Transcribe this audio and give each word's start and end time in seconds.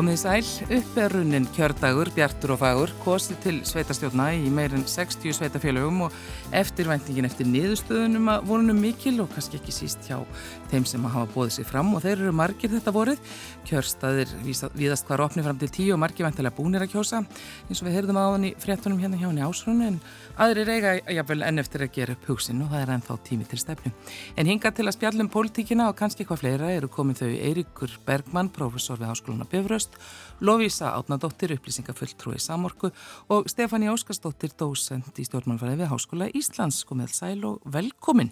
Komið 0.00 0.16
sæl, 0.16 0.46
upp 0.78 0.94
er 0.96 1.12
runnin 1.12 1.44
kjördagur, 1.52 2.08
bjartur 2.16 2.54
og 2.54 2.62
fagur, 2.62 2.92
kosið 3.02 3.40
til 3.44 3.56
sveitastjórna 3.68 4.30
í 4.32 4.48
meirinn 4.48 4.86
60 4.88 5.34
sveitafélögum 5.36 6.06
og 6.06 6.14
eftirvæntingin 6.56 7.28
eftir 7.28 7.44
niðurstöðunum 7.44 8.30
að 8.32 8.46
vonunum 8.48 8.80
mikil 8.80 9.18
og 9.20 9.28
kannski 9.34 9.58
ekki 9.58 9.74
síst 9.76 10.08
hjá 10.08 10.22
þeim 10.70 10.86
sem 10.88 11.04
hafa 11.04 11.28
bóðið 11.34 11.52
sér 11.58 11.68
fram 11.68 11.92
og 11.92 12.00
þeir 12.00 12.14
eru 12.14 12.32
margir 12.32 12.72
þetta 12.72 12.94
vorið. 12.96 13.20
Kjörstaðir 13.68 14.32
viðast 14.78 15.04
hvar 15.10 15.24
opni 15.26 15.44
fram 15.44 15.60
til 15.60 15.68
tíu 15.68 15.92
og 15.92 16.00
margir 16.00 16.24
vantilega 16.24 16.56
búnir 16.56 16.86
að 16.86 16.94
kjósa 16.94 17.20
eins 17.20 17.84
og 17.84 17.90
við 17.90 17.98
heyrðum 17.98 18.22
hann 18.22 18.48
í 18.48 18.54
fréttunum 18.56 19.04
hérna 19.04 19.20
hjá 19.20 19.28
hann 19.28 19.42
í 19.42 19.44
ásrunu 19.44 19.90
en 19.90 20.00
aðrir 20.40 20.72
eiga 20.78 20.94
jáfnvel 21.12 21.44
enn 21.44 21.60
eftir 21.60 21.84
að 21.84 21.92
gera 21.98 22.16
upp 22.16 22.24
hugsin 22.32 22.64
og 22.64 22.72
það 22.72 22.86
er 22.86 22.94
ennþá 22.96 23.18
tími 23.28 23.50
til 23.52 23.60
stefnu. 23.60 23.92
En 24.40 24.48
hinga 24.48 24.72
til 24.72 24.88
að 24.88 24.96
spjallum 24.96 25.28
pólitíkina 25.28 25.92
og 25.92 26.00
kannski 26.00 26.24
hvað 26.24 26.46
fleira 26.46 26.72
eru 26.72 26.88
komið 26.88 27.26
þau 27.26 27.30
Eiríkur 27.50 28.00
Bergmann, 28.08 28.48
professor 28.48 28.96
við 28.96 29.12
Háskóluna 29.12 29.50
Bifröst 29.50 29.89
podcast. 29.90 30.29
Lovísa 30.40 30.94
Átnadóttir, 30.96 31.52
upplýsingafulltrúi 31.52 32.38
Samorku 32.40 32.88
og 33.28 33.48
Stefani 33.52 33.90
Óskarsdóttir, 33.92 34.54
dósend 34.56 35.12
í 35.20 35.24
stjórnmannfæði 35.28 35.82
við 35.82 35.90
Háskóla 35.90 36.28
Íslands. 36.32 36.78
Komið 36.88 37.12
sæl 37.12 37.44
og 37.44 37.58
velkomin. 37.68 38.30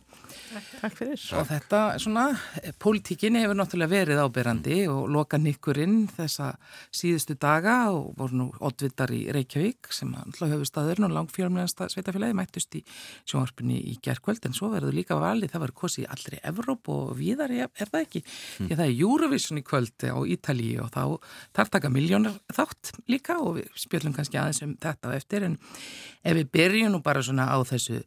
Takk, 0.81 0.95
fyrir. 0.97 1.21
Og 1.37 1.45
þetta, 1.51 1.81
svona, 2.01 2.25
pólitíkin 2.81 3.37
hefur 3.37 3.59
náttúrulega 3.59 3.93
verið 3.93 4.23
ábyrrandi 4.25 4.79
og 4.89 5.11
loka 5.13 5.37
nikkurinn 5.37 6.07
þessa 6.17 6.55
síðustu 6.89 7.37
daga 7.37 7.77
og 7.93 8.15
voru 8.17 8.41
nú 8.41 8.49
oddvitar 8.65 9.13
í 9.13 9.27
Reykjavík 9.35 9.93
sem 9.93 10.15
alltaf 10.17 10.49
höfðu 10.49 10.71
staðurinn 10.71 11.11
og 11.11 11.15
langfjörmlegasta 11.19 11.91
sveitafélagi 11.93 12.39
mættust 12.41 12.81
í 12.81 12.83
sjónvarpunni 13.29 13.83
í 13.93 13.99
gerðkvöld 14.05 14.49
en 14.49 14.57
svo 14.57 14.73
verður 14.73 14.97
líka 14.97 15.21
valið, 15.21 15.53
það 15.53 15.65
var 15.67 15.75
kosið 15.83 16.07
í 16.07 16.09
allri 16.17 16.41
Evróp 16.49 16.89
og 16.95 17.13
víðar, 17.21 17.53
er 17.53 17.93
það 17.93 18.01
ekki? 18.01 18.25
Mm. 18.25 18.73
Það 18.73 18.85
er 18.87 18.97
Eurovision 18.97 19.61
í 19.61 19.67
kvöld 19.67 20.09
á 20.09 20.19
Ítalíu 20.25 20.83
og 20.87 20.93
þá 20.97 21.03
þar 21.59 21.73
taka 21.77 21.93
miljónar 21.99 22.37
þátt 22.55 22.93
líka 23.11 23.39
og 23.43 23.59
við 23.59 23.71
spjöldum 23.79 24.17
kannski 24.17 24.41
aðeins 24.41 24.63
um 24.65 24.75
þetta 24.81 25.15
eftir 25.19 25.47
en 25.49 25.57
ef 26.23 26.39
við 26.39 26.53
byrjum 26.55 26.95
nú 26.95 27.03
bara 27.05 27.25
svona 27.27 27.51
á 27.51 27.59
þessu 27.69 28.01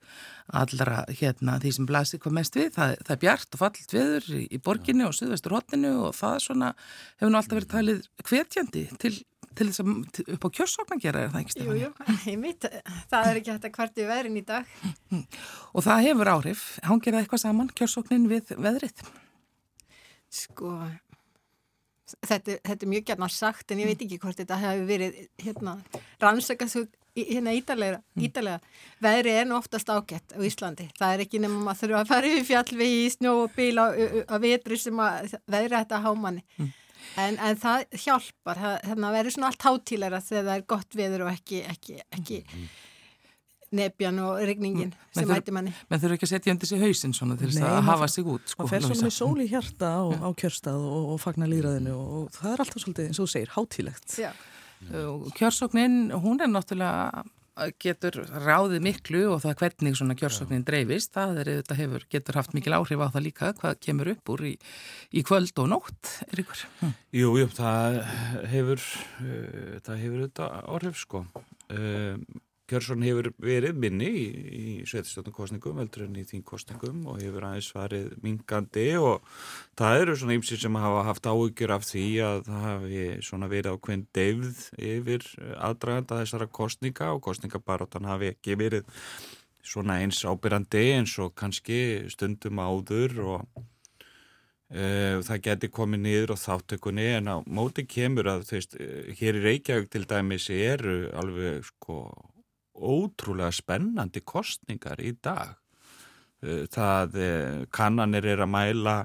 allra 0.52 1.04
hérna 1.12 1.58
því 1.62 1.74
sem 1.78 1.88
blasir 1.88 2.22
hvað 2.24 2.38
mest 2.40 2.58
við, 2.58 2.72
það, 2.76 2.96
það 3.06 3.16
er 3.16 3.22
bjart 3.26 3.56
og 3.58 3.62
fallit 3.62 3.96
viður 3.96 4.32
í, 4.36 4.46
í 4.48 4.62
borginni 4.64 5.08
og 5.08 5.16
suðvestur 5.16 5.56
hotninu 5.56 5.94
og 6.08 6.16
það 6.18 6.40
svona 6.48 6.72
hefur 7.20 7.32
nú 7.32 7.40
alltaf 7.40 7.60
verið 7.60 7.76
talið 7.76 8.08
hvetjandi 8.28 8.88
til 9.02 9.16
til 9.58 9.68
þess 9.68 9.82
að 9.84 10.20
upp 10.36 10.46
á 10.48 10.50
kjörsókn 10.56 10.96
að 10.96 11.06
gera 11.06 11.24
er 11.26 11.32
það 11.34 11.42
ekki 11.42 11.56
stefn? 11.56 11.72
Jú, 11.72 11.80
jú, 11.82 11.90
ég 12.32 12.40
veit 12.40 12.68
það 13.12 13.30
er 13.30 13.40
ekki 13.42 13.52
hægt 13.52 13.68
að 13.68 13.76
hvert 13.78 14.00
við 14.00 14.12
verin 14.12 14.40
í 14.40 14.44
dag. 14.48 14.76
Og 15.76 15.86
það 15.88 16.06
hefur 16.08 16.32
áhrif, 16.36 16.66
hann 16.88 17.04
gerði 17.04 17.24
eitthvað 17.26 17.44
saman 17.44 17.72
kjörsóknin 17.76 18.30
við 18.32 18.54
veðrið? 18.56 19.04
Sko 20.32 20.78
þetta, 22.20 22.58
þetta 22.68 22.86
er 22.86 22.92
mjög 22.94 23.06
gætna 23.10 23.30
sagt 23.32 23.72
en 23.72 23.84
ég 23.84 23.92
veit 23.92 24.04
ekki 24.06 24.20
hvort 24.22 24.40
þetta 24.40 24.60
hefur 24.62 24.90
verið 24.90 25.22
hérna, 25.42 25.78
rannsakast 26.22 26.78
hérna 27.16 27.54
ítalega, 27.58 28.00
mm. 28.16 28.26
ítalega. 28.28 28.60
veðri 29.04 29.34
er 29.36 29.50
nú 29.50 29.58
oftast 29.58 29.90
ágætt 29.92 30.36
á 30.36 30.40
Íslandi 30.48 30.88
það 31.00 31.16
er 31.16 31.24
ekki 31.26 31.42
nefnum 31.44 31.72
að 31.72 31.82
þurfa 31.82 32.04
að 32.04 32.14
fara 32.14 32.30
yfir 32.30 32.46
fjallvegi 32.52 33.02
í 33.02 33.10
snjó 33.16 33.34
og 33.46 33.58
bíl 33.58 33.74
á, 33.82 33.88
á 34.32 34.36
vetri 34.40 34.78
sem 34.80 35.02
að 35.04 35.34
veðri 35.52 35.76
þetta 35.76 36.04
hámanni 36.06 36.46
mm. 36.56 36.70
en, 37.26 37.42
en 37.50 37.60
það 37.60 37.84
hjálpar 38.06 38.64
það, 38.64 38.78
það 38.88 39.18
verður 39.18 39.36
svona 39.36 39.52
allt 39.52 39.68
hátílæra 39.68 40.24
þegar 40.24 40.48
það 40.48 40.56
er 40.56 40.70
gott 40.76 40.98
veður 41.02 41.26
og 41.28 41.34
ekki, 41.34 41.66
ekki, 41.74 42.00
ekki 42.16 42.46
mm 42.46 42.72
nefjan 43.76 44.20
og 44.24 44.40
regningin 44.46 44.92
mm. 44.92 45.10
sem 45.18 45.32
hætti 45.32 45.56
manni. 45.56 45.74
Menn 45.92 46.04
þurfu 46.04 46.18
ekki 46.18 46.28
að 46.28 46.34
setja 46.34 46.56
undir 46.56 46.72
sig 46.72 46.82
hausin 46.84 47.16
svona 47.18 47.38
til 47.40 47.50
þess 47.50 47.66
að 47.68 47.82
hafa 47.90 48.08
sig 48.12 48.32
út. 48.36 48.48
Sko, 48.52 48.66
það 48.66 48.74
fer 48.76 48.88
svona 48.88 49.08
með 49.08 49.18
sól 49.18 49.44
í 49.44 49.50
hjarta 49.52 49.92
á, 49.96 50.02
á 50.12 50.30
kjörstað 50.44 50.88
og, 50.92 51.12
og 51.16 51.22
fagna 51.24 51.50
líraðinu 51.52 51.98
og 51.98 52.32
það 52.38 52.56
er 52.56 52.66
alltaf 52.66 52.86
svolítið 52.86 53.12
eins 53.12 53.22
og 53.22 53.30
þú 53.30 53.36
segir, 53.36 53.54
hátílegt. 53.58 54.18
Já. 54.20 54.32
Kjörsóknin, 55.38 56.00
hún 56.24 56.42
er 56.42 56.50
náttúrulega 56.50 57.24
getur 57.82 58.16
ráðið 58.32 58.84
miklu 58.86 59.22
og 59.34 59.42
það 59.44 59.58
hvernig 59.60 59.98
svona 60.00 60.16
kjörsóknin 60.18 60.64
dreifist, 60.66 61.12
það 61.14 61.42
er, 61.44 61.50
hefur, 61.78 62.06
getur 62.12 62.40
haft 62.40 62.56
mikil 62.56 62.74
áhrif 62.78 63.04
á 63.04 63.12
það 63.12 63.26
líka 63.28 63.52
hvað 63.60 63.82
kemur 63.84 64.12
upp 64.14 64.32
úr 64.34 64.46
í, 64.48 64.54
í 65.12 65.24
kvöld 65.28 65.60
og 65.62 65.68
nótt 65.74 66.14
er 66.30 66.44
ykkur? 66.46 66.64
Hm. 66.80 66.94
Jú, 67.20 67.34
jú, 67.42 67.50
það 67.58 68.00
hefur 68.54 68.86
uh, 68.86 69.76
það 69.84 70.02
hefur 70.06 70.24
þetta 70.26 70.50
áhrif 70.64 71.04
sko 71.04 71.26
um, 71.28 72.24
Kjörsson 72.72 73.04
hefur 73.04 73.28
verið 73.44 73.76
minni 73.76 74.08
í, 74.08 74.28
í 74.56 74.74
sveitistjónarkostningum 74.88 75.82
veldur 75.82 76.06
en 76.06 76.14
í 76.22 76.24
þínkostningum 76.30 77.02
og 77.12 77.18
hefur 77.20 77.48
aðeins 77.50 77.68
farið 77.76 78.06
mingandi 78.24 78.86
og 78.96 79.26
það 79.80 80.04
eru 80.06 80.16
svona 80.22 80.38
ymsið 80.38 80.62
sem 80.64 80.78
hafa 80.80 81.02
haft 81.10 81.28
áhugjur 81.28 81.74
af 81.76 81.84
því 81.90 82.06
að 82.30 82.40
það 82.48 82.64
hafi 82.70 83.02
svona 83.28 83.50
verið 83.52 83.76
ákveðin 83.76 84.06
deyfð 84.16 84.64
yfir 84.92 85.28
aðdraganda 85.58 86.22
þessara 86.22 86.48
kostninga 86.62 87.12
og 87.18 87.22
kostningabaróttan 87.28 88.08
hafi 88.08 88.32
ekki 88.32 88.56
verið 88.64 88.88
svona 89.74 90.00
eins 90.06 90.24
ábyrrandi 90.24 90.88
eins 90.96 91.18
og 91.20 91.36
kannski 91.36 91.82
stundum 92.16 92.64
áður 92.64 93.20
og 93.36 93.68
Uh, 94.72 95.20
það 95.28 95.42
geti 95.44 95.68
komið 95.68 96.00
niður 96.00 96.32
á 96.32 96.38
þáttökunni 96.40 97.04
en 97.18 97.26
á 97.28 97.44
móti 97.44 97.84
kemur 97.84 98.30
að 98.32 98.46
veist, 98.54 98.78
hér 99.20 99.36
í 99.36 99.42
Reykjavík 99.44 99.90
til 99.92 100.06
dæmis 100.08 100.46
eru 100.48 101.10
alveg 101.20 101.66
sko 101.68 101.98
ótrúlega 102.76 103.52
spennandi 103.56 104.24
kostningar 104.26 105.02
í 105.04 105.14
dag. 105.24 105.58
Eh, 106.42 106.66
það 106.74 107.18
eh, 107.22 107.64
kannanir 107.74 108.26
er 108.34 108.42
að 108.42 108.52
mæla 108.56 108.96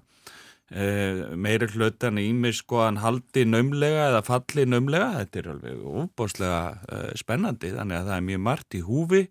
eh, 0.73 1.23
meiri 1.37 1.69
hlutan 1.75 2.21
ímis 2.21 2.63
skoðan 2.63 3.03
haldi 3.03 3.45
nömlega 3.49 4.11
eða 4.11 4.25
falli 4.27 4.67
nömlega. 4.69 5.23
Þetta 5.23 5.43
er 5.43 5.51
alveg 5.55 5.87
óbáslega 6.03 7.15
spennandi 7.21 7.75
þannig 7.77 8.01
að 8.01 8.11
það 8.11 8.19
er 8.19 8.29
mjög 8.31 8.45
margt 8.51 8.77
í 8.79 8.85
húfi 8.87 9.25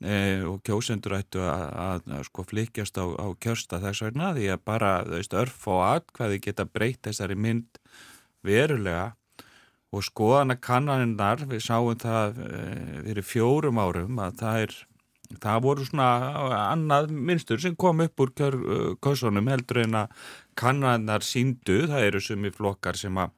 og 0.00 0.62
kjósendur 0.64 1.12
ættu 1.18 1.42
að, 1.44 1.62
að, 1.76 2.06
að 2.16 2.22
sko 2.30 2.42
flikjast 2.48 2.96
á, 2.96 3.04
á 3.04 3.28
kjörsta 3.36 3.82
þess 3.82 4.00
vegna 4.06 4.30
því 4.32 4.46
að 4.54 4.62
bara 4.70 4.92
veist 5.04 5.34
örf 5.36 5.66
og 5.68 5.82
atkvæði 5.84 6.38
geta 6.46 6.64
breytt 6.64 7.02
þessari 7.04 7.36
mynd 7.36 7.76
verulega 8.40 9.10
og 9.90 10.04
skoðana 10.06 10.56
kannaninnar, 10.62 11.42
við 11.50 11.64
sáum 11.66 11.98
það 11.98 12.38
fyrir 12.38 13.22
eh, 13.24 13.26
fjórum 13.26 13.80
árum 13.82 14.22
að 14.22 14.38
það 14.42 14.62
er, 14.66 14.76
það 15.42 15.64
voru 15.66 15.88
svona 15.88 16.08
annað 16.68 17.10
minnstur 17.10 17.62
sem 17.62 17.74
kom 17.78 18.04
upp 18.04 18.22
úr 18.22 18.32
kösunum 19.02 19.50
heldur 19.50 19.82
en 19.84 20.00
að 20.04 20.16
kannaninnar 20.58 21.26
síndu, 21.26 21.82
það 21.90 22.06
eru 22.06 22.22
sumi 22.22 22.54
flokkar 22.54 22.98
sem 22.98 23.18
að 23.18 23.36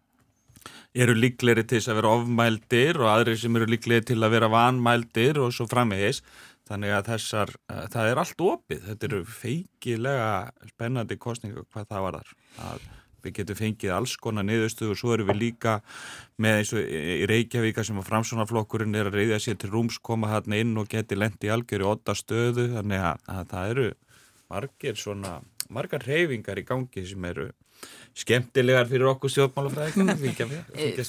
eru 0.93 1.15
líkleri 1.17 1.65
til 1.65 1.81
að 1.81 1.99
vera 1.99 2.15
ofmældir 2.19 2.99
og 3.01 3.11
aðri 3.11 3.37
sem 3.41 3.57
eru 3.57 3.69
líkleri 3.73 4.05
til 4.12 4.21
að 4.21 4.35
vera 4.37 4.51
vanmældir 4.53 5.41
og 5.41 5.55
svo 5.57 5.67
framvegis. 5.71 6.21
Þannig 6.69 6.93
að 6.95 7.09
þessar, 7.11 7.51
eh, 7.73 7.87
það 7.91 8.09
er 8.11 8.19
allt 8.23 8.43
opið, 8.47 8.83
þetta 8.89 9.09
eru 9.09 9.23
feikilega 9.25 10.29
spennandi 10.69 11.17
kostninga 11.19 11.65
hvað 11.65 11.88
það 11.88 12.05
var 12.06 12.19
þar 12.21 12.35
að 12.69 12.91
við 13.25 13.37
getum 13.39 13.59
fengið 13.59 13.95
alls 13.97 14.17
konar 14.21 14.47
niðurstuð 14.49 14.93
og 14.95 15.01
svo 15.01 15.15
erum 15.17 15.31
við 15.33 15.41
líka 15.41 15.79
með 16.43 16.59
eins 16.59 16.73
og 16.75 16.83
í 16.83 17.29
Reykjavíka 17.31 17.85
sem 17.87 18.01
að 18.03 18.09
framsvonarflokkurinn 18.11 18.99
er 18.99 19.11
að 19.11 19.19
reyðja 19.21 19.41
sér 19.47 19.59
til 19.63 19.73
rúms 19.73 19.99
koma 20.03 20.33
hann 20.33 20.57
inn 20.59 20.77
og 20.81 20.91
geti 20.93 21.19
lendi 21.19 21.53
algjör 21.53 21.87
í 21.87 21.91
otta 21.93 22.17
stöðu 22.19 22.69
þannig 22.77 23.07
að, 23.13 23.27
að 23.37 23.51
það 23.55 23.75
eru 23.75 23.89
margir 24.53 24.99
svona, 25.01 25.39
margar 25.73 26.05
reyfingar 26.07 26.61
í 26.61 26.67
gangi 26.69 27.07
sem 27.09 27.31
eru 27.31 27.51
skemmtilegar 28.19 28.88
fyrir 28.91 29.09
okkur 29.12 29.32
stjórnmálafræðikana 29.32 30.59
eh, 30.76 31.00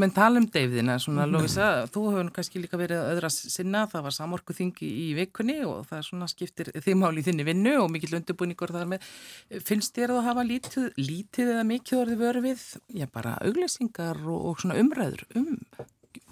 menn 0.00 0.14
tala 0.16 0.40
um 0.40 0.46
deyfðina 0.48 0.96
svona. 1.02 1.26
Lófisa, 1.28 1.68
þú 1.92 2.04
hefur 2.14 2.32
kannski 2.36 2.62
líka 2.62 2.80
verið 2.80 3.02
öðra 3.12 3.30
sinna, 3.34 3.84
það 3.90 4.06
var 4.08 4.16
samorku 4.16 4.56
þingi 4.56 4.88
í 4.88 5.06
vikunni 5.18 5.60
og 5.68 5.84
það 5.90 6.06
svona 6.08 6.30
skiptir 6.32 6.72
þið 6.76 6.98
máli 7.02 7.22
í 7.22 7.28
þinni 7.28 7.46
vinnu 7.50 7.76
og 7.82 7.92
mikill 7.92 8.16
undirbúningur 8.20 8.72
þar 8.74 8.90
með, 8.94 9.06
finnst 9.68 9.96
þér 9.98 10.16
að 10.16 10.26
hafa 10.30 10.48
lítið, 10.48 10.90
lítið 11.00 11.54
eða 11.56 11.68
mikið 11.74 12.02
orðið 12.04 12.24
vörið 12.24 12.48
við, 12.48 12.66
já 13.02 13.08
bara 13.12 13.36
auglýsingar 13.44 14.24
og, 14.24 14.44
og 14.50 14.62
svona 14.64 14.80
umræður 14.80 15.26
um 15.36 15.56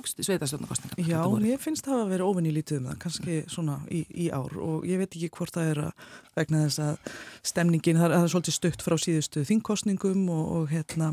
sveitarstjórnarkostningar 0.09 1.07
Já, 1.09 1.21
ég 1.45 1.63
finnst 1.63 1.87
það 1.87 2.03
að 2.03 2.13
vera 2.15 2.29
ofin 2.29 2.49
í 2.49 2.55
lítið 2.55 2.81
um 2.81 2.89
það 2.91 2.99
kannski 3.05 3.39
svona 3.51 3.79
í, 3.93 4.03
í 4.11 4.29
ár 4.35 4.57
og 4.63 4.87
ég 4.89 5.01
veit 5.03 5.13
ekki 5.13 5.31
hvort 5.37 5.55
það 5.55 5.71
er 5.73 5.81
að 5.87 6.09
vegna 6.39 6.65
þess 6.67 6.83
að 6.85 7.15
stemningin, 7.53 8.01
það 8.01 8.17
er 8.19 8.33
svolítið 8.33 8.59
stutt 8.59 8.85
frá 8.85 8.97
síðustu 8.99 9.45
þingkostningum 9.49 10.27
og, 10.35 10.45
og 10.57 10.73
hérna 10.73 11.13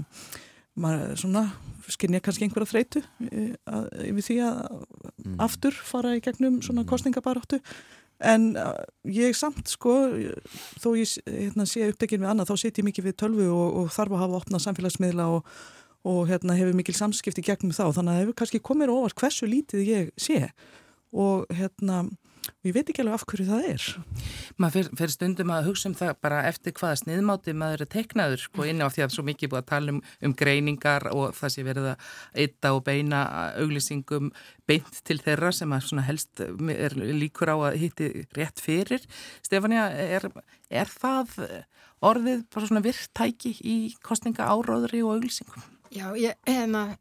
maður 0.75 1.15
svona 1.21 1.45
skinn 1.91 2.17
ég 2.17 2.23
kannski 2.25 2.47
einhverja 2.47 2.71
þreitu 2.71 3.03
yfir 3.29 4.25
því 4.25 4.39
að 4.47 4.57
mm. 4.73 5.38
aftur 5.45 5.77
fara 5.85 6.15
í 6.18 6.23
gegnum 6.23 6.59
svona 6.65 6.83
mm. 6.83 6.89
kostningabaráttu 6.89 7.61
en 8.25 8.53
ég 9.11 9.35
samt 9.35 9.69
sko 9.71 9.94
þó 10.81 10.89
ég 10.95 11.15
hérna, 11.27 11.68
sé 11.68 11.88
uppdegin 11.89 12.23
við 12.23 12.31
annað 12.31 12.51
þá 12.51 12.61
set 12.63 12.79
ég 12.79 12.88
mikið 12.88 13.09
við 13.09 13.18
tölvu 13.21 13.47
og, 13.51 13.79
og 13.81 13.89
þarf 13.95 14.15
að 14.15 14.23
hafa 14.23 14.39
opnað 14.41 14.63
samfélagsmiðla 14.65 15.27
og 15.35 15.56
og 16.06 16.28
hérna, 16.30 16.57
hefur 16.57 16.78
mikil 16.78 16.98
samskipti 16.98 17.44
gegnum 17.46 17.74
þá 17.74 17.88
þannig 17.90 18.12
að 18.12 18.13
það 18.13 18.22
hefur 18.22 18.38
kannski 18.42 18.63
komið 18.66 18.94
óvart 18.94 19.19
hversu 19.22 19.50
lítið 19.50 19.90
ég 19.90 20.13
sé 20.22 20.46
og 21.16 21.50
hérna 21.56 22.06
og 22.46 22.68
ég 22.68 22.75
veit 22.75 22.90
ekki 22.90 23.04
alveg 23.04 23.16
af 23.18 23.25
hverju 23.30 23.46
það 23.48 23.68
er 23.72 23.86
maður 24.62 24.90
fyrir 25.00 25.13
stundum 25.13 25.54
að 25.54 25.69
hugsa 25.69 25.90
um 25.90 25.96
það 25.98 26.12
bara 26.25 26.42
eftir 26.50 26.75
hvaða 26.78 27.00
sniðmáti 27.02 27.56
maður 27.57 27.86
er 27.86 27.92
teiknaður 27.96 28.44
sko 28.44 28.68
inn 28.69 28.84
á 28.86 28.88
því 28.94 29.06
að 29.06 29.16
svo 29.16 29.25
mikið 29.28 29.52
búið 29.52 29.62
að 29.62 29.69
tala 29.72 29.94
um, 29.96 30.02
um 30.28 30.36
greiningar 30.42 31.07
og 31.12 31.36
það 31.38 31.54
sé 31.56 31.66
verið 31.68 31.90
að 31.92 32.10
eitta 32.46 32.74
og 32.78 32.81
beina 32.88 33.22
auglýsingum 33.62 34.31
beint 34.69 35.02
til 35.07 35.19
þeirra 35.25 35.54
sem 35.56 35.75
að 35.75 36.02
helst 36.10 36.44
er 36.46 36.98
líkur 36.98 37.54
á 37.54 37.57
að 37.69 37.80
hitti 37.84 38.12
rétt 38.38 38.62
fyrir. 38.63 39.06
Stefania, 39.46 39.88
er, 39.90 40.28
er 40.69 40.92
það 40.92 41.38
orðið 42.06 42.46
bara 42.54 42.69
svona 42.69 42.86
virktæki 42.86 43.56
í 43.62 43.78
kostninga 44.06 44.50
áróðri 44.50 45.06
og 45.06 45.18
auglýsingum? 45.18 45.75
Já, 45.95 46.12
ég, 46.19 46.36
hérna, 46.44 46.97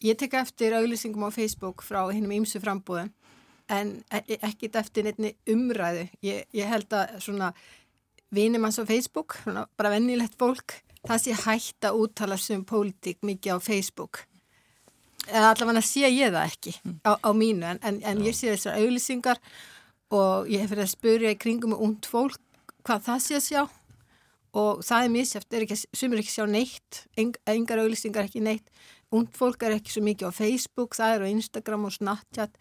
ég 0.00 0.16
tek 0.16 0.32
eftir 0.40 0.72
auglýsingum 0.72 1.26
á 1.28 1.30
Facebook 1.30 1.82
frá 1.84 2.06
hinnum 2.08 2.32
ímsu 2.32 2.62
frambúðum 2.62 3.10
en 3.68 3.90
e, 4.08 4.38
ekkit 4.38 4.78
eftir 4.80 5.04
nefni 5.04 5.34
umræðu. 5.52 6.06
Ég, 6.24 6.46
ég 6.56 6.70
held 6.70 6.94
að 6.96 7.18
svona 7.20 7.50
vinum 8.32 8.64
hans 8.64 8.80
á 8.80 8.88
Facebook, 8.88 9.36
svona 9.42 9.66
bara 9.76 9.92
vennilegt 9.92 10.38
fólk, 10.40 10.78
það 11.04 11.24
sé 11.24 11.36
hægt 11.44 11.84
að 11.84 11.98
úttala 12.06 12.38
sem 12.40 12.64
pólitík 12.64 13.20
mikið 13.20 13.56
á 13.56 13.58
Facebook. 13.60 14.22
Allavega 15.28 15.84
sé 15.84 16.08
ég 16.08 16.32
það 16.32 16.48
ekki 16.48 16.72
á, 17.04 17.12
á 17.20 17.30
mínu 17.36 17.68
en, 17.68 17.82
en, 17.84 18.00
en 18.00 18.24
ég 18.24 18.34
sé 18.34 18.48
þessar 18.54 18.80
auglýsingar 18.80 19.42
og 20.08 20.48
ég 20.48 20.64
hef 20.64 20.72
verið 20.72 20.88
að 20.88 20.94
spurja 20.96 21.36
í 21.36 21.38
kringum 21.38 21.76
með 21.76 21.84
und 21.84 22.08
fólk 22.08 22.40
hvað 22.82 23.04
það 23.10 23.22
sé 23.26 23.36
að 23.36 23.46
sjá 23.46 23.62
og 24.52 24.82
það 24.84 25.04
er 25.04 25.12
misjæft, 25.12 25.54
sem 25.96 26.12
er 26.12 26.20
ekki 26.20 26.34
sjá 26.34 26.44
neitt, 26.50 27.04
engar 27.16 27.80
auglýsingar 27.80 28.28
ekki 28.28 28.42
neitt. 28.44 28.68
Und 29.12 29.28
fólk 29.36 29.60
er 29.66 29.74
ekki 29.76 29.92
svo 29.92 30.00
mikið 30.06 30.28
á 30.28 30.32
Facebook, 30.32 30.94
það 30.96 31.14
er 31.14 31.24
á 31.24 31.28
Instagram 31.28 31.84
og 31.84 31.92
Snapchat. 31.92 32.54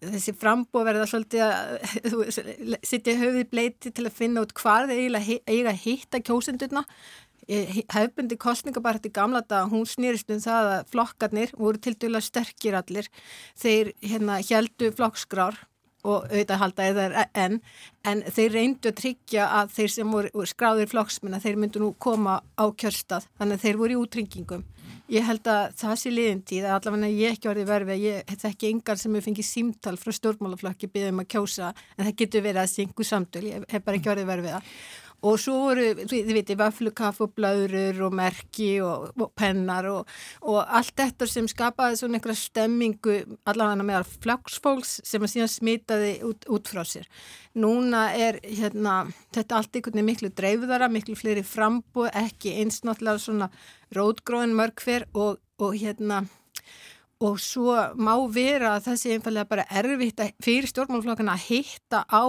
Þessi 0.00 0.32
frambóð 0.40 0.86
verða 0.88 1.08
svolítið 1.10 1.42
að 1.44 2.76
sittja 2.90 3.16
höfið 3.20 3.48
bleiti 3.52 3.92
til 3.92 4.06
að 4.08 4.16
finna 4.16 4.44
út 4.46 4.54
hvað 4.56 4.94
þeir 4.94 5.18
eiga 5.44 5.74
að 5.74 5.82
hitta 5.82 6.22
kjósendurna. 6.24 6.84
Hefbundi 7.48 8.36
kostninga 8.40 8.80
bara 8.84 8.96
þetta 8.96 9.08
í 9.08 9.16
gamla 9.16 9.44
dag 9.48 9.68
hún 9.72 9.84
snýrist 9.88 10.32
um 10.32 10.40
það 10.44 10.72
að 10.72 10.90
flokkarnir 10.94 11.52
voru 11.56 11.80
til 11.80 11.94
dæla 11.96 12.24
sterkir 12.24 12.76
allir. 12.80 13.08
Þeir 13.56 13.92
hérna 14.00 14.40
heldu 14.40 14.92
flokksgrár 14.96 15.60
og 16.04 16.28
auðvitað 16.28 16.62
halda 16.62 16.88
eða 16.92 17.26
enn 17.34 17.60
en 18.06 18.24
þeir 18.30 18.52
reyndu 18.54 18.92
að 18.92 18.98
tryggja 19.02 19.48
að 19.60 19.72
þeir 19.76 19.94
sem 19.96 20.12
voru 20.14 20.46
skráðir 20.46 20.90
flokksmenn 20.92 21.40
þeir 21.42 21.58
myndu 21.60 21.82
nú 21.82 21.92
koma 21.98 22.40
á 22.56 22.64
kjörstað. 22.70 23.26
Þannig 23.38 23.58
að 23.58 23.64
þeir 23.66 23.80
voru 23.82 23.96
í 23.96 24.02
útringingum 24.02 24.66
Ég 25.08 25.24
held 25.24 25.46
að 25.48 25.70
það 25.80 25.94
sé 25.96 26.10
liðintíð 26.12 26.66
að 26.68 26.74
allavega 26.74 27.08
ég 27.16 27.34
ekki 27.34 27.48
orðið 27.48 27.70
verfið 27.70 27.94
að 27.94 28.02
ég 28.04 28.32
þekki 28.42 28.70
engar 28.74 28.98
sem 29.00 29.14
hefur 29.16 29.24
fengið 29.24 29.46
símtal 29.48 29.94
frá 29.96 30.12
stjórnmálaflokki 30.18 30.90
byggðum 30.92 31.22
að 31.22 31.28
kjósa 31.32 31.70
en 31.70 32.02
það 32.02 32.16
getur 32.20 32.44
verið 32.44 32.60
að 32.60 32.72
syngu 32.74 33.06
samtöl, 33.08 33.44
ég 33.48 33.64
hef 33.72 33.86
bara 33.86 33.96
ekki 33.96 34.12
orðið 34.12 34.28
verfið 34.28 34.58
að 34.58 34.74
og 35.26 35.38
svo 35.42 35.56
voru, 35.64 35.86
þið 35.98 36.30
viti, 36.36 36.56
vaflukaff 36.58 37.22
og 37.24 37.32
blöður 37.34 38.04
og 38.06 38.14
merki 38.18 38.68
og, 38.84 39.08
og 39.18 39.32
pennar 39.38 39.88
og, 39.90 40.12
og 40.46 40.60
allt 40.62 40.94
þetta 41.00 41.26
sem 41.30 41.48
skapaði 41.50 41.98
svona 41.98 42.18
einhverja 42.18 42.42
stemmingu 42.44 43.16
allavega 43.48 43.86
meðal 43.88 44.06
flagsfólks 44.22 44.98
sem 45.08 45.24
að 45.24 45.34
síðan 45.34 45.52
smitaði 45.52 46.12
út, 46.28 46.46
út 46.46 46.70
frá 46.70 46.84
sér. 46.86 47.08
Núna 47.58 48.08
er 48.14 48.38
hérna, 48.46 49.00
þetta 49.34 49.58
allt 49.58 49.74
einhvern 49.74 49.98
veginn 49.98 50.10
miklu 50.12 50.32
dreifðara, 50.38 50.90
miklu 50.92 51.18
fleiri 51.18 51.42
frambúð, 51.46 52.12
ekki 52.14 52.54
eins 52.62 52.84
náttúrulega 52.86 53.24
svona 53.24 53.50
rótgróin 53.96 54.54
mörgfer 54.54 55.08
og, 55.18 55.42
og 55.58 55.74
hérna 55.74 56.26
og 57.18 57.40
svo 57.42 57.74
má 57.98 58.12
vera 58.30 58.76
að 58.76 58.84
það 58.84 59.00
sé 59.00 59.14
einfallega 59.16 59.50
bara 59.50 59.66
erfitt 59.80 60.20
fyrir 60.44 60.70
stjórnmálflokkana 60.70 61.34
að 61.34 61.46
hitta 61.48 62.04
á 62.06 62.22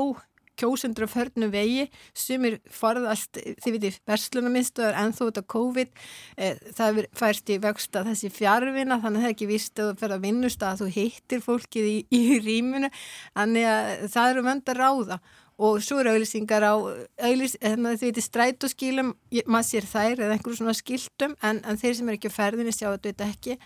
kjósendur 0.60 1.08
á 1.08 1.10
förnu 1.10 1.50
vegi 1.54 1.88
sem 2.18 2.46
er 2.50 2.60
forðast, 2.74 3.40
þið 3.64 3.76
veitir, 3.76 3.98
verslunarmiðstöðar 4.10 5.00
en 5.02 5.16
þó 5.16 5.22
þetta 5.26 5.44
COVID 5.56 5.92
e, 6.38 6.52
það 6.78 7.02
færst 7.18 7.52
í 7.52 7.60
vöxt 7.64 8.00
að 8.00 8.12
þessi 8.12 8.32
fjárvina 8.36 9.00
þannig 9.02 9.20
að 9.20 9.26
það 9.26 9.30
er 9.32 9.36
ekki 9.36 9.50
vist 9.50 9.80
að 9.80 9.92
þú 9.92 10.00
fer 10.04 10.16
að 10.16 10.26
vinnust 10.28 10.66
að 10.66 10.82
þú 10.84 10.90
hittir 11.00 11.44
fólkið 11.46 11.92
í, 11.92 11.98
í 12.20 12.24
rýmunu 12.46 12.92
þannig 12.94 13.70
að 13.74 14.08
það 14.16 14.34
eru 14.34 14.48
vönd 14.50 14.74
að 14.74 14.82
ráða. 14.84 15.22
Og 15.60 15.82
svo 15.84 15.98
eru 16.00 16.14
auðlýsingar 16.14 16.64
á 16.64 16.72
auðlýs, 16.72 17.58
hérna, 17.60 17.92
þið 18.00 18.06
veitir 18.06 18.24
strætóskílum 18.24 19.10
maður 19.44 19.68
sér 19.68 19.88
þær 19.90 20.22
eða 20.24 20.38
einhverjum 20.38 20.62
svona 20.62 20.76
skiltum 20.78 21.36
en, 21.44 21.60
en 21.68 21.80
þeir 21.82 21.98
sem 21.98 22.08
er 22.08 22.16
ekki 22.16 22.32
á 22.32 22.38
ferðinni 22.38 22.72
sjá 22.72 22.94
þetta 22.94 23.28
ekki 23.28 23.58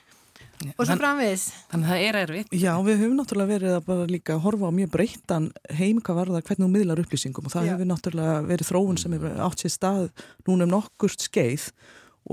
og 0.74 0.88
svo 0.88 0.98
framvegis. 1.00 1.48
Þannig 1.71 1.89
að 1.89 1.94
það 1.94 2.06
er 2.07 2.19
erfitt. 2.21 2.54
Já, 2.56 2.71
við 2.86 3.01
höfum 3.04 3.18
náttúrulega 3.19 3.54
verið 3.54 3.75
að 3.77 3.88
bara 3.89 4.07
líka 4.10 4.38
horfa 4.44 4.69
á 4.69 4.77
mjög 4.77 4.94
breyttan 4.94 5.50
heim 5.80 6.00
hvað 6.00 6.19
varða 6.21 6.44
hvernig 6.44 6.63
þú 6.63 6.71
miðlar 6.75 7.04
upplýsingum 7.04 7.50
og 7.50 7.56
það 7.56 7.68
Já. 7.68 7.74
hefur 7.74 7.92
náttúrulega 7.92 8.38
verið 8.51 8.71
þróun 8.71 9.01
sem 9.01 9.18
hefur 9.18 9.44
átt 9.48 9.65
sér 9.65 9.75
stað 9.75 10.07
núna 10.48 10.68
um 10.68 10.74
nokkurt 10.74 11.27
skeið 11.27 11.68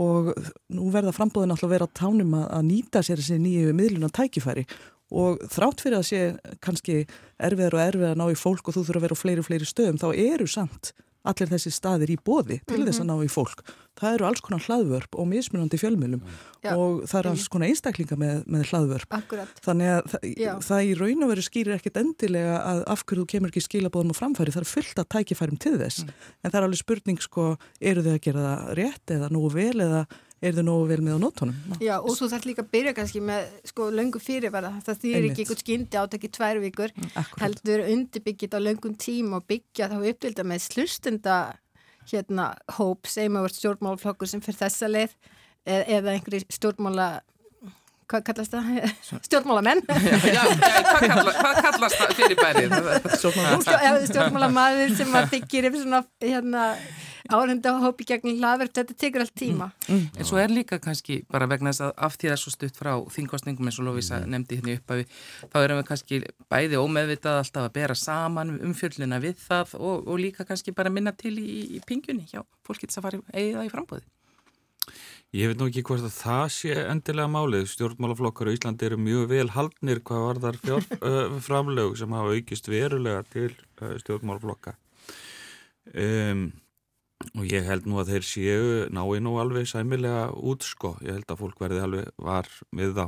og 0.01 0.33
nú 0.71 0.89
verða 0.95 1.15
frambóðin 1.17 1.51
náttúrulega 1.51 1.71
að 1.71 1.77
vera 1.77 1.91
á 1.91 1.99
tánum 1.99 2.39
að, 2.39 2.47
að 2.55 2.67
nýta 2.71 3.03
sér 3.03 3.23
þessi 3.23 3.41
nýju 3.43 3.75
miðluna 3.75 4.11
tækifæri 4.15 4.67
og 5.11 5.41
þrátt 5.51 5.83
fyrir 5.83 5.99
að 5.99 6.07
sé 6.07 6.21
kannski 6.63 7.01
erfiðar 7.43 7.77
og 7.77 7.85
erfiðar 7.89 8.15
að 8.15 8.21
ná 8.21 8.27
í 8.31 8.39
fólk 8.39 8.71
og 8.71 8.77
þú 8.77 8.85
þurfa 8.87 9.01
að 9.01 9.07
vera 9.07 9.19
á 9.19 9.23
fleiri 9.23 9.43
og 9.43 9.49
fleiri 9.49 9.67
stöðum 9.67 9.99
þá 9.99 10.09
eru 10.15 10.47
samt 10.51 10.93
allir 11.29 11.51
þessi 11.51 11.73
staðir 11.75 12.15
í 12.15 12.17
bóði 12.17 12.61
til 12.65 12.77
mm 12.77 12.83
-hmm. 12.83 12.87
þess 12.89 13.03
að 13.03 13.09
ná 13.11 13.17
í 13.25 13.31
fólk. 13.31 13.65
Það 14.01 14.15
eru 14.15 14.27
alls 14.27 14.41
konar 14.41 14.63
hlaðvörp 14.65 15.17
og 15.21 15.27
mismunandi 15.29 15.77
fjölmjölum 15.77 16.23
Já, 16.65 16.73
og 16.73 17.03
það 17.05 17.19
eru 17.19 17.31
alls 17.31 17.49
konar 17.53 17.69
einstaklinga 17.69 18.17
með, 18.17 18.47
með 18.47 18.63
hlaðvörp. 18.71 19.11
Akkurat. 19.13 19.61
Þannig 19.61 19.91
að 19.93 20.03
það, 20.13 20.25
það 20.65 20.87
í 20.87 20.95
raun 20.97 21.25
og 21.27 21.33
veru 21.35 21.45
skýrir 21.45 21.77
ekkit 21.77 22.01
endilega 22.01 22.57
að 22.65 22.81
af 22.87 23.05
hverju 23.05 23.27
þú 23.27 23.31
kemur 23.35 23.53
ekki 23.53 23.67
skilabóðum 23.67 24.15
og 24.15 24.17
framfæri. 24.17 24.55
Það 24.55 24.65
er 24.65 24.73
fullt 24.73 25.03
að 25.03 25.11
tækifærum 25.17 25.61
til 25.61 25.77
þess. 25.77 26.05
Mm. 26.05 26.17
En 26.41 26.51
það 26.51 26.59
er 26.61 26.69
alveg 26.69 26.81
spurning 26.81 27.21
sko, 27.21 27.47
eru 27.81 28.07
þau 28.07 28.15
að 28.15 28.25
gera 28.25 28.47
það 28.49 28.75
rétt 28.81 29.17
eða 29.19 29.31
nú 29.31 29.45
vel 29.53 29.77
eða 29.81 30.07
er 30.41 30.57
þau 30.57 30.65
nógu 30.67 30.87
vel 30.89 31.01
með 31.05 31.17
á 31.17 31.21
nótunum. 31.21 31.57
Já, 31.85 31.95
og 32.01 32.15
þú 32.17 32.29
þarf 32.33 32.47
líka 32.49 32.65
að 32.65 32.71
byrja 32.75 32.95
kannski 32.97 33.23
með 33.25 33.49
sko 33.71 33.89
löngu 33.93 34.23
fyrirvara, 34.23 34.73
það 34.87 35.01
þýr 35.05 35.27
ekki 35.31 35.45
eitthvað 35.45 35.63
skyndi 35.65 36.01
átakki 36.01 36.31
tvær 36.33 36.61
vikur, 36.65 36.95
Akkurat. 37.11 37.41
heldur 37.45 37.85
undirbyggjit 37.87 38.57
á 38.57 38.61
löngum 38.61 38.95
tím 39.01 39.35
og 39.37 39.45
byggja 39.51 39.91
þá 39.93 39.99
uppvilda 40.01 40.47
með 40.49 40.65
slustenda 40.69 41.41
hérna 42.11 42.53
hóp, 42.79 43.09
segjum 43.11 43.37
að 43.39 43.47
vera 43.49 43.59
stjórnmálflokkur 43.59 44.31
sem 44.31 44.43
fyrir 44.45 44.63
þessa 44.65 44.89
leið 44.91 45.19
e 45.69 45.83
eða 45.99 46.15
einhverju 46.17 46.47
stjórnmála 46.57 47.09
hvað 48.11 48.25
kallast 48.27 48.55
það? 48.55 48.71
Stjórnmálamenn 49.29 49.83
já, 49.87 50.17
já, 50.35 50.43
hvað, 50.89 51.05
kalla, 51.05 51.35
hvað 51.37 51.61
kallast 51.67 52.01
það 52.01 52.15
fyrir 52.19 52.41
bærið? 52.41 52.75
Stjórnmálamaður 54.09 54.97
sem 54.99 55.15
að 55.21 55.31
byggir 55.37 55.69
yfir 55.71 55.85
svona 55.85 56.03
hérna 56.25 56.65
áhenda 57.37 57.73
hópi 57.83 58.07
gegn 58.09 58.37
hlaðverk, 58.39 58.75
þetta 58.79 58.97
tekur 58.99 59.25
allt 59.25 59.35
tíma. 59.39 59.71
Mm, 59.87 59.97
mm. 59.97 60.21
En 60.21 60.29
svo 60.29 60.41
er 60.43 60.53
líka 60.53 60.81
kannski 60.83 61.21
bara 61.31 61.49
vegna 61.51 61.73
þess 61.73 61.87
að 61.87 61.93
af 62.09 62.17
því 62.17 62.31
það 62.31 62.37
er 62.37 62.43
svo 62.43 62.55
stutt 62.55 62.81
frá 62.81 62.93
þingkostningum 63.17 63.71
eins 63.71 63.81
og 63.81 63.89
Lovisa 63.89 64.21
mm. 64.21 64.31
nefndi 64.35 64.61
hérna 64.61 64.77
upp 64.79 64.95
að 64.95 65.03
við, 65.03 65.19
þá 65.47 65.59
erum 65.63 65.83
við 65.83 65.89
kannski 65.91 66.23
bæði 66.53 66.81
ómeðvitað 66.85 67.43
alltaf 67.43 67.69
að 67.69 67.75
bera 67.81 67.99
saman 67.99 68.55
umfjöldina 68.61 69.21
við 69.23 69.43
það 69.43 69.77
og, 69.81 70.07
og 70.07 70.23
líka 70.23 70.49
kannski 70.49 70.77
bara 70.77 70.93
minna 70.93 71.17
til 71.17 71.37
í, 71.39 71.61
í 71.77 71.85
pingjunni 71.87 72.27
hjá 72.31 72.43
fólkið 72.67 72.97
sem 72.97 73.07
fari 73.07 73.23
eigið 73.35 73.61
það 73.61 73.69
í 73.69 73.75
frambóði. 73.77 74.09
Ég 75.31 75.47
veit 75.47 75.61
nú 75.61 75.69
ekki 75.71 75.85
hvort 75.87 76.03
að 76.03 76.15
það 76.17 76.45
sé 76.51 76.73
endilega 76.91 77.31
málið. 77.31 77.69
Stjórnmálaflokkar 77.71 78.49
á 78.51 78.55
Íslandi 78.57 78.89
eru 78.89 78.97
mjög 78.99 79.29
vel 79.31 79.45
haldnir 79.55 80.01
hvað 80.03 80.25
var 80.25 80.41
þar 80.43 80.57
fjárframlög 80.65 81.93
sem 82.01 82.17
hafa 82.17 82.33
aukist 82.35 82.71
verulega 82.73 83.21
til 83.31 83.53
stjórnmálaflokka. 84.03 84.75
Um, 85.95 86.43
og 87.37 87.45
ég 87.47 87.67
held 87.69 87.87
nú 87.89 88.01
að 88.01 88.15
þeir 88.15 88.27
séu 88.27 88.67
nái 88.93 89.21
nú 89.23 89.37
alveg 89.41 89.69
sæmilega 89.69 90.31
út 90.37 90.65
sko, 90.67 90.97
ég 91.05 91.19
held 91.19 91.31
að 91.31 91.41
fólk 91.43 91.63
verði 91.63 91.81
alveg 91.85 92.13
var 92.17 92.49
með 92.77 92.95
þá. 92.97 93.07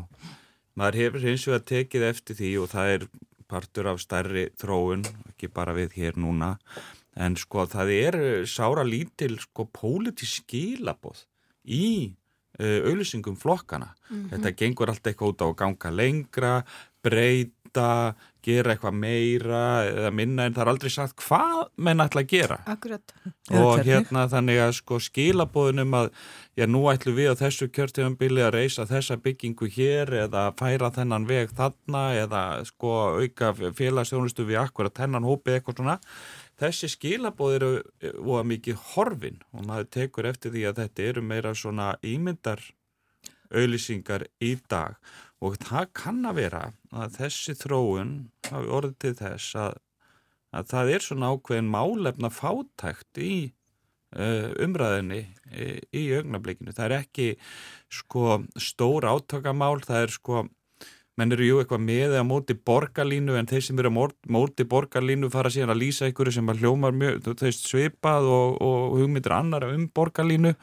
Maður 0.79 0.99
hefur 1.01 1.27
hins 1.27 1.45
vegar 1.49 1.65
tekið 1.69 2.09
eftir 2.09 2.39
því 2.39 2.51
og 2.63 2.73
það 2.73 2.95
er 2.95 3.07
partur 3.53 3.91
af 3.91 4.01
stærri 4.01 4.47
þróun, 4.61 5.05
ekki 5.33 5.51
bara 5.53 5.75
við 5.77 5.99
hér 5.99 6.19
núna, 6.21 6.55
en 7.13 7.37
sko 7.37 7.67
það 7.69 7.93
er 7.99 8.19
sára 8.49 8.85
lítil 8.89 9.37
sko 9.43 9.67
pólitísk 9.69 10.47
skilaboð 10.47 11.27
í 11.69 12.13
uh, 12.61 12.81
auðlýsingum 12.89 13.37
flokkana. 13.37 13.93
Mm 14.09 14.17
-hmm. 14.17 14.31
Þetta 14.33 14.57
gengur 14.57 14.93
allt 14.93 15.07
eitthvað 15.07 15.35
út 15.35 15.45
á 15.45 15.47
að 15.49 15.59
ganga 15.61 15.91
lengra, 15.91 16.55
breyt 17.03 17.53
breyta, 17.73 18.15
gera 18.43 18.73
eitthvað 18.75 18.95
meira 18.99 19.85
eða 19.87 20.11
minna 20.11 20.47
en 20.47 20.55
það 20.55 20.63
er 20.63 20.71
aldrei 20.73 20.91
sagt 20.91 21.23
hvað 21.23 21.69
menn 21.77 22.01
ætla 22.01 22.23
að 22.23 22.29
gera. 22.29 22.59
Akkurat. 22.67 23.13
og 23.51 23.85
hérna 23.85 24.27
þannig 24.29 24.59
að 24.59 24.73
sko 24.75 24.99
skilabóðunum 24.99 25.95
að 25.95 26.11
já 26.57 26.67
nú 26.67 26.83
ætlum 26.91 27.15
við 27.15 27.31
á 27.31 27.35
þessu 27.39 27.69
kjörtíðanbili 27.71 28.43
að 28.43 28.55
reysa 28.57 28.87
þessa 28.87 29.17
byggingu 29.17 29.69
hér 29.71 30.13
eða 30.27 30.53
færa 30.59 30.91
þennan 30.91 31.27
veg 31.27 31.55
þarna 31.55 32.15
eða 32.19 32.65
sko 32.65 33.23
auka 33.23 33.55
félagsstjónustu 33.55 34.45
við 34.45 34.59
akkurat 34.59 34.95
þennan 34.95 35.25
hópi 35.25 35.55
eitthvað 35.55 35.79
svona. 35.79 35.99
Þessi 36.59 36.91
skilabóð 36.91 37.55
eru 37.55 37.73
og 38.27 38.47
mikið 38.47 38.79
horfin 38.93 39.39
og 39.53 39.67
maður 39.67 39.87
tekur 39.91 40.27
eftir 40.27 40.51
því 40.51 40.67
að 40.67 40.83
þetta 40.83 41.03
eru 41.03 41.23
meira 41.23 41.55
svona 41.55 41.95
ímyndar 42.03 42.61
auðlýsingar 43.53 44.27
í 44.43 44.57
dag 44.71 44.99
og 45.43 45.59
það 45.63 45.89
kann 45.99 46.21
að 46.29 46.39
vera 46.39 46.63
að 46.95 47.17
þessi 47.19 47.57
þróun 47.59 48.13
hafi 48.47 48.71
orðið 48.79 48.95
til 49.03 49.13
þess 49.19 49.57
að, 49.59 49.75
að 50.55 50.71
það 50.71 50.95
er 50.95 51.07
svona 51.07 51.33
ákveðin 51.35 51.73
málefna 51.73 52.31
fátækt 52.33 53.23
í 53.23 53.35
uh, 54.15 54.49
umræðinni 54.63 55.23
í, 55.51 55.69
í 55.99 56.05
augnablikinu. 56.19 56.75
Það 56.77 56.89
er 56.89 56.97
ekki 57.01 57.29
sko 57.93 58.43
stór 58.61 59.09
átökamál, 59.11 59.81
það 59.85 60.07
er 60.07 60.15
sko 60.15 60.45
menn 61.21 61.35
eru 61.35 61.45
jú 61.45 61.59
eitthvað 61.61 61.83
með 61.85 62.15
eða 62.15 62.25
móti 62.25 62.55
borgarlínu 62.57 63.35
en 63.37 63.49
þeir 63.51 63.65
sem 63.67 63.81
eru 63.83 63.91
móti 63.93 64.65
borgarlínu 64.69 65.29
fara 65.33 65.51
síðan 65.53 65.75
að 65.75 65.83
lýsa 65.83 66.09
ykkur 66.09 66.31
sem 66.33 66.49
að 66.49 66.63
hljómar 66.63 66.95
mjög, 66.97 67.29
þeist 67.43 67.69
svipað 67.69 68.31
og, 68.33 68.57
og 68.65 68.97
hugmyndir 69.03 69.35
annar 69.37 69.67
um 69.69 69.85
borgarlínu 69.93 70.55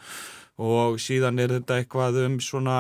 og 0.60 0.98
síðan 1.00 1.40
er 1.40 1.54
þetta 1.56 1.80
eitthvað 1.80 2.18
um 2.26 2.38
svona 2.44 2.78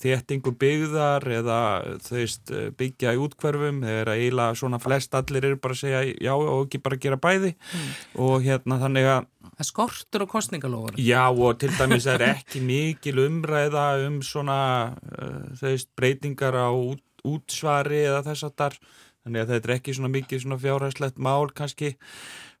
þéttingu 0.00 0.54
byggðar 0.60 1.26
eða 1.38 1.60
þeist 2.06 2.52
byggja 2.78 3.14
í 3.16 3.22
útkverfum 3.24 3.82
þegar 3.84 4.12
eiginlega 4.14 4.58
svona 4.58 4.80
flest 4.82 5.16
allir 5.18 5.50
eru 5.50 5.60
bara 5.60 5.76
að 5.76 5.82
segja 5.82 6.04
já 6.08 6.32
og 6.34 6.62
ekki 6.66 6.80
bara 6.84 7.00
gera 7.02 7.20
bæði 7.20 7.52
mm. 7.54 7.90
og 8.24 8.46
hérna 8.46 8.80
þannig 8.84 9.10
að 9.16 9.26
Það 9.58 9.66
skortur 9.66 10.22
og 10.22 10.28
kostningalofur. 10.30 10.98
Já 11.02 11.24
og 11.34 11.56
til 11.58 11.72
dæmis 11.74 12.04
er 12.06 12.22
ekki 12.28 12.60
mikil 12.62 13.24
umræða 13.24 13.86
um 14.06 14.20
svona 14.22 14.58
uh, 14.94 15.48
þeist 15.58 15.88
breytingar 15.98 16.54
á 16.54 16.70
út 16.70 17.02
útsvari 17.26 18.04
eða 18.06 18.22
þess 18.28 18.46
að 18.46 18.54
þar 18.60 18.76
þannig 18.78 19.42
að 19.42 19.50
þetta 19.52 19.68
er 19.68 19.74
ekki 19.74 19.94
svona 19.96 20.12
mikið 20.14 20.44
svona 20.44 20.60
fjárhæslegt 20.62 21.18
mál 21.18 21.50
kannski 21.50 21.94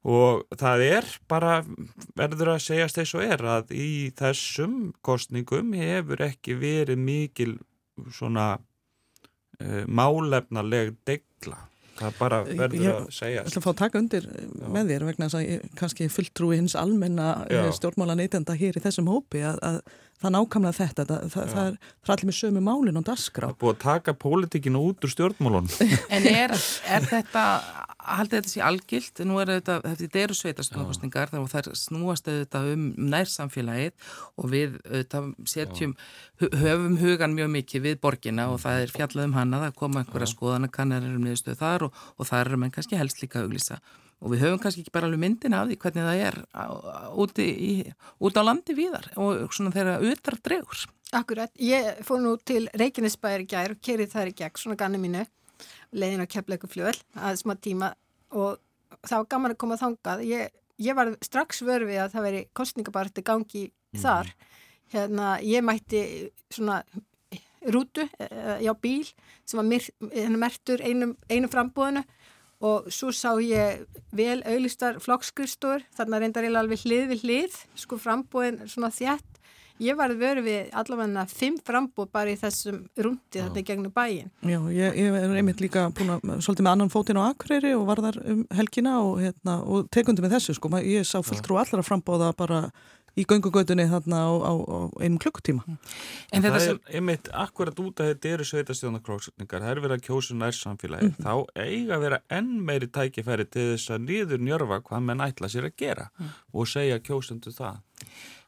og 0.06 0.44
það 0.58 0.84
er 0.86 1.08
bara 1.30 1.58
verður 2.18 2.54
að 2.54 2.64
segjast 2.68 3.00
þess 3.00 3.16
og 3.18 3.24
er 3.26 3.44
að 3.56 3.72
í 3.74 3.90
þessum 4.18 4.92
kostningum 5.04 5.72
hefur 5.78 6.22
ekki 6.28 6.54
verið 6.60 7.02
mikil 7.02 7.56
svona 8.14 8.52
uh, 8.58 9.82
málefnaleg 9.90 10.94
degla 11.08 11.64
það 11.98 12.18
bara 12.18 12.42
verður 12.46 12.82
ég, 12.84 12.92
að 12.94 13.08
segja 13.14 13.40
Ég 13.40 13.48
ætla 13.48 13.60
að 13.60 13.64
fá 13.64 13.70
að 13.72 13.80
taka 13.80 14.02
undir 14.02 14.28
Já. 14.28 14.66
með 14.76 14.92
þér 14.92 15.06
vegna 15.08 15.28
að 15.32 15.46
ég 15.48 15.72
kannski 15.78 16.10
fulltrúi 16.14 16.58
hins 16.60 16.76
almenna 16.78 17.30
stjórnmála 17.74 18.14
neytenda 18.18 18.54
hér 18.58 18.78
í 18.78 18.84
þessum 18.84 19.10
hópi 19.10 19.42
að, 19.46 19.58
að 19.66 19.80
það 20.18 20.34
nákvæmlega 20.34 20.76
þetta, 20.78 21.06
það, 21.08 21.26
það, 21.32 21.50
það, 21.52 21.66
er, 21.66 21.76
það 22.02 22.12
er 22.12 22.14
allir 22.14 22.28
með 22.30 22.38
sömu 22.38 22.62
málinn 22.66 23.00
og 23.00 23.06
dasgrá. 23.06 23.48
Það 23.48 23.54
er 23.54 23.60
búið 23.62 23.74
að 23.74 23.82
taka 23.84 24.14
pólitíkinu 24.24 24.82
út 24.88 25.06
úr 25.06 25.14
stjórnmálun. 25.14 25.70
En 26.16 26.26
er, 26.30 26.54
er 26.96 27.06
þetta, 27.06 27.44
haldið 28.16 28.38
þetta 28.38 28.52
sé 28.52 28.62
algilt, 28.64 29.22
nú 29.28 29.38
er 29.42 29.52
þetta, 29.56 29.78
þetta 29.84 30.20
eru 30.22 30.36
sveitarstofnarkostningar 30.38 31.32
og 31.38 31.46
það 31.52 31.70
snúast 31.78 32.28
þetta 32.28 32.64
um 32.72 32.88
nærsamfélagið 33.12 34.10
og 34.38 34.50
við 34.52 34.76
þetta, 34.86 35.22
setjum, 35.52 35.94
höfum 36.40 36.98
hugan 37.02 37.36
mjög 37.36 37.54
mikið 37.54 37.86
við 37.86 38.02
borgina 38.02 38.48
og 38.52 38.60
það 38.64 38.84
er 38.84 38.94
fjallað 38.96 39.30
um 39.30 39.38
hana, 39.38 39.62
það 39.66 39.78
koma 39.84 40.02
einhverja 40.02 40.32
skoðanakannar 40.34 41.08
um 41.08 41.24
niðurstöðu 41.24 41.62
þar 41.62 41.88
og, 41.88 42.04
og 42.16 42.30
það 42.30 42.44
er 42.44 42.60
mann 42.64 42.74
kannski 42.74 43.00
helst 43.00 43.24
líka 43.24 43.44
auglýsa. 43.44 43.80
Og 44.18 44.32
við 44.32 44.42
höfum 44.42 44.58
kannski 44.62 44.82
ekki 44.82 44.94
bara 44.94 45.06
alveg 45.06 45.20
myndin 45.22 45.54
af 45.54 45.68
því 45.68 45.76
hvernig 45.78 46.06
það 46.08 46.22
er 46.26 46.38
úti 47.22 47.44
í, 47.46 47.72
út 48.18 48.38
á 48.38 48.42
landi 48.42 48.74
viðar 48.74 49.12
og 49.14 49.44
svona 49.54 49.70
þeirra 49.76 50.00
auðvitað 50.00 50.40
dregur. 50.48 50.86
Akkurat, 51.14 51.52
ég 51.62 52.02
fór 52.04 52.18
nú 52.20 52.34
til 52.44 52.66
Reykjanesbæri 52.76 53.46
gær 53.48 53.76
og 53.76 53.84
kerið 53.84 54.10
þar 54.12 54.32
í 54.32 54.34
gegn 54.42 54.58
svona 54.60 54.76
ganni 54.80 54.98
mínu 55.00 55.22
leiðin 55.92 56.24
á 56.24 56.30
kefleiku 56.30 56.70
fljóðl 56.70 56.98
að 57.16 57.40
smá 57.42 57.54
tíma 57.56 57.92
og 58.34 58.58
það 59.04 59.18
var 59.18 59.28
gaman 59.34 59.54
að 59.54 59.60
koma 59.62 59.80
þangað. 59.80 60.24
Ég, 60.28 60.54
ég 60.82 60.96
var 60.98 61.12
strax 61.24 61.62
vörfið 61.66 62.02
að 62.04 62.14
það 62.14 62.26
veri 62.28 62.44
kostningabarti 62.56 63.24
gangi 63.26 63.64
mm. 63.68 64.00
þar. 64.02 64.32
Hérna, 64.92 65.36
ég 65.44 65.64
mætti 65.64 66.02
svona 66.52 66.82
rútu, 67.68 68.08
eh, 68.18 68.58
já 68.64 68.72
bíl 68.80 69.04
sem 69.44 69.58
var 69.58 69.66
hérna, 70.14 70.38
mertur 70.38 70.80
einum, 70.80 71.16
einum 71.28 71.50
frambúðinu 71.50 72.04
og 72.64 72.88
svo 72.90 73.12
sá 73.14 73.38
ég 73.42 73.84
vel 74.10 74.40
auðlistar 74.42 74.98
flokkskristur, 75.02 75.84
þarna 75.94 76.18
reyndar 76.22 76.46
ég 76.46 76.56
alveg 76.58 76.82
hlið 76.82 77.04
við 77.12 77.26
hlið, 77.26 77.58
sko 77.78 77.98
frambóðin 78.02 78.64
svona 78.66 78.90
þjætt. 78.90 79.37
Ég 79.82 79.98
var 79.98 80.12
verið 80.18 80.48
við 80.48 80.72
allavega 80.80 81.24
fimm 81.30 81.58
frambóð 81.64 82.10
bara 82.14 82.32
í 82.32 82.38
þessum 82.40 82.82
rúndi 82.98 83.42
í 83.42 83.64
gegnum 83.64 83.94
bæin. 83.94 84.30
Já, 84.42 84.58
ég, 84.74 84.98
ég 84.98 85.18
er 85.20 85.38
einmitt 85.38 85.62
líka 85.62 85.86
búin 85.94 86.16
að 86.16 86.44
svolítið 86.44 86.66
með 86.66 86.72
annan 86.74 86.92
fótinn 86.92 87.20
á 87.22 87.28
Akureyri 87.28 87.74
og 87.78 87.86
var 87.88 88.02
þar 88.08 88.20
um 88.24 88.44
helgina 88.58 88.98
og, 89.04 89.18
hérna, 89.22 89.58
og 89.62 89.90
tekundi 89.94 90.24
með 90.24 90.38
þessu 90.38 90.58
sko, 90.58 90.72
ég 90.82 91.06
sá 91.06 91.20
fulltrú 91.22 91.60
allara 91.60 91.86
frambóða 91.86 92.32
bara 92.38 92.62
í 93.18 93.24
göngugötunni 93.26 93.86
þarna 93.90 94.20
á, 94.26 94.30
á, 94.30 94.52
á 94.54 94.78
einum 95.02 95.18
klukkutíma. 95.22 95.64
En 96.34 96.44
það 96.44 96.58
er 96.60 96.78
einmitt 96.98 97.30
akkurat 97.34 97.80
út 97.82 98.02
að 98.02 98.12
þetta 98.12 98.32
eru 98.34 98.46
sveitastjónakróksningar, 98.50 99.64
það 99.64 99.72
er 99.72 99.82
verið 99.84 99.96
að 99.96 100.04
kjósa 100.06 100.38
nær 100.38 100.56
samfélagi, 100.56 101.10
mm. 101.10 101.24
þá 101.24 101.34
eiga 101.58 101.96
að 101.96 102.04
vera 102.06 102.20
enn 102.38 102.52
meiri 102.68 102.90
tækifæri 102.94 103.48
til 103.50 103.66
þess 103.72 103.94
að 103.96 104.06
niður 104.06 104.44
njörfa 104.46 104.80
hvað 104.86 105.06
menn 105.08 105.26
ætla 105.26 105.50
sér 105.50 105.68
að 105.70 105.76
gera 105.82 106.08
mm. 106.14 106.32
og 106.54 106.70
segja 106.70 107.02
kjósundu 107.02 107.54
það. 107.56 107.82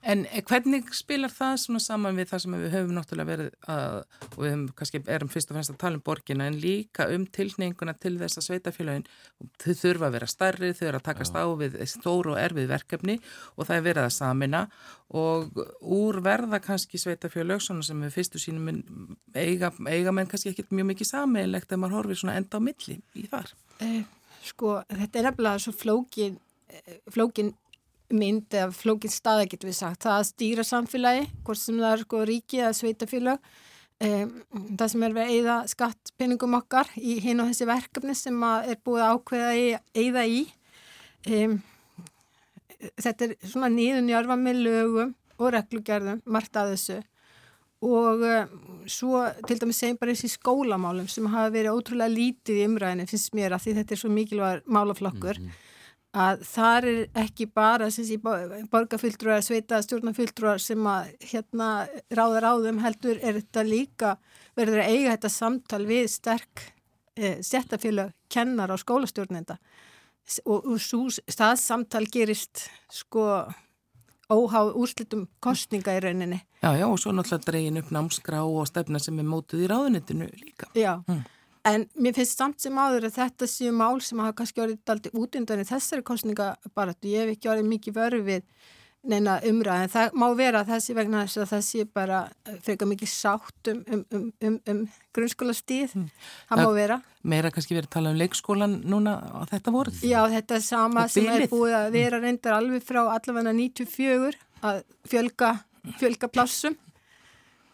En 0.01 0.23
hvernig 0.49 0.87
spilar 0.97 1.29
það 1.29 1.59
svona 1.61 1.81
saman 1.85 2.17
við 2.17 2.31
það 2.31 2.41
sem 2.43 2.55
við 2.57 2.71
höfum 2.73 2.95
náttúrulega 2.97 3.29
verið 3.29 3.51
að, 3.69 3.97
og 4.31 4.39
við 4.39 4.49
höfum 4.49 4.63
kannski 4.79 5.01
erum 5.13 5.33
fyrst 5.33 5.51
og 5.51 5.59
fremst 5.59 5.73
að 5.75 5.79
tala 5.83 5.99
um 5.99 6.05
borgina 6.07 6.47
en 6.49 6.57
líka 6.63 7.05
um 7.13 7.27
tilninguna 7.29 7.93
til 8.01 8.15
þess 8.23 8.41
að 8.41 8.47
sveitafélagin, 8.47 9.05
þau 9.61 9.75
þurfa 9.83 10.09
að 10.09 10.17
vera 10.17 10.31
starri, 10.33 10.73
þau 10.79 10.87
eru 10.89 11.03
að 11.03 11.07
takast 11.11 11.37
á 11.37 11.45
við 11.61 11.77
stóru 11.93 12.33
og 12.33 12.41
erfið 12.41 12.73
verkefni 12.73 13.19
og 13.57 13.69
það 13.69 13.77
er 13.77 13.87
verið 13.91 14.07
að 14.07 14.17
samina 14.17 14.65
og 15.21 15.63
úr 15.85 16.23
verða 16.25 16.63
kannski 16.65 17.01
sveitafélag 17.01 17.61
sem 17.61 18.05
við 18.07 18.17
fyrstu 18.17 18.41
sínum 18.41 18.71
eiga, 19.35 19.75
eiga 19.85 20.17
menn 20.17 20.31
kannski 20.31 20.55
ekkert 20.55 20.73
mjög 20.73 20.95
mikið 20.95 21.13
sameilegt 21.13 21.73
ef 21.73 21.81
maður 21.81 22.01
horfir 22.01 22.23
svona 22.23 22.41
enda 22.41 22.57
á 22.57 22.65
milli 22.65 23.03
í 23.21 23.29
þar. 23.29 23.53
Eh, 23.85 24.05
sko, 24.49 24.79
þetta 24.89 25.21
er 25.21 25.29
nefnilega 25.29 25.61
svo 25.61 25.77
flókin 25.77 26.39
eh, 26.73 27.03
flókin 27.13 27.53
mynd 28.11 28.55
eða 28.55 28.71
flókinn 28.75 29.13
staða 29.13 29.49
getur 29.49 29.71
við 29.71 29.79
sagt. 29.81 30.05
Það 30.05 30.17
að 30.19 30.29
stýra 30.31 30.67
samfélagi, 30.67 31.27
hvort 31.47 31.61
sem 31.61 31.81
það 31.81 31.93
er 31.93 32.05
sko 32.05 32.23
ríki 32.29 32.63
eða 32.63 32.77
sveitafélag 32.79 33.51
um, 34.05 34.33
það 34.79 34.87
sem 34.93 35.05
er 35.07 35.17
við 35.17 35.23
að 35.23 35.35
eigða 35.35 35.59
skattpinningum 35.75 36.57
okkar 36.61 36.91
í 36.97 37.19
hinn 37.25 37.43
og 37.43 37.51
þessi 37.51 37.69
verkefni 37.71 38.17
sem 38.19 38.43
er 38.47 38.81
búið 38.85 39.05
að 39.05 39.15
ákveða 39.15 39.53
að 39.53 40.03
eigða 40.03 40.27
í. 40.27 40.41
Um, 41.29 41.61
þetta 42.97 43.29
er 43.29 43.39
svona 43.45 43.71
nýðunjörfa 43.75 44.41
með 44.41 44.61
lögum 44.67 45.15
og 45.41 45.55
reglugerðum, 45.57 46.21
margt 46.29 46.61
að 46.61 46.75
þessu. 46.75 47.01
Og 47.87 48.27
um, 48.29 48.61
svo 48.91 49.25
til 49.49 49.57
dæmis 49.61 49.81
segjum 49.81 50.01
bara 50.01 50.13
þessi 50.13 50.35
skólamálum 50.35 51.09
sem 51.09 51.29
hafa 51.33 51.53
verið 51.55 51.79
ótrúlega 51.79 52.13
lítið 52.13 52.61
í 52.61 52.69
umræðinu 52.69 53.09
finnst 53.09 53.37
mér 53.37 53.57
að 53.57 53.67
því 53.67 53.77
þetta 53.81 53.97
er 53.97 54.03
svo 54.03 54.13
mikilvæg 54.13 54.69
málaflokkur. 54.69 55.41
Mm 55.41 55.51
-hmm 55.51 55.67
að 56.17 56.43
þar 56.49 56.87
er 56.91 57.01
ekki 57.23 57.47
bara 57.55 57.87
borgarfylltrúar 58.73 59.39
eða 59.39 59.47
sveita 59.47 59.81
stjórnarfylltrúar 59.85 60.63
sem 60.63 60.87
að 60.91 61.13
hérna 61.31 61.69
ráða 62.11 62.43
ráðum 62.47 62.81
heldur 62.83 63.21
er 63.23 63.39
þetta 63.39 63.65
líka 63.67 64.17
verður 64.59 64.83
að 64.83 64.91
eiga 64.91 65.15
þetta 65.15 65.33
samtal 65.37 65.85
við 65.87 66.11
sterk 66.11 66.65
eh, 67.15 67.39
settafélag 67.47 68.11
kennar 68.31 68.75
á 68.75 68.77
skólastjórnenda 68.81 69.61
og, 70.45 70.59
og 70.67 70.79
svo 70.83 71.07
staðsamtal 71.11 72.07
gerist 72.11 72.67
sko 72.91 73.47
óháð 74.31 74.75
úrslitum 74.79 75.27
kostninga 75.43 75.97
í 75.97 76.03
rauninni. 76.05 76.39
Já, 76.63 76.71
já, 76.79 76.87
og 76.87 76.99
svo 77.03 77.13
náttúrulega 77.15 77.51
dregin 77.51 77.81
upp 77.81 77.91
námskrá 77.95 78.43
og 78.47 78.69
stefna 78.71 79.01
sem 79.03 79.19
er 79.19 79.27
mótuð 79.27 79.65
í 79.65 79.71
ráðunitinu 79.71 80.29
líka. 80.39 80.71
Já, 80.79 81.01
mm. 81.03 81.25
En 81.69 81.85
mér 82.01 82.15
finnst 82.17 82.41
samt 82.41 82.63
sem 82.63 82.77
áður 82.81 83.11
að 83.11 83.17
þetta 83.19 83.47
séu 83.51 83.71
mál 83.77 84.01
sem 84.01 84.21
hafa 84.23 84.39
kannski 84.39 84.63
orðið 84.65 84.93
aldrei 84.95 85.17
út 85.21 85.37
undan 85.37 85.61
í 85.61 85.67
þessari 85.69 86.05
kostningabaratu. 86.09 87.11
Ég 87.11 87.27
hef 87.27 87.35
ekki 87.37 87.51
orðið 87.53 87.73
mikið 87.75 87.99
vörð 87.99 88.29
við 88.31 88.47
neina 89.11 89.39
umræð 89.49 89.85
en 89.85 89.93
það 89.93 90.17
má 90.21 90.27
vera 90.37 90.61
þessi 90.69 90.95
vegna 90.97 91.23
þess 91.25 91.41
að 91.41 91.53
það 91.53 91.63
sé 91.65 91.85
bara 91.97 92.19
freka 92.65 92.89
mikið 92.89 93.13
sátt 93.13 93.71
um, 93.73 93.79
um, 93.95 94.03
um, 94.17 94.27
um, 94.45 94.59
um 94.73 94.83
grunnskóla 95.17 95.55
stíð. 95.57 95.95
Mm. 95.97 96.11
Það 96.51 96.63
má 96.65 96.73
vera. 96.77 96.99
Meira 97.33 97.53
kannski 97.55 97.77
verið 97.77 97.89
að 97.89 97.95
tala 97.97 98.13
um 98.13 98.21
leikskólan 98.21 98.77
núna 98.89 99.17
á 99.21 99.41
þetta 99.53 99.75
voruð? 99.77 100.05
Já, 100.05 100.21
þetta 100.37 100.59
er 100.59 100.67
sama 100.67 101.07
sem 101.13 101.33
er 101.33 101.47
búið 101.53 101.79
að 101.81 101.89
vera 101.97 102.21
reyndar 102.21 102.59
alveg 102.59 102.85
frá 102.85 103.03
allavega 103.07 103.57
94 103.57 104.37
að 104.69 104.85
fjölga, 105.09 105.55
fjölga 106.01 106.33
plássum 106.33 106.77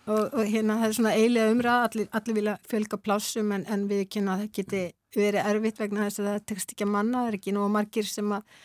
og, 0.06 0.22
og 0.32 0.42
hérna 0.46 0.78
það 0.80 0.88
er 0.88 0.96
svona 0.98 1.14
eilega 1.16 1.54
umræð 1.54 1.86
allir, 1.88 2.08
allir 2.18 2.38
vilja 2.38 2.56
fjölga 2.70 3.00
plásum 3.02 3.52
en, 3.56 3.66
en 3.70 3.86
við 3.90 4.06
kynna 4.14 4.36
að 4.36 4.44
það 4.44 4.52
geti 4.60 4.84
verið 5.16 5.50
erfitt 5.52 5.80
vegna 5.82 6.06
þess 6.06 6.22
að 6.22 6.30
það 6.30 6.46
tekst 6.52 6.75
ekki 6.75 6.86
að 6.86 6.94
manna 6.94 7.25
það 7.25 7.32
er 7.32 7.38
ekki 7.40 7.56
nú 7.56 7.66
margir 7.72 8.08
sem, 8.10 8.36
að, 8.36 8.62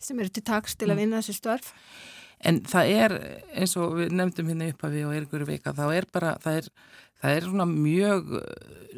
sem 0.00 0.22
eru 0.22 0.32
til 0.32 0.46
taks 0.46 0.76
til 0.76 0.88
að 0.88 0.96
mm. 0.96 1.02
vinna 1.04 1.20
þessi 1.20 1.38
störf 1.40 1.74
En 2.40 2.62
það 2.64 2.90
er 2.96 3.12
eins 3.52 3.74
og 3.76 3.98
við 3.98 4.14
nefndum 4.16 4.46
hérna 4.48 4.70
upp 4.72 4.84
að 4.86 4.94
við 4.96 5.02
og 5.04 5.12
er 5.12 5.24
ykkur 5.26 5.42
vika 5.44 5.74
þá 5.76 5.82
er 5.92 6.06
bara, 6.08 6.30
það 6.40 6.62
er 6.62 6.68
það 7.20 7.36
er 7.36 7.46
svona 7.48 7.66
mjög 7.68 8.34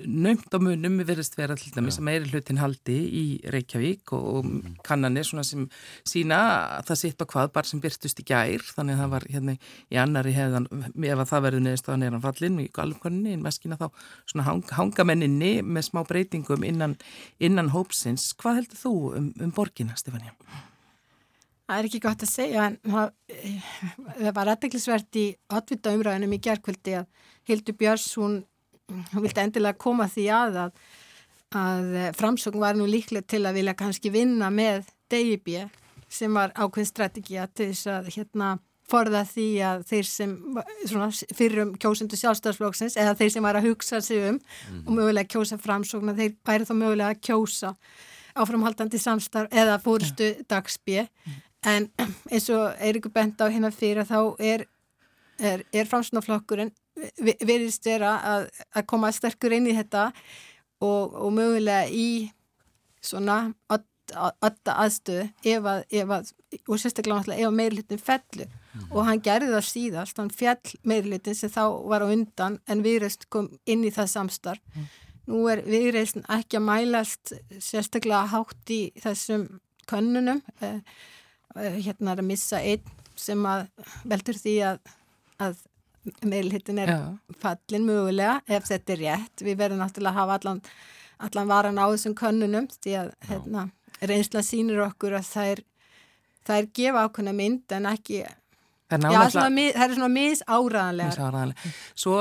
nömt 0.09 0.55
á 0.55 0.59
munum 0.63 0.99
við 1.01 1.11
verðist 1.11 1.37
vera 1.37 1.57
til 1.59 1.73
dæmis 1.75 1.99
að 2.01 2.07
meiri 2.09 2.31
hlutin 2.31 2.61
haldi 2.61 2.97
í 2.97 3.25
Reykjavík 3.53 4.15
og, 4.17 4.25
og 4.39 4.49
mm. 4.49 4.79
kannanir 4.87 5.27
svona 5.29 5.45
sem 5.47 5.67
sína 6.09 6.41
að 6.79 6.91
það 6.91 7.01
sitt 7.03 7.23
á 7.23 7.27
hvað 7.35 7.53
bara 7.59 7.69
sem 7.69 7.83
byrtust 7.83 8.23
í 8.23 8.27
gær 8.29 8.65
þannig 8.73 8.97
að 8.97 9.03
það 9.05 9.15
var 9.15 9.29
hérna 9.35 9.57
í 9.59 10.01
annari 10.01 10.35
hefðan 10.37 10.69
ef 10.73 11.19
að 11.19 11.29
það 11.35 11.47
verður 11.49 11.65
neðist 11.67 11.93
á 11.93 11.93
neðan 12.01 12.25
fallin 12.25 12.61
í 12.63 12.69
galvkvörninni 12.81 13.37
en 13.37 13.47
meskina 13.47 13.81
þá 13.81 13.89
svona 14.25 14.49
hang, 14.49 14.65
hangamenninni 14.81 15.55
með 15.63 15.89
smá 15.91 16.03
breytingum 16.09 16.67
innan, 16.67 16.99
innan 17.43 17.73
hópsins. 17.77 18.31
Hvað 18.41 18.63
heldur 18.63 18.85
þú 18.87 18.95
um, 19.19 19.33
um 19.43 19.57
borgina, 19.57 19.99
Stefania? 20.01 20.37
Það 21.73 21.83
er 21.83 21.89
ekki 21.89 22.01
gott 22.05 22.23
að 22.23 22.33
segja 22.33 22.65
en 22.69 22.79
það, 22.85 23.13
það 24.21 24.33
var 24.37 24.51
aðdeklisvert 24.53 25.21
í 25.21 25.27
otvita 25.57 25.93
umræðinum 25.97 26.35
í 26.37 26.41
gerðkvöldi 26.45 26.97
að 27.01 27.29
Hildur 27.49 27.77
Björns 27.81 28.11
hún 28.21 28.43
hún 29.13 29.25
vildi 29.25 29.43
endilega 29.43 29.79
koma 29.81 30.09
því 30.11 30.27
að 30.37 30.59
að, 30.65 30.83
að 31.59 31.95
framsókn 32.19 32.63
var 32.63 32.77
nú 32.79 32.89
líklega 32.89 33.27
til 33.35 33.45
að 33.47 33.61
vilja 33.61 33.79
kannski 33.79 34.13
vinna 34.13 34.51
með 34.53 34.91
DIB 35.13 35.55
sem 36.13 36.35
var 36.37 36.53
ákveðin 36.57 36.91
strategið 36.91 37.57
til 37.57 37.71
þess 37.73 37.91
að 37.93 38.13
hérna 38.17 38.53
forða 38.93 39.23
því 39.25 39.47
að 39.65 39.85
þeir 39.89 40.09
sem 40.09 40.33
fyrir 41.33 41.61
um 41.63 41.71
kjósundu 41.81 42.19
sjálfstafsflóksins 42.19 42.99
eða 43.01 43.15
þeir 43.17 43.31
sem 43.37 43.47
var 43.47 43.57
að 43.57 43.71
hugsa 43.71 44.03
sig 44.05 44.27
um 44.27 44.37
mm. 44.37 44.83
og 44.83 44.97
mögulega 44.99 45.31
kjósa 45.33 45.57
framsókn 45.63 46.13
að 46.13 46.21
þeir 46.21 46.35
væri 46.49 46.69
þá 46.69 46.75
mögulega 46.75 47.15
að 47.15 47.23
kjósa 47.29 47.73
áframhaldandi 48.33 49.01
samstarf 49.01 49.55
eða 49.63 49.79
fórstu 49.81 50.29
ja. 50.33 50.45
dagsbygg 50.51 51.09
mm. 51.09 51.41
En 51.67 51.89
eins 52.31 52.49
og 52.51 52.77
Eirikur 52.83 53.13
bent 53.15 53.41
á 53.41 53.47
hérna 53.47 53.73
fyrir 53.75 54.07
þá 54.09 54.35
er, 54.43 54.67
er, 55.39 55.65
er 55.73 55.91
framsóknarflokkurinn 55.91 56.73
verðist 57.19 57.87
vera 57.89 58.17
að, 58.21 58.49
að 58.77 58.87
koma 58.91 59.13
sterkur 59.15 59.55
inn 59.57 59.71
í 59.71 59.77
þetta 59.77 60.11
og, 60.83 61.15
og 61.15 61.33
mögulega 61.35 61.87
í 61.89 62.31
svona 63.03 63.55
ötta 64.13 64.75
aðstöðu 64.83 65.29
ef 65.49 65.69
að, 65.69 65.85
ef 65.89 66.11
að 66.13 66.33
og 66.69 66.81
sérstaklega 66.81 67.21
náttúrulega 67.21 67.41
ef 67.41 67.49
að 67.49 67.57
meirlitin 67.57 68.03
fellu 68.03 68.47
mm. 68.49 68.89
og 68.91 69.07
hann 69.09 69.23
gerði 69.25 69.53
það 69.55 69.69
síðast 69.69 70.21
hann 70.21 70.33
fjall 70.35 70.75
meirlitin 70.89 71.39
sem 71.39 71.53
þá 71.53 71.63
var 71.89 72.05
á 72.05 72.13
undan 72.13 72.59
en 72.69 72.85
viðreist 72.85 73.29
kom 73.33 73.49
inn 73.65 73.87
í 73.87 73.95
það 73.95 74.11
samstarf 74.13 74.77
mm. 74.77 74.91
nú 75.33 75.47
er 75.53 75.65
viðreist 75.65 76.21
ekki 76.27 76.61
að 76.61 76.67
mælast 76.69 77.35
sérstaklega 77.57 78.27
hátt 78.35 78.75
í 78.75 78.83
þessum 79.01 79.49
könnunum 79.91 80.43
eh, 80.61 80.77
eh, 80.77 81.01
hérna 81.55 82.15
er 82.15 82.23
að 82.23 82.29
missa 82.29 82.61
einn 82.63 82.99
sem 83.19 83.45
að 83.47 83.67
veldur 84.09 84.39
því 84.39 84.55
að, 84.71 84.79
að 85.43 85.61
meilhittin 86.27 86.81
er 86.83 86.91
Já. 86.91 87.01
fallin 87.43 87.87
mögulega 87.87 88.41
ef 88.49 88.67
þetta 88.71 88.95
er 88.95 89.03
rétt. 89.03 89.45
Við 89.45 89.59
verðum 89.61 89.83
náttúrulega 89.83 90.13
að 90.13 90.21
hafa 90.21 90.39
allan, 90.41 90.63
allan 91.29 91.51
varan 91.51 91.83
á 91.83 91.87
þessum 91.93 92.17
könnunum 92.19 92.69
því 92.79 92.97
að 93.03 93.13
hérna, 93.29 93.67
reynsla 94.03 94.43
sínir 94.47 94.83
okkur 94.89 95.19
að 95.19 95.29
það 95.31 95.53
er, 95.55 95.65
það 96.49 96.63
er 96.63 96.71
gefa 96.81 97.05
ákveðna 97.07 97.37
mynd 97.39 97.77
en 97.77 97.91
ekki 97.93 98.23
Það 98.93 99.07
er, 99.09 99.15
Já, 99.17 99.31
svona, 99.33 99.67
það 99.73 99.85
er 99.85 99.97
svona 99.97 100.11
misáraðanlega. 100.13 101.69
Svo 102.03 102.17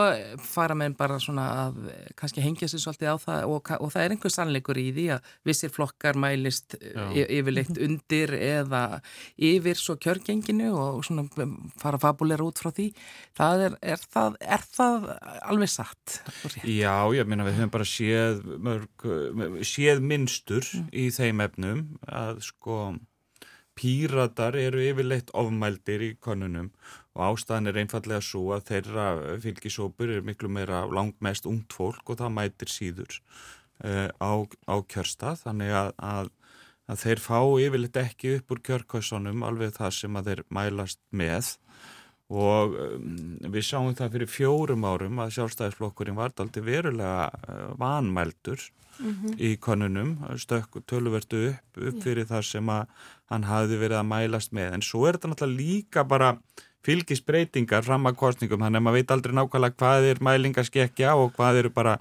fara 0.45 0.77
með 0.77 0.95
bara 0.99 1.17
svona 1.21 1.47
að 1.65 1.79
kannski 2.19 2.43
hengja 2.45 2.69
sér 2.71 2.83
svolítið 2.85 3.11
á 3.11 3.17
það 3.25 3.51
og, 3.51 3.71
og 3.77 3.91
það 3.93 4.05
er 4.05 4.15
einhver 4.15 4.33
sannleikur 4.33 4.79
í 4.79 4.87
því 4.95 5.07
að 5.17 5.31
vissir 5.47 5.73
flokkar 5.73 6.19
mælist 6.21 6.77
yfirleitt 6.79 7.81
undir 7.81 8.35
eða 8.37 8.83
yfir 9.35 9.79
svo 9.79 9.97
kjörgenginu 10.01 10.71
og 10.71 11.03
svona 11.07 11.27
fara 11.81 11.99
fabulera 12.01 12.47
út 12.47 12.61
frá 12.61 12.71
því. 12.71 12.89
Það 13.37 13.65
er, 13.67 13.77
er, 13.93 14.07
það, 14.15 14.39
er 14.57 14.65
það 14.77 15.07
alveg 15.51 15.73
satt? 15.75 16.17
Já, 16.63 16.95
ég 17.15 17.29
minna 17.29 17.47
við 17.47 17.59
höfum 17.59 17.75
bara 17.75 17.87
séð, 17.87 18.43
mörg, 18.61 19.07
séð 19.67 20.03
minnstur 20.05 20.65
mm. 20.65 20.91
í 20.95 21.07
þeim 21.13 21.45
efnum 21.45 21.85
að 22.07 22.43
sko 22.47 22.81
Píratar 23.77 24.57
eru 24.59 24.81
yfirleitt 24.83 25.31
ofmældir 25.37 26.03
í 26.03 26.11
konunum 26.19 26.71
og 27.15 27.23
ástæðan 27.31 27.71
er 27.71 27.79
einfallega 27.81 28.23
svo 28.23 28.51
að 28.55 28.67
þeirra 28.69 29.05
fylgisópur 29.43 30.11
er 30.15 30.27
miklu 30.27 30.51
meira 30.51 30.83
langmest 30.87 31.47
ungt 31.49 31.75
fólk 31.75 32.11
og 32.11 32.19
það 32.21 32.35
mætir 32.37 32.71
síður 32.71 33.17
uh, 33.83 34.09
á, 34.19 34.31
á 34.47 34.75
kjörstað. 34.91 35.43
Þannig 35.45 35.75
að, 35.75 35.91
að, 35.97 36.31
að 36.87 37.03
þeir 37.05 37.23
fá 37.23 37.39
yfirleitt 37.65 38.01
ekki 38.03 38.35
upp 38.37 38.55
úr 38.55 38.63
kjörkvæsunum 38.69 39.47
alveg 39.47 39.75
það 39.79 39.97
sem 39.99 40.19
að 40.19 40.31
þeir 40.31 40.43
mælast 40.59 41.01
með. 41.11 41.55
Og 42.31 42.77
um, 42.79 43.07
við 43.51 43.65
sáum 43.67 43.95
það 43.95 44.13
fyrir 44.15 44.31
fjórum 44.31 44.85
árum 44.87 45.19
að 45.19 45.33
sjálfstæðisflokkurinn 45.35 46.19
var 46.19 46.31
aldrei 46.39 46.63
verulega 46.63 47.27
uh, 47.27 47.65
vanmældur 47.79 48.69
mm 49.01 49.11
-hmm. 49.11 49.35
í 49.35 49.57
konunum, 49.59 50.15
stökk 50.39 50.79
tölverdu 50.87 51.49
upp, 51.49 51.77
upp 51.77 52.03
fyrir 52.03 52.29
það 52.29 52.45
sem 52.47 52.69
að 52.69 52.87
hann 53.31 53.47
hafði 53.47 53.79
verið 53.81 54.01
að 54.01 54.09
mælast 54.11 54.53
með. 54.55 54.75
En 54.77 54.85
svo 54.85 55.07
er 55.07 55.17
þetta 55.17 55.31
náttúrulega 55.31 55.61
líka 55.61 56.03
bara 56.07 56.35
fylgisbreytingar 56.85 57.85
fram 57.85 58.09
að 58.09 58.17
kostningum 58.19 58.63
þannig 58.65 58.81
að 58.81 58.85
maður 58.87 58.97
veit 58.99 59.13
aldrei 59.15 59.35
nákvæmlega 59.37 59.77
hvað 59.77 60.07
er 60.11 60.23
mælingaskekja 60.27 61.15
og 61.19 61.35
hvað 61.37 61.61
eru 61.61 61.73
bara 61.73 61.97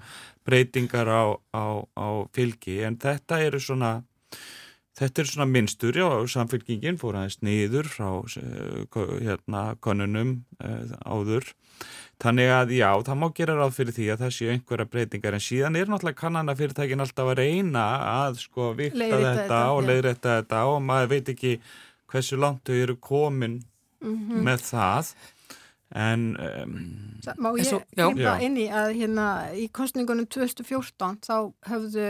breytingar 0.47 1.09
á, 1.09 1.23
á, 1.53 1.65
á 1.85 2.07
fylgi. 2.35 2.81
En 2.85 2.97
þetta 3.01 3.41
eru 3.45 3.61
svona 3.61 3.91
Þetta 4.99 5.23
er 5.23 5.29
svona 5.29 5.47
minnstur, 5.47 5.95
já, 5.95 6.07
samfélkingin 6.27 6.97
fór 6.99 7.15
aðeins 7.15 7.37
niður 7.45 7.87
frá 7.87 8.09
eh, 8.41 8.97
hérna 9.23 9.61
konunum 9.79 10.41
uh, 10.59 10.91
áður. 11.07 11.47
Þannig 12.21 12.51
að 12.53 12.73
já, 12.75 12.89
það 13.07 13.21
má 13.21 13.27
gera 13.37 13.55
ráð 13.57 13.77
fyrir 13.77 13.95
því 13.95 14.09
að 14.11 14.25
það 14.25 14.33
séu 14.35 14.51
einhverja 14.51 14.89
breytingar 14.91 15.37
en 15.37 15.45
síðan 15.45 15.79
er 15.79 15.89
náttúrulega 15.89 16.19
kannanafyrirtækin 16.19 17.05
alltaf 17.05 17.31
að 17.31 17.39
reyna 17.39 17.85
að 18.25 18.41
sko 18.43 18.67
vikta 18.77 19.07
þetta, 19.07 19.31
þetta 19.39 19.61
og 19.71 19.81
leiðrætta 19.87 20.35
þetta 20.41 20.61
og 20.69 20.83
maður 20.85 21.11
veit 21.15 21.33
ekki 21.33 21.55
hversu 22.11 22.41
langt 22.43 22.67
þau 22.67 22.75
eru 22.75 22.99
komin 22.99 23.61
mm 24.03 24.15
-hmm. 24.19 24.45
með 24.45 24.67
það. 24.69 25.15
En, 25.91 26.21
um, 26.35 26.75
Má 27.39 27.51
ég 27.59 27.71
hýmpa 27.95 28.39
inn 28.43 28.59
í 28.59 28.67
að 28.67 28.93
hérna 28.99 29.27
í 29.55 29.67
kostningunum 29.71 30.27
2014 30.27 31.19
þá 31.25 31.37
höfðu, 31.67 32.09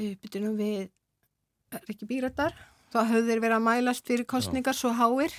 uh, 0.00 0.14
byrjunum 0.24 0.56
við 0.56 0.88
ekki 1.88 2.08
býrættar 2.08 2.56
þá 2.92 3.00
höfðu 3.10 3.30
þeir 3.30 3.42
verið 3.44 3.56
að 3.58 3.66
mælast 3.66 4.06
fyrir 4.08 4.28
kostningar 4.28 4.76
Já. 4.76 4.80
svo 4.82 4.92
háir. 4.96 5.34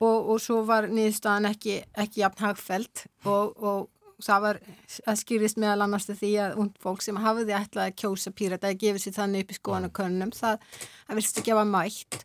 Og, 0.00 0.30
og 0.32 0.38
svo 0.40 0.62
var 0.64 0.86
niðurstaðan 0.88 1.50
ekki, 1.50 1.74
ekki 2.00 2.22
jafn 2.22 2.46
hagfælt 2.46 3.02
og, 3.28 3.50
og 3.60 4.22
það 4.24 4.44
var 4.46 4.60
að 5.04 5.18
skýrist 5.20 5.58
meðal 5.60 5.84
annars 5.84 6.08
því 6.08 6.30
að 6.40 6.54
und 6.62 6.78
fólk 6.80 7.04
sem 7.04 7.18
hafiði 7.20 7.52
ætlað 7.58 7.90
að 7.90 7.98
kjósa 8.00 8.32
pýrætta 8.32 8.70
að 8.70 8.78
gefa 8.80 9.02
sér 9.02 9.16
þannig 9.18 9.44
upp 9.44 9.52
í 9.52 9.58
skoðanakönnum 9.58 10.32
það, 10.38 10.64
það 11.04 11.20
vilst 11.20 11.42
ekki 11.42 11.52
hafa 11.52 11.66
mætt. 11.68 12.20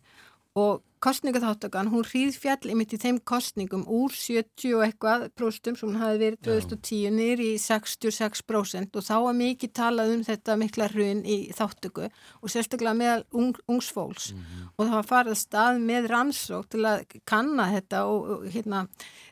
Og 0.55 0.79
kostningaþáttakan, 1.05 1.89
hún 1.93 2.05
hríð 2.07 2.37
fjall 2.41 2.71
ymitt 2.73 2.95
í 2.95 2.99
þeim 3.01 3.19
kostningum 3.29 3.83
úr 3.85 4.13
70 4.15 4.73
og 4.77 4.83
eitthvað 4.87 5.25
próstum 5.37 5.77
sem 5.77 5.89
hún 5.89 5.99
hafi 6.01 6.19
verið 6.21 6.39
2010 6.47 7.13
nýri 7.13 7.49
í 7.53 7.59
66% 7.61 8.97
og 8.97 9.05
þá 9.05 9.15
var 9.27 9.37
mikið 9.37 9.73
talað 9.77 10.13
um 10.15 10.23
þetta 10.25 10.55
mikla 10.61 10.89
hrun 10.93 11.21
í 11.21 11.37
þáttöku 11.55 12.07
og 12.09 12.51
sérstaklega 12.53 12.95
með 12.97 13.25
ung, 13.37 13.59
ungsfólks 13.69 14.31
mm 14.33 14.39
-hmm. 14.39 14.71
og 14.77 14.85
það 14.85 14.95
var 14.95 15.11
farið 15.11 15.37
stað 15.41 15.81
með 15.91 16.07
rannsók 16.13 16.69
til 16.69 16.85
að 16.85 17.05
kanna 17.25 17.69
þetta 17.75 18.05
og, 18.05 18.29
og 18.29 18.47
hérna 18.49 18.87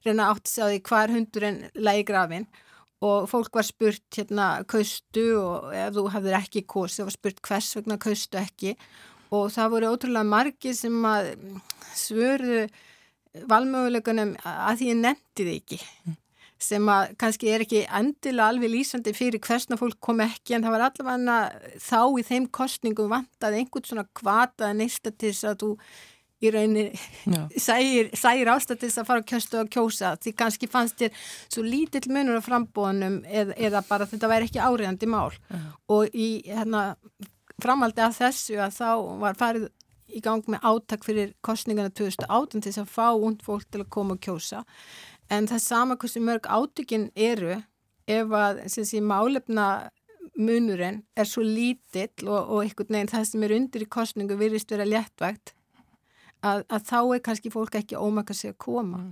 reyna 0.05 0.29
átt 0.29 0.45
að 0.45 0.53
segja 0.53 0.69
því 0.73 0.83
hvar 0.89 1.15
hundurinn 1.17 1.63
lægi 1.73 2.03
grafin 2.03 2.47
og 3.03 3.29
fólk 3.29 3.55
var 3.55 3.65
spurt 3.67 4.15
hérna 4.15 4.63
kaustu? 4.63 5.25
Og 5.35 5.73
ef 5.75 5.95
þú 5.95 6.05
hafðir 6.13 6.37
ekki 6.39 6.61
kosi, 6.63 7.01
það 7.01 7.09
var 7.09 7.17
spurt 7.17 7.41
hvers 7.41 7.75
vegna 7.75 7.97
kaustu 7.97 8.37
ekki? 8.37 8.77
og 8.77 9.12
það 9.53 9.71
voru 9.75 9.93
ótrúlega 9.93 10.29
margi 10.29 10.73
sem 10.77 10.97
að 11.09 11.31
svörðu 11.97 12.65
valmöguleikunum 13.49 14.35
að 14.45 14.75
því 14.79 14.91
ég 14.91 14.99
nefndi 14.99 15.47
þið 15.47 15.55
ekki. 15.55 15.79
Sem 16.63 16.87
að 16.87 17.15
kannski 17.19 17.49
er 17.51 17.65
ekki 17.65 17.81
endilega 17.91 18.53
alveg 18.53 18.71
lýsandi 18.71 19.11
fyrir 19.17 19.41
hversna 19.43 19.75
fólk 19.79 19.97
kom 20.03 20.21
ekki 20.23 20.55
en 20.55 20.63
það 20.63 20.75
var 20.77 20.85
allavega 20.87 21.37
þá 21.83 21.99
í 22.21 22.25
þeim 22.29 22.47
kostningum 22.55 23.11
vantað 23.11 23.57
einhvern 23.59 23.89
svona 23.89 24.05
kvataði 24.15 24.79
neista 24.79 25.11
til 25.11 25.33
þess 25.33 25.49
að 25.49 25.57
þú 25.65 25.71
í 26.43 26.51
rauninni 26.51 26.85
sægir, 27.65 28.09
sægir 28.19 28.51
ástættis 28.53 28.97
að 28.99 29.07
fara 29.09 29.23
að 29.23 29.29
kjöstu 29.31 29.59
og 29.61 29.69
kjósa. 29.73 30.13
Því 30.19 30.33
kannski 30.39 30.69
fannst 30.71 30.99
þér 30.99 31.21
svo 31.47 31.63
lítill 31.65 32.11
munur 32.11 32.39
á 32.39 32.43
frambóðunum 32.43 33.21
eð, 33.27 33.53
eða 33.57 33.83
bara 33.87 34.07
þetta 34.09 34.31
væri 34.31 34.49
ekki 34.49 34.63
áriðandi 34.63 35.09
mál. 35.09 35.31
Já. 35.49 35.61
og 35.95 36.15
í 36.15 36.29
hérna 36.47 36.83
framaldi 37.63 38.03
af 38.03 38.19
þessu 38.19 38.59
að 38.61 38.77
þá 38.77 38.89
var 39.23 39.39
farið 39.39 39.69
í 40.13 40.21
gang 40.23 40.45
með 40.51 40.65
átak 40.69 41.05
fyrir 41.07 41.33
kostningana 41.45 41.91
2018 41.95 42.61
til 42.61 42.69
þess 42.69 42.83
að 42.83 42.93
fá 42.93 43.07
und 43.15 43.43
fólk 43.45 43.65
til 43.71 43.81
að 43.81 43.91
koma 43.95 44.17
og 44.17 44.21
kjósa. 44.23 44.63
En 45.31 45.47
það 45.49 45.57
er 45.57 45.65
sama 45.65 45.97
hversu 45.97 46.21
mörg 46.21 46.45
átökin 46.45 47.09
eru 47.15 47.57
ef 48.07 48.35
að 48.35 48.61
sé, 48.67 48.99
málefna 49.01 49.89
munurinn 50.35 51.03
er 51.15 51.27
svo 51.29 51.43
lítill 51.45 52.27
og, 52.27 52.49
og 52.49 52.63
einhvern 52.63 52.95
veginn 52.97 53.11
það 53.11 53.27
sem 53.29 53.45
er 53.45 53.55
undir 53.57 53.85
í 53.85 53.89
kostningu 53.91 54.37
virðist 54.39 54.71
vera 54.73 54.87
léttvægt 54.87 55.53
að, 56.43 56.63
að 56.67 56.87
þá 56.89 56.99
er 57.01 57.23
kannski 57.25 57.51
fólk 57.53 57.77
ekki 57.79 57.99
ómaka 57.99 58.35
sig 58.35 58.53
að 58.53 58.59
koma. 58.65 59.03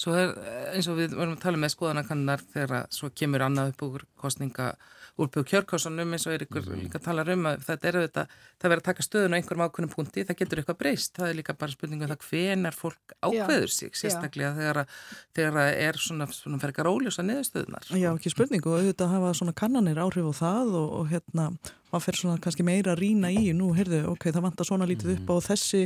Svo 0.00 0.14
er 0.16 0.34
eins 0.74 0.88
og 0.90 0.98
við 1.00 1.14
vorum 1.16 1.36
að 1.36 1.44
tala 1.44 1.60
með 1.60 1.74
skoðanakannar 1.74 2.44
þegar 2.52 2.90
svo 2.94 3.10
kemur 3.14 3.46
annað 3.46 3.74
upp 3.74 3.86
úr 3.88 4.06
kostninga 4.20 4.72
úrbygg 5.20 5.48
kjörkásunum 5.50 6.14
eins 6.16 6.26
og 6.28 6.34
er 6.34 6.44
ykkur 6.46 6.66
mm. 6.66 6.82
líka 6.84 7.00
að 7.00 7.06
tala 7.08 7.24
um 7.34 7.48
að 7.50 7.64
þetta 7.66 7.90
er 7.90 7.98
þetta, 8.04 8.24
það 8.60 8.72
verður 8.72 8.82
að 8.82 8.88
taka 8.88 9.06
stöðun 9.06 9.34
á 9.34 9.38
einhverjum 9.38 9.64
ákveðnum 9.66 9.92
punkti, 9.94 10.24
það 10.28 10.40
getur 10.40 10.62
eitthvað 10.62 10.80
breyst, 10.82 11.12
það 11.18 11.28
er 11.28 11.38
líka 11.40 11.56
bara 11.60 11.74
spurninga 11.74 12.06
um 12.06 12.12
það 12.14 12.28
hvenar 12.28 12.78
fólk 12.78 13.16
ákveður 13.20 13.74
sig, 13.74 13.92
sérstaklega 13.98 14.52
þegar, 14.58 14.82
þegar 15.36 15.58
það 15.58 15.82
er 15.88 16.00
svona, 16.06 16.30
svona 16.34 16.62
fergar 16.62 16.90
óljósa 16.90 17.26
niðurstöðunar. 17.26 17.92
Já, 17.96 18.10
ekki 18.14 18.34
spurningu 18.34 18.72
og 18.72 18.80
auðvitað 18.80 19.14
hafa 19.16 19.34
svona 19.40 19.56
kannanir 19.56 20.02
áhrif 20.02 20.30
á 20.30 20.34
það 20.40 20.74
og, 20.80 20.88
og 21.00 21.12
hérna 21.12 21.50
maður 21.90 22.04
fer 22.06 22.18
svona 22.20 22.40
kannski 22.42 22.64
meira 22.66 22.94
að 22.94 23.02
rína 23.02 23.30
í 23.34 23.50
nú, 23.56 23.70
heyrðu, 23.76 24.04
ok, 24.12 24.28
það 24.30 24.44
vantar 24.46 24.68
svona 24.68 24.88
lítið 24.88 25.14
upp 25.16 25.32
á 25.32 25.34
mhm. 25.34 25.46
þessi 25.48 25.82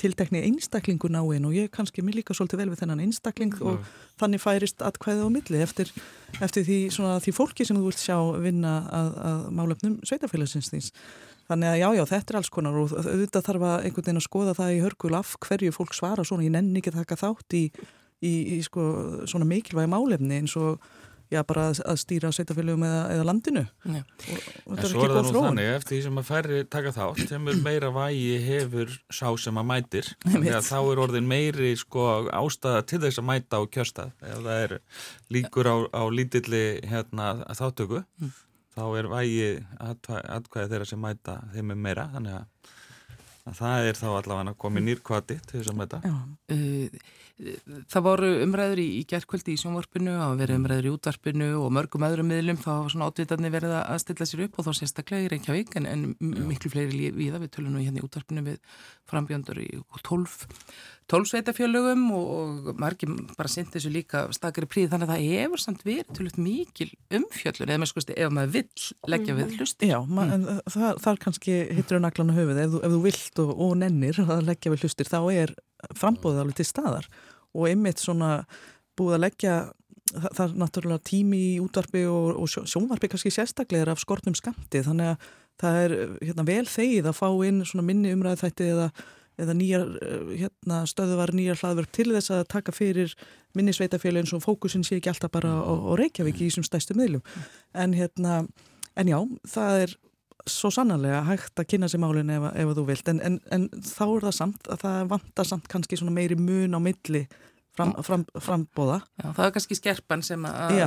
tiltekni 0.00 0.42
einstaklingu 0.48 1.10
náinn 1.12 1.48
og 1.48 1.56
ég 1.56 1.70
kannski 1.72 2.04
mér 2.04 2.20
líka 2.20 2.36
svolítið 2.36 2.62
vel 2.62 2.70
við 2.72 2.82
þennan 2.82 3.02
einstakling 3.04 3.52
mm. 3.54 3.66
og 3.68 3.90
þannig 4.18 4.42
færist 4.42 4.82
atkvæðið 4.82 5.28
á 5.28 5.34
milli 5.36 5.60
eftir, 5.62 5.92
eftir 6.40 6.66
því, 6.66 6.78
svona, 6.96 7.18
því 7.22 7.34
fólki 7.36 7.66
sem 7.68 7.78
þú 7.78 7.84
vilt 7.86 8.02
sjá 8.02 8.16
vinna 8.42 8.72
að, 8.90 9.12
að 9.28 9.44
málefnum 9.60 10.00
sveitafélagsins 10.08 10.72
þins. 10.72 10.90
Þannig 11.50 11.68
að 11.68 11.78
já, 11.80 11.88
já, 11.98 12.02
þetta 12.08 12.32
er 12.32 12.38
alls 12.40 12.50
konar 12.54 12.78
og 12.80 12.92
auðvitað 12.96 13.46
þarf 13.48 13.64
að 13.68 13.86
einhvern 13.86 14.06
veginn 14.06 14.20
að 14.20 14.26
skoða 14.26 14.56
það 14.58 14.74
í 14.74 14.82
hörgul 14.82 15.14
af 15.18 15.32
hverju 15.42 15.74
fólk 15.74 15.96
svara 15.98 16.26
svona, 16.26 16.46
ég 16.46 16.54
nenni 16.54 16.80
ekki 16.80 16.92
að 16.94 17.00
taka 17.02 17.18
þátt 17.20 17.56
í, 17.58 17.62
í, 18.22 18.32
í 18.56 18.58
sko, 18.64 18.84
svona 19.28 19.48
mikilvægi 19.50 19.90
málefni 19.92 20.38
eins 20.40 20.54
og 20.58 20.82
já, 21.32 21.40
bara 21.48 21.64
að, 21.70 21.80
að 21.88 21.98
stýra 22.02 22.30
sveitafélagum 22.34 22.84
eða, 22.86 23.00
eða 23.14 23.24
landinu. 23.26 23.62
Og, 23.88 23.96
og 24.66 24.76
en 24.76 24.90
svo 24.90 25.04
er 25.04 25.14
það 25.14 25.26
nú 25.26 25.32
þróun. 25.32 25.46
þannig 25.46 25.70
eftir 25.72 25.94
því 25.94 26.00
sem 26.06 26.20
að 26.20 26.28
færri 26.28 26.60
taka 26.72 26.92
þátt 26.96 27.22
þeimur 27.30 27.58
meira 27.64 27.90
vægi 27.94 28.36
hefur 28.46 28.94
sá 29.08 29.26
sem 29.40 29.60
að 29.62 29.68
mætir. 29.70 30.10
Þá 30.70 30.78
er 30.80 31.02
orðin 31.06 31.30
meiri 31.30 31.72
sko, 31.80 32.06
ástæða 32.28 32.84
til 32.92 33.00
þess 33.06 33.22
að 33.22 33.28
mæta 33.30 33.60
á 33.60 33.62
kjörstað. 33.76 34.12
Ef 34.28 34.44
það 34.44 34.66
er 34.66 34.76
líkur 35.38 35.72
á, 35.72 35.76
á 35.88 36.02
lítilli 36.12 36.64
hérna, 36.90 37.32
þáttöku 37.58 38.02
mm. 38.02 38.36
þá 38.76 38.84
er 39.00 39.10
vægi 39.12 39.50
atkvæði 39.80 40.68
þeirra 40.74 40.92
sem 40.92 41.02
mæta 41.02 41.40
þeim 41.56 41.74
er 41.74 41.82
meira. 41.88 42.06
Þannig 42.14 42.38
að, 42.42 42.76
að 43.48 43.58
það 43.62 43.90
er 43.90 44.04
þá 44.04 44.06
allavega 44.12 44.56
komið 44.66 44.88
nýrkvati 44.90 45.40
til 45.48 45.58
þess 45.58 45.74
að 45.74 45.82
mæta. 45.82 46.04
Já. 46.06 46.16
Uh, 46.52 47.18
Það 47.90 48.04
voru 48.04 48.28
umræður 48.44 48.80
í, 48.82 48.86
í 49.00 49.02
gerðkvöldi 49.10 49.54
í 49.56 49.58
sjónvarpinu, 49.58 50.12
það 50.14 50.40
verið 50.42 50.58
umræður 50.60 50.86
í 50.86 50.92
útvarpinu 50.92 51.48
og 51.58 51.72
mörgum 51.74 52.06
öðrum 52.06 52.28
miðlum, 52.30 52.60
þá 52.62 52.70
var 52.70 52.92
svona 52.92 53.08
átvitarni 53.10 53.50
verið 53.50 53.74
að 53.80 54.00
stilla 54.04 54.28
sér 54.28 54.44
upp 54.46 54.60
og 54.60 54.68
þá 54.68 54.72
sérstaklega 54.78 55.26
í 55.26 55.30
Reykjavík 55.32 55.76
en, 55.80 55.88
en 55.90 56.04
miklu 56.20 56.70
fleiri 56.70 57.10
við 57.10 57.32
það, 57.32 57.44
við 57.46 57.54
tölum 57.56 57.74
nú 57.74 57.82
hérna 57.82 58.02
í 58.02 58.06
útvarpinu 58.06 58.44
við 58.46 58.60
frambjöndur 59.10 59.58
í 59.62 59.66
tólf, 60.06 60.44
tólf 61.10 61.32
sveitafjölugum 61.32 62.04
og, 62.14 62.30
og 62.70 62.78
margir 62.80 63.10
bara 63.34 63.50
syndi 63.50 63.74
þessu 63.74 63.90
líka 63.92 64.22
stakari 64.36 64.70
príð 64.70 64.92
þannig 64.92 65.10
að 65.10 65.16
það 65.16 65.42
hefur 65.42 65.64
samt 65.64 65.82
verið 65.88 66.14
tölvöld 66.14 66.38
mikil 66.46 66.88
umfjöllur 67.18 67.74
eða 67.74 67.82
með 67.82 67.92
skoðist 67.92 68.14
ef 68.14 68.32
maður 68.38 68.54
vill 68.54 68.86
leggja 69.16 69.36
við 69.40 69.58
hlusti. 69.58 69.90
Já, 69.90 69.98
mm. 70.06 70.22
en 70.38 70.48
það, 70.70 71.02
það 71.08 71.20
kannski 71.26 71.58
hittur 71.74 71.98
á 71.98 72.04
naglanu 72.06 72.38
höfuð, 72.38 72.62
ef 72.62 72.72
þú, 72.76 72.86
ef 72.86 72.96
þú 72.96 73.02
vilt 73.08 73.44
og, 73.44 73.52
og 73.66 73.76
nennir 73.82 74.24
að 74.28 74.46
leggja 74.52 74.72
við 74.72 74.86
hlustir 74.86 75.10
þá 75.10 75.20
er 75.34 75.54
frambóðið 75.98 76.44
alveg 76.44 76.60
til 76.60 76.68
staðar 76.68 77.10
og 77.52 77.68
einmitt 77.68 78.02
svona 78.02 78.42
búið 78.98 79.16
að 79.16 79.24
leggja 79.26 79.54
það, 80.12 80.28
það 80.28 80.44
er 80.46 80.58
náttúrulega 80.62 81.06
tími 81.08 81.40
í 81.52 81.54
útvarpi 81.62 82.04
og, 82.10 82.28
og 82.42 82.50
sjónvarpi 82.52 83.12
kannski 83.12 83.32
sérstaklega 83.34 83.92
af 83.92 84.02
skortnum 84.02 84.36
skamti 84.38 84.84
þannig 84.84 85.14
að 85.14 85.30
það 85.62 85.80
er 85.82 85.96
hérna, 86.22 86.46
vel 86.48 86.64
þegið 86.68 87.10
að 87.10 87.18
fá 87.18 87.28
inn 87.46 87.64
svona 87.68 87.86
minni 87.86 88.12
umræð 88.16 88.42
þætti 88.42 88.68
eða, 88.72 88.88
eða 89.42 89.56
nýjar 89.58 89.86
hérna, 90.30 90.82
stöðuvar 90.90 91.34
nýjar 91.36 91.60
hlaðverk 91.60 91.92
til 91.94 92.08
þess 92.14 92.34
að 92.34 92.44
taka 92.56 92.74
fyrir 92.74 93.14
minni 93.56 93.74
sveitafjölu 93.76 94.22
eins 94.22 94.32
og 94.36 94.44
fókusin 94.44 94.84
sé 94.86 94.98
ekki 94.98 95.12
alltaf 95.12 95.32
bara 95.34 95.52
á, 95.52 95.72
á 95.72 95.92
Reykjavík 96.00 96.40
í 96.40 96.48
þessum 96.48 96.66
stæstu 96.66 96.96
miðlum. 96.98 97.24
En 97.76 97.94
hérna 97.96 98.42
en 98.98 99.12
já, 99.12 99.18
það 99.48 99.84
er 99.84 99.94
svo 100.50 100.72
sannarlega 100.74 101.22
hægt 101.28 101.60
að 101.60 101.68
kynna 101.72 101.88
sér 101.90 102.02
málun 102.02 102.32
ef, 102.34 102.48
ef 102.58 102.74
þú 102.78 102.84
vilt. 102.88 103.08
En, 103.12 103.22
en, 103.24 103.38
en 103.54 103.68
þá 103.86 104.04
er 104.08 104.26
það 104.26 104.36
samt 104.38 104.68
að 104.72 104.84
það 104.84 105.08
vantar 105.14 105.48
samt 105.48 105.70
kannski 105.72 105.98
meiri 106.10 106.38
mun 106.38 106.78
á 106.78 106.80
milli 106.82 107.26
fram, 107.76 107.92
fram, 108.04 108.24
frambóða 108.40 108.98
Já, 109.22 109.28
það 109.36 109.44
er 109.46 109.54
kannski 109.56 109.78
skerpan 109.78 110.24
sem 110.26 110.44
að 110.48 110.82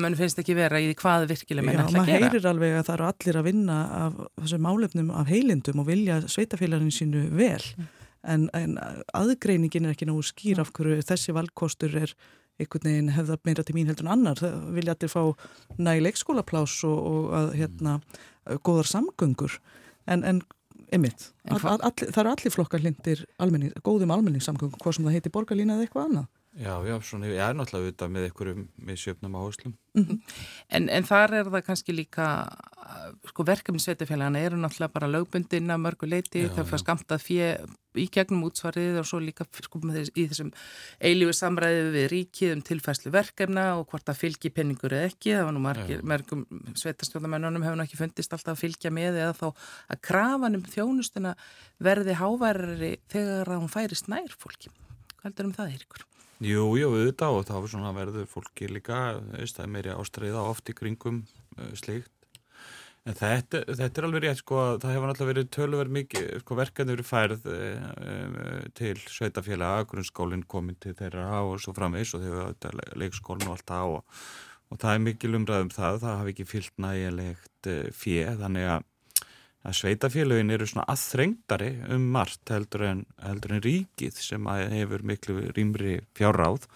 mann 0.00 0.16
finnst 0.18 0.40
ekki 0.40 0.56
vera 0.56 0.80
í 0.80 0.94
hvað 0.96 1.28
virkileg 1.32 1.66
menn 1.66 1.82
ætla 1.82 2.02
að 2.02 2.08
gera. 2.08 2.16
Já, 2.16 2.22
maður 2.22 2.26
heyrir 2.26 2.48
alveg 2.52 2.78
að 2.78 2.86
það 2.88 2.96
eru 2.96 3.08
allir 3.10 3.40
að 3.40 3.46
vinna 3.50 3.76
af 3.98 4.16
þessum 4.40 4.66
málefnum 4.68 5.12
af 5.20 5.30
heilindum 5.32 5.82
og 5.82 5.90
vilja 5.90 6.22
sveitafélagin 6.24 6.94
sínu 6.94 7.28
vel. 7.36 7.62
Mm. 7.76 7.92
en, 8.26 8.48
en 8.58 8.78
aðgreiningin 9.14 9.86
er 9.86 9.94
ekki 9.94 10.08
náðu 10.08 10.24
skýr 10.30 10.62
af 10.62 10.72
hverju 10.74 11.04
þessi 11.06 11.34
valkostur 11.36 11.94
er 12.00 12.14
einhvern 12.56 12.88
veginn 12.88 13.12
hefða 13.12 13.36
meira 13.44 13.64
til 13.66 13.76
mín 13.76 13.90
heldur 13.90 14.06
en 14.08 14.14
annar. 14.16 14.40
Það 14.40 14.56
vilja 14.78 14.96
allir 14.96 15.12
fá 15.12 15.22
næg 15.78 16.00
leikskólaplás 16.06 16.78
og, 16.88 16.96
og 16.96 17.36
að 17.36 17.52
hérna 17.60 17.98
góðar 18.66 18.90
samgöngur 18.90 19.58
en, 20.06 20.22
en 20.22 20.42
einmitt, 20.94 21.30
all, 21.50 21.60
all, 21.62 21.80
all, 21.80 21.94
það 21.98 22.20
eru 22.22 22.32
allir 22.32 22.54
flokkar 22.54 22.84
lindir 22.84 23.24
almenning, 23.42 23.74
góðum 23.86 24.12
almenningssamgöngum 24.14 24.82
hvað 24.82 24.98
sem 24.98 25.08
það 25.08 25.16
heiti 25.18 25.32
borgarlína 25.34 25.76
eða 25.76 25.86
eitthvað 25.86 26.08
annað 26.10 26.28
Já, 26.56 26.72
já, 26.88 26.94
svona, 27.04 27.28
ég 27.28 27.36
er 27.36 27.52
náttúrulega 27.52 27.84
auðvitað 27.84 28.12
með 28.14 28.26
einhverjum 28.26 28.60
með 28.88 28.98
sjöfnum 29.02 29.34
áherslum. 29.36 29.72
Mm 29.92 30.04
-hmm. 30.04 30.36
en, 30.78 30.88
en 30.88 31.04
þar 31.04 31.34
er 31.36 31.50
það 31.52 31.64
kannski 31.66 31.92
líka, 31.92 32.28
sko 33.28 33.44
verkefni 33.44 33.80
sveitafélagana 33.84 34.40
eru 34.40 34.56
náttúrulega 34.56 34.94
bara 34.94 35.10
lögbundin 35.10 35.68
að 35.74 35.82
mörgu 35.84 36.08
leiti, 36.08 36.46
það 36.48 36.70
fyrir 36.70 36.82
skamtað 36.84 37.20
fyrir 37.26 37.66
í 37.96 38.06
gegnum 38.08 38.46
útsvarið 38.48 39.02
og 39.02 39.06
svo 39.08 39.20
líka 39.20 39.44
sko, 39.52 39.82
í 40.16 40.24
þessum 40.30 40.50
eilífu 41.00 41.36
samræði 41.36 41.84
við 41.92 42.08
ríkið 42.14 42.56
um 42.56 42.64
tilfærslu 42.64 43.12
verkefna 43.12 43.76
og 43.76 43.86
hvort 43.92 44.08
að 44.08 44.20
fylgi 44.24 44.48
penningur 44.48 44.96
eða 44.96 45.12
ekki, 45.12 45.36
það 45.36 45.44
var 45.44 45.56
nú 45.56 45.60
margir, 45.60 46.02
mörgum 46.02 46.46
sveitastjóðamennunum 46.72 47.68
hefur 47.68 47.84
ekki 47.84 48.00
fundist 48.00 48.32
alltaf 48.32 48.56
að 48.56 48.64
fylgja 48.64 48.90
með 48.90 49.20
eða 49.20 49.36
þá 49.36 49.48
að 49.92 50.02
krafanum 50.08 50.64
þjónustuna 50.64 51.36
verði 51.76 52.16
háværari 52.16 52.96
þegar 53.12 53.56
hún 53.58 53.72
færist 53.72 54.08
nær 54.08 54.32
fólki. 54.32 54.72
Hvað 55.16 55.24
heldur 55.28 55.50
um 55.50 55.56
það, 55.56 55.72
Eirikur? 55.76 56.15
Jú, 56.44 56.66
jú, 56.76 56.90
auðvitað 56.92 57.38
og 57.38 57.46
þá 57.48 57.92
verður 57.96 58.26
fólki 58.28 58.66
líka, 58.68 59.22
það 59.32 59.62
er 59.62 59.70
meiri 59.72 59.94
ástræða 59.94 60.42
oft 60.44 60.68
í 60.68 60.74
kringum 60.76 61.22
uh, 61.56 61.70
slíkt. 61.72 62.12
En 63.06 63.14
þetta, 63.16 63.62
þetta 63.70 64.00
er 64.02 64.06
alveg 64.08 64.24
rétt, 64.24 64.40
sko, 64.42 64.58
það 64.82 64.92
hefur 64.92 65.12
alltaf 65.12 65.30
verið 65.30 65.48
tölverð 65.54 65.94
mikið, 65.96 66.26
sko, 66.42 66.58
verkefni 66.58 66.92
verið 66.92 67.08
færð 67.08 67.46
uh, 67.54 68.66
til 68.76 68.98
sveitafélag, 69.00 69.86
grunnskólinn 69.92 70.44
komið 70.50 70.80
til 70.84 70.94
þeirra 70.98 71.40
og 71.46 71.56
svo 71.62 71.72
framvegs 71.76 72.12
og 72.18 72.26
þeir 72.26 72.36
hafa 72.42 72.74
leikskólinn 73.00 73.48
og 73.48 73.56
allt 73.56 73.68
það 73.70 73.94
og, 73.94 74.20
og 74.68 74.82
það 74.82 74.92
er 74.92 75.04
mikið 75.06 75.38
umræðum 75.40 75.72
það, 75.72 76.00
það 76.04 76.20
hafi 76.20 76.34
ekki 76.34 76.48
fyllt 76.52 76.84
nægilegt 76.84 77.70
uh, 77.72 77.80
fjö, 77.96 78.26
þannig 78.42 78.68
að 78.74 78.86
að 79.66 79.78
sveitafélagin 79.80 80.54
eru 80.54 80.68
svona 80.68 80.86
aðþrengdari 80.92 81.72
um 81.96 82.06
margt 82.14 82.52
heldur 82.52 82.86
en, 82.86 83.02
heldur 83.24 83.56
en 83.56 83.64
ríkið 83.64 84.20
sem 84.22 84.48
hefur 84.76 85.02
miklu 85.06 85.40
rýmri 85.56 85.98
fjárráð 86.16 86.68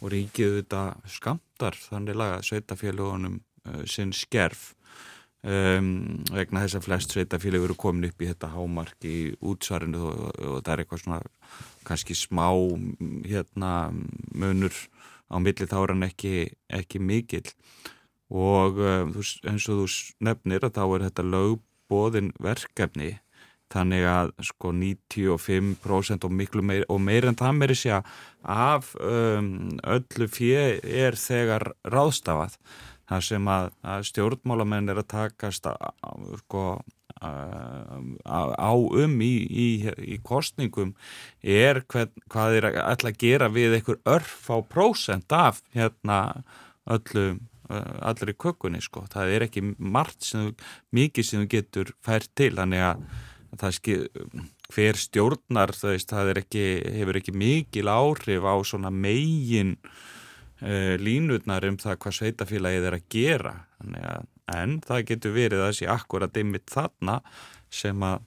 og 0.00 0.08
ríkið 0.12 0.60
þetta 0.60 0.82
skamtar 1.10 1.78
þannig 1.80 2.18
laga 2.18 2.42
sveitafélagunum 2.46 3.40
uh, 3.40 3.82
sinn 3.88 4.14
skerf 4.14 4.74
um, 5.42 6.22
vegna 6.30 6.62
þess 6.64 6.78
að 6.78 6.86
flest 6.86 7.16
sveitafélag 7.16 7.66
eru 7.66 7.78
komin 7.78 8.10
upp 8.10 8.22
í 8.22 8.30
þetta 8.30 8.52
hámark 8.54 9.08
í 9.08 9.18
útsvarinu 9.40 10.04
og, 10.10 10.22
og 10.36 10.60
það 10.60 10.72
er 10.74 10.84
eitthvað 10.84 11.04
svona 11.04 11.20
kannski 11.86 12.18
smá 12.18 12.46
hérna 13.26 13.72
munur 14.34 14.74
á 15.26 15.36
milli 15.42 15.66
þá 15.66 15.78
er 15.82 15.94
hann 15.94 16.06
ekki, 16.06 16.34
ekki 16.70 17.02
mikil 17.02 17.46
og 18.30 18.78
um, 18.82 19.14
eins 19.46 19.70
og 19.70 19.82
þú 19.82 19.86
nefnir 20.26 20.66
að 20.66 20.78
þá 20.78 20.84
er 20.86 21.08
þetta 21.08 21.26
lög 21.26 21.62
bóðin 21.90 22.32
verkefni 22.42 23.16
þannig 23.72 24.06
að 24.08 24.32
sko 24.46 24.72
95% 24.74 26.26
og 26.26 26.34
miklu 26.34 26.62
meir 26.62 26.84
og 26.92 27.00
meir 27.02 27.26
en 27.26 27.38
það 27.38 27.56
meiri 27.60 27.78
sé 27.78 27.94
af 28.46 28.92
um, 29.02 29.48
öllu 29.82 30.28
fjö 30.30 30.66
er 30.82 31.18
þegar 31.18 31.72
ráðstafað. 31.90 32.58
Þar 33.06 33.22
sem 33.22 33.48
að, 33.50 33.66
að 33.86 34.04
stjórnmálamenn 34.08 34.90
er 34.90 34.98
að 34.98 35.08
takast 35.12 35.66
að, 35.70 35.76
sko, 36.40 36.62
að, 37.22 38.54
á 38.58 38.72
um 38.74 39.18
í, 39.22 39.34
í, 39.46 39.68
í 40.14 40.16
kostningum 40.26 40.94
er 41.42 41.84
hvern, 41.86 42.10
hvað 42.32 42.58
er 42.58 42.68
að 42.82 43.12
gera 43.20 43.50
við 43.52 43.78
einhver 43.78 44.00
örf 44.10 44.50
á 44.50 44.58
prósent 44.66 45.30
af 45.30 45.62
hérna 45.74 46.42
öllu 46.86 47.36
Eh, 47.66 47.94
allir 48.06 48.30
í 48.30 48.36
kökunni 48.38 48.80
sko, 48.84 49.04
það 49.10 49.32
er 49.34 49.44
ekki 49.48 49.62
margt 49.78 50.28
sem, 50.28 50.52
mikið 50.94 51.26
sem 51.26 51.42
þú 51.42 51.48
getur 51.56 51.94
fært 52.04 52.30
til, 52.38 52.52
þannig 52.54 52.84
að 52.84 53.72
skil, 53.74 54.02
hver 54.74 55.00
stjórnar 55.00 55.72
veist, 55.80 56.12
það 56.12 56.36
ekki, 56.42 56.66
hefur 56.98 57.18
ekki 57.18 57.34
mikil 57.34 57.90
áhrif 57.90 58.46
á 58.46 58.54
svona 58.66 58.92
megin 58.92 59.74
uh, 60.62 60.94
línutnar 61.00 61.66
um 61.66 61.78
það 61.80 61.98
hvað 62.04 62.16
sveitafélagið 62.20 62.88
er 62.90 62.98
að 62.98 63.08
gera. 63.10 63.54
Að, 63.82 64.28
en 64.54 64.78
það 64.84 65.06
getur 65.10 65.34
verið 65.34 65.64
þessi 65.64 65.88
akkurat 65.90 66.38
einmitt 66.38 66.70
þarna 66.70 67.18
sem 67.72 68.06
að 68.06 68.22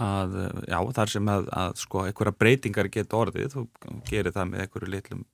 að 0.00 0.36
já, 0.70 0.78
þar 0.96 1.10
sem 1.12 1.28
að, 1.28 1.50
að 1.52 1.74
sko 1.82 2.06
einhverja 2.06 2.38
breytingar 2.40 2.88
geta 2.92 3.18
orðið. 3.18 3.50
Þú 3.52 3.66
gerir 4.08 4.32
það 4.32 4.52
með 4.52 4.64
einhverju 4.64 4.92
litlum 4.94 5.26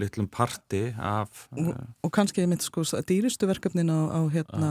litlum 0.00 0.28
parti 0.30 0.94
af 0.96 1.48
og, 1.50 1.58
uh, 1.58 1.74
og 2.06 2.12
kannski 2.14 2.44
einmitt 2.44 2.62
sko 2.64 2.84
dýristu 3.08 3.48
verkefnin 3.50 3.90
á, 3.90 3.98
á 4.16 4.20
hérna, 4.32 4.70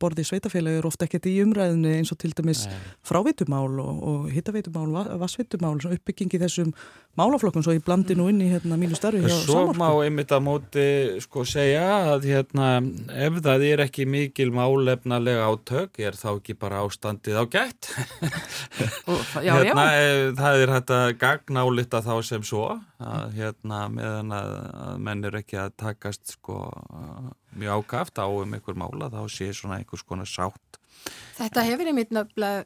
borði 0.00 0.26
sveitafélagi 0.28 0.82
eru 0.82 0.90
ofta 0.92 1.08
ekkert 1.08 1.26
í 1.30 1.38
umræðinu 1.42 1.94
eins 1.96 2.12
og 2.14 2.20
til 2.20 2.34
dæmis 2.36 2.66
fráveitumál 3.06 3.80
og, 3.82 4.02
og 4.10 4.28
hittaveitumál, 4.34 4.92
vassveitumál 5.18 5.80
uppbyggingi 5.88 6.40
þessum 6.42 6.74
málaflokkum 7.18 7.64
svo 7.64 7.74
ég 7.74 7.82
blandi 7.84 8.14
nú 8.18 8.28
inn 8.30 8.42
í 8.44 8.50
hérna, 8.52 8.78
mínu 8.78 8.98
starfi 8.98 9.24
hjá 9.24 9.32
Svo 9.32 9.64
Samorku. 9.64 9.80
má 9.80 9.88
einmitt 10.04 10.34
að 10.34 10.44
móti 10.46 10.86
sko 11.24 11.44
segja 11.48 11.86
að 12.12 12.28
hérna 12.30 12.68
ef 13.26 13.40
það 13.42 13.66
er 13.72 13.84
ekki 13.88 14.06
mikil 14.06 14.52
málefnalega 14.54 15.48
átök 15.48 15.98
er 16.04 16.18
þá 16.18 16.28
ekki 16.36 16.58
bara 16.60 16.84
ástandið 16.84 17.40
á 17.42 17.44
gætt? 17.50 17.90
Og, 19.08 19.18
já, 19.42 19.52
hérna, 19.56 19.84
já, 19.88 20.04
eh, 20.04 20.22
það 20.38 20.62
er 20.62 20.74
hægt 20.76 20.94
að 20.94 21.08
gagnálita 21.18 22.02
þá 22.04 22.14
sem 22.28 22.44
svo 22.46 22.68
að 22.98 23.34
hérna 23.38 23.80
meðan 24.18 24.34
að, 24.34 24.54
að 24.84 24.98
menn 25.08 25.24
er 25.28 25.36
ekki 25.40 25.58
að 25.62 25.76
takast 25.80 26.34
sko 26.36 26.56
mjög 27.58 27.84
ákaft 27.86 28.18
á 28.20 28.26
um 28.26 28.56
einhver 28.58 28.76
mála 28.78 29.08
þá 29.12 29.20
sé 29.30 29.48
svona 29.54 29.78
einhvers 29.80 30.02
konar 30.06 30.26
sátt. 30.28 30.80
Þetta 31.38 31.64
hefur 31.68 31.88
nöfnilega, 31.94 32.64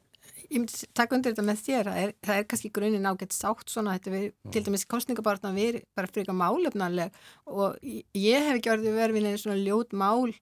ég 0.53 0.61
myndi 0.63 0.89
taka 0.97 1.17
undir 1.17 1.33
þetta 1.35 1.45
með 1.47 1.61
þér, 1.67 1.89
það 1.91 2.01
er, 2.03 2.15
það 2.27 2.39
er 2.41 2.47
kannski 2.51 2.71
grunin 2.77 3.09
ágætt 3.09 3.37
sátt 3.37 3.71
svona, 3.73 3.95
við, 4.05 4.27
til 4.53 4.63
dæmis 4.67 4.87
kostningabartna 4.89 5.53
við 5.57 5.79
bara 5.97 6.11
frekar 6.13 6.37
málefnarleg 6.37 7.13
og 7.49 7.77
ég- 7.85 8.05
hef 8.49 8.59
ekki 8.59 8.73
orðið 8.75 8.99
verið 8.99 9.19
við 9.21 9.39
svona 9.45 9.61
ljót 9.63 9.93
mál, 9.97 10.33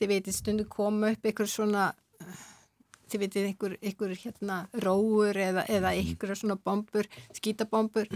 þið 0.00 0.12
veitir 0.14 0.36
stundu 0.36 0.64
koma 0.68 1.12
upp 1.12 1.28
einhver 1.28 1.48
svona, 1.50 1.90
þið 3.10 3.24
veitir 3.24 3.48
einhver, 3.50 3.76
einhver 3.84 4.14
hérna 4.22 4.60
róur 4.84 5.36
eða, 5.36 5.64
eða 5.68 5.92
einhver 5.96 6.36
svona 6.38 6.56
bombur, 6.56 7.08
skítabombur, 7.36 8.08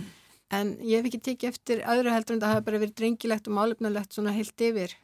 en 0.60 0.70
ég 0.82 1.00
hef 1.00 1.08
ekki 1.10 1.20
tekið 1.30 1.48
eftir 1.52 1.82
öðru 1.94 2.12
heldur 2.14 2.36
en 2.36 2.40
það 2.44 2.52
hafa 2.54 2.64
bara 2.68 2.80
verið 2.82 2.94
drengilegt 3.00 3.48
og 3.50 3.56
málefnarlegt 3.58 4.12
svona 4.16 4.32
heilt 4.36 4.64
yfir. 4.68 4.94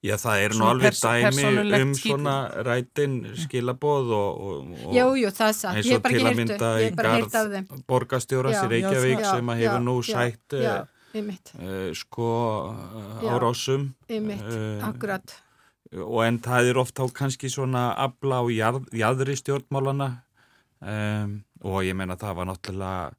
Já, 0.00 0.14
það 0.16 0.42
er 0.46 0.54
nú 0.56 0.64
alveg 0.70 0.94
dæmi 0.96 1.82
um 1.82 1.90
svona 1.98 2.34
rætin 2.64 3.16
skilaboð 3.36 4.12
og, 4.16 4.40
og, 4.40 4.70
og 4.86 4.94
Jú, 4.96 5.06
jú, 5.20 5.30
það 5.36 5.50
er 5.50 5.56
satt, 5.58 5.80
ég 5.82 5.90
hef 5.90 5.98
og 5.98 6.04
bara 6.06 6.14
ekki 6.14 6.26
heyrtu, 6.26 6.38
mynda 6.40 6.70
ég 6.80 6.86
hef 6.86 6.96
bara 7.00 7.14
heyrt 7.16 7.34
af 7.40 7.48
þeim. 7.52 7.66
borgastjóras 7.90 8.60
í 8.62 8.68
Reykjavík 8.72 9.20
já, 9.20 9.30
sem 9.34 9.50
að 9.52 9.60
hefur 9.64 9.82
nú 9.84 9.96
já, 10.00 10.12
sætt 10.14 10.56
já, 10.62 10.76
uh, 10.86 11.26
uh, 11.60 11.90
sko 11.98 12.30
árásum. 13.34 13.90
einmitt, 14.08 14.46
Eh, 14.46 14.86
akkurat. 14.88 15.36
og 15.92 16.24
en 16.24 16.38
það 16.40 16.70
er 16.70 16.78
oft 16.78 16.96
á 16.96 17.04
kannski 17.12 17.50
svona 17.52 17.90
abla 17.96 18.40
jarð, 18.52 18.88
jæðri 18.96 19.36
stjórnmálana 19.36 20.08
um, 20.80 21.36
og 21.64 21.82
ég 21.84 21.94
meina 21.96 22.16
það 22.16 22.34
var 22.40 22.46
náttúrulega 22.50 23.14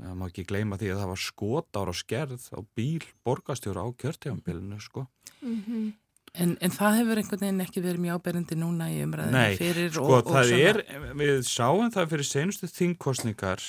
það 0.00 0.16
má 0.20 0.26
ekki 0.28 0.46
gleyma 0.48 0.80
því 0.80 0.90
að 0.92 1.02
það 1.02 1.12
var 1.12 1.22
skotára 1.26 1.94
skerð 1.96 2.48
á 2.52 2.60
bíl 2.76 3.06
borgastjóra 3.26 3.86
á 3.86 3.88
kjörtjámbilinu 3.96 4.80
sko. 4.82 5.06
Mm 5.40 5.94
en, 6.36 6.54
en 6.60 6.72
það 6.74 6.98
hefur 7.00 7.20
einhvern 7.20 7.42
veginn 7.42 7.64
ekki 7.64 7.82
verið 7.84 8.02
mjög 8.04 8.20
áberandi 8.20 8.58
núna 8.60 8.88
í 8.92 8.98
umræðinu 9.04 9.36
Nei, 9.36 9.58
fyrir 9.58 9.92
sko 9.94 10.18
og, 10.18 10.32
og 10.32 10.50
er, 10.56 10.82
við 11.18 11.38
sáum 11.48 11.92
það 11.94 12.10
fyrir 12.12 12.28
senustu 12.28 12.70
þingkostningar 12.70 13.64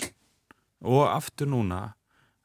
og 0.87 1.05
aftur 1.09 1.49
núna 1.51 1.81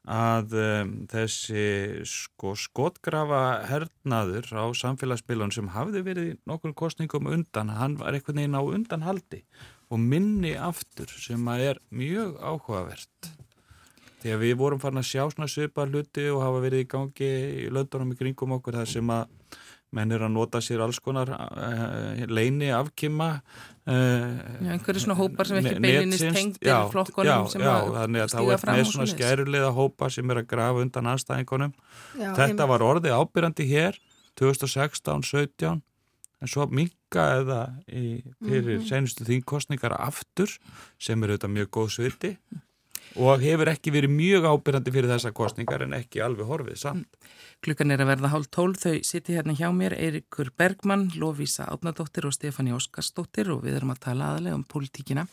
að 0.03 0.55
um, 0.59 0.89
þessi 1.11 1.65
sko 2.09 2.57
skotgrafa 2.59 3.43
hernaður 3.69 4.49
á 4.51 4.65
samfélagsmiðlun 4.75 5.53
sem 5.55 5.69
hafði 5.71 6.01
verið 6.03 6.33
í 6.33 6.35
nokkur 6.49 6.73
kostningum 6.75 7.29
undan, 7.31 7.71
hann 7.71 7.95
var 8.01 8.17
einhvern 8.17 8.41
veginn 8.41 8.59
á 8.59 8.63
undanhaldi 8.63 9.43
og 9.93 10.01
minni 10.03 10.57
aftur 10.59 11.07
sem 11.07 11.47
að 11.47 11.67
er 11.69 11.79
mjög 11.93 12.35
áhugavert. 12.41 13.31
Þegar 14.23 14.39
við 14.39 14.55
vorum 14.61 14.79
farin 14.79 15.01
að 15.03 15.09
sjá 15.11 15.23
svona 15.33 15.49
svipa 15.51 15.83
hluti 15.89 16.29
og 16.31 16.41
hafa 16.45 16.63
verið 16.63 16.85
í 16.85 16.89
gangi 16.95 17.31
í 17.65 17.69
löndunum 17.75 18.13
í 18.15 18.19
kringum 18.21 18.53
okkur 18.57 18.77
þar 18.79 18.87
sem 18.93 19.09
að 19.11 19.25
menn 19.93 20.09
er 20.15 20.23
að 20.25 20.31
nota 20.33 20.57
sér 20.63 20.81
alls 20.81 20.97
konar 21.03 21.29
uh, 21.29 22.23
leini 22.31 22.71
afkima 22.73 23.27
uh, 23.37 23.91
Já, 23.93 24.71
einhverju 24.73 25.03
svona 25.03 25.17
hópar 25.19 25.45
sem 25.45 25.59
ekki 25.59 25.75
netsins- 25.83 26.33
tengdir 26.33 26.71
já, 26.71 26.79
flokkunum 26.89 27.29
já, 27.29 27.51
sem 27.51 27.61
já, 27.61 27.69
að 27.75 27.91
þannig 27.99 28.23
að 28.23 28.33
þá 28.33 28.39
er 28.55 28.63
með 28.71 28.87
svona 28.89 29.05
skærulega 29.11 29.69
hópa 29.77 30.09
sem 30.15 30.33
er 30.33 30.41
að 30.41 30.47
grafa 30.55 30.81
undan 30.87 31.11
anstæðingunum 31.13 31.75
Já, 32.17 32.25
þetta 32.31 32.47
einmitt. 32.47 32.65
var 32.73 32.87
orðið 32.89 33.17
ábyrjandi 33.19 33.67
hér 33.69 33.99
2016-17 34.41 35.81
en 36.43 36.49
svo 36.51 36.65
minka 36.73 37.27
eða 37.43 37.59
í, 37.87 38.23
fyrir 38.43 38.79
Mhm. 38.81 38.87
senustu 38.89 39.23
þingkostningar 39.29 39.93
aftur 39.99 40.49
sem 40.99 41.21
er 41.23 41.35
auðvitað 41.37 41.53
mjög 41.53 41.69
góð 41.77 41.89
sviti 41.99 42.33
og 43.19 43.43
hefur 43.43 43.71
ekki 43.71 43.93
verið 43.93 44.13
mjög 44.13 44.47
ábyrjandi 44.49 44.93
fyrir 44.95 45.11
þessa 45.11 45.33
kostningar 45.35 45.85
en 45.85 45.97
ekki 45.97 46.23
alveg 46.25 46.49
horfið 46.49 46.79
samt. 46.81 47.19
Klukkan 47.63 47.93
er 47.93 48.01
að 48.03 48.09
verða 48.11 48.33
hálf 48.33 48.49
tól, 48.51 48.73
þau 48.75 48.97
siti 49.05 49.37
hérna 49.37 49.55
hjá 49.55 49.69
mér, 49.75 49.95
Eirikur 49.95 50.49
Bergmann, 50.59 51.11
Lofísa 51.15 51.69
Átnadóttir 51.71 52.27
og 52.27 52.35
Stefani 52.35 52.73
Óskarsdóttir 52.75 53.53
og 53.53 53.63
við 53.63 53.79
erum 53.79 53.93
að 53.93 54.03
tala 54.09 54.33
aðalega 54.33 54.57
um 54.57 54.65
pólitíkina 54.67 55.27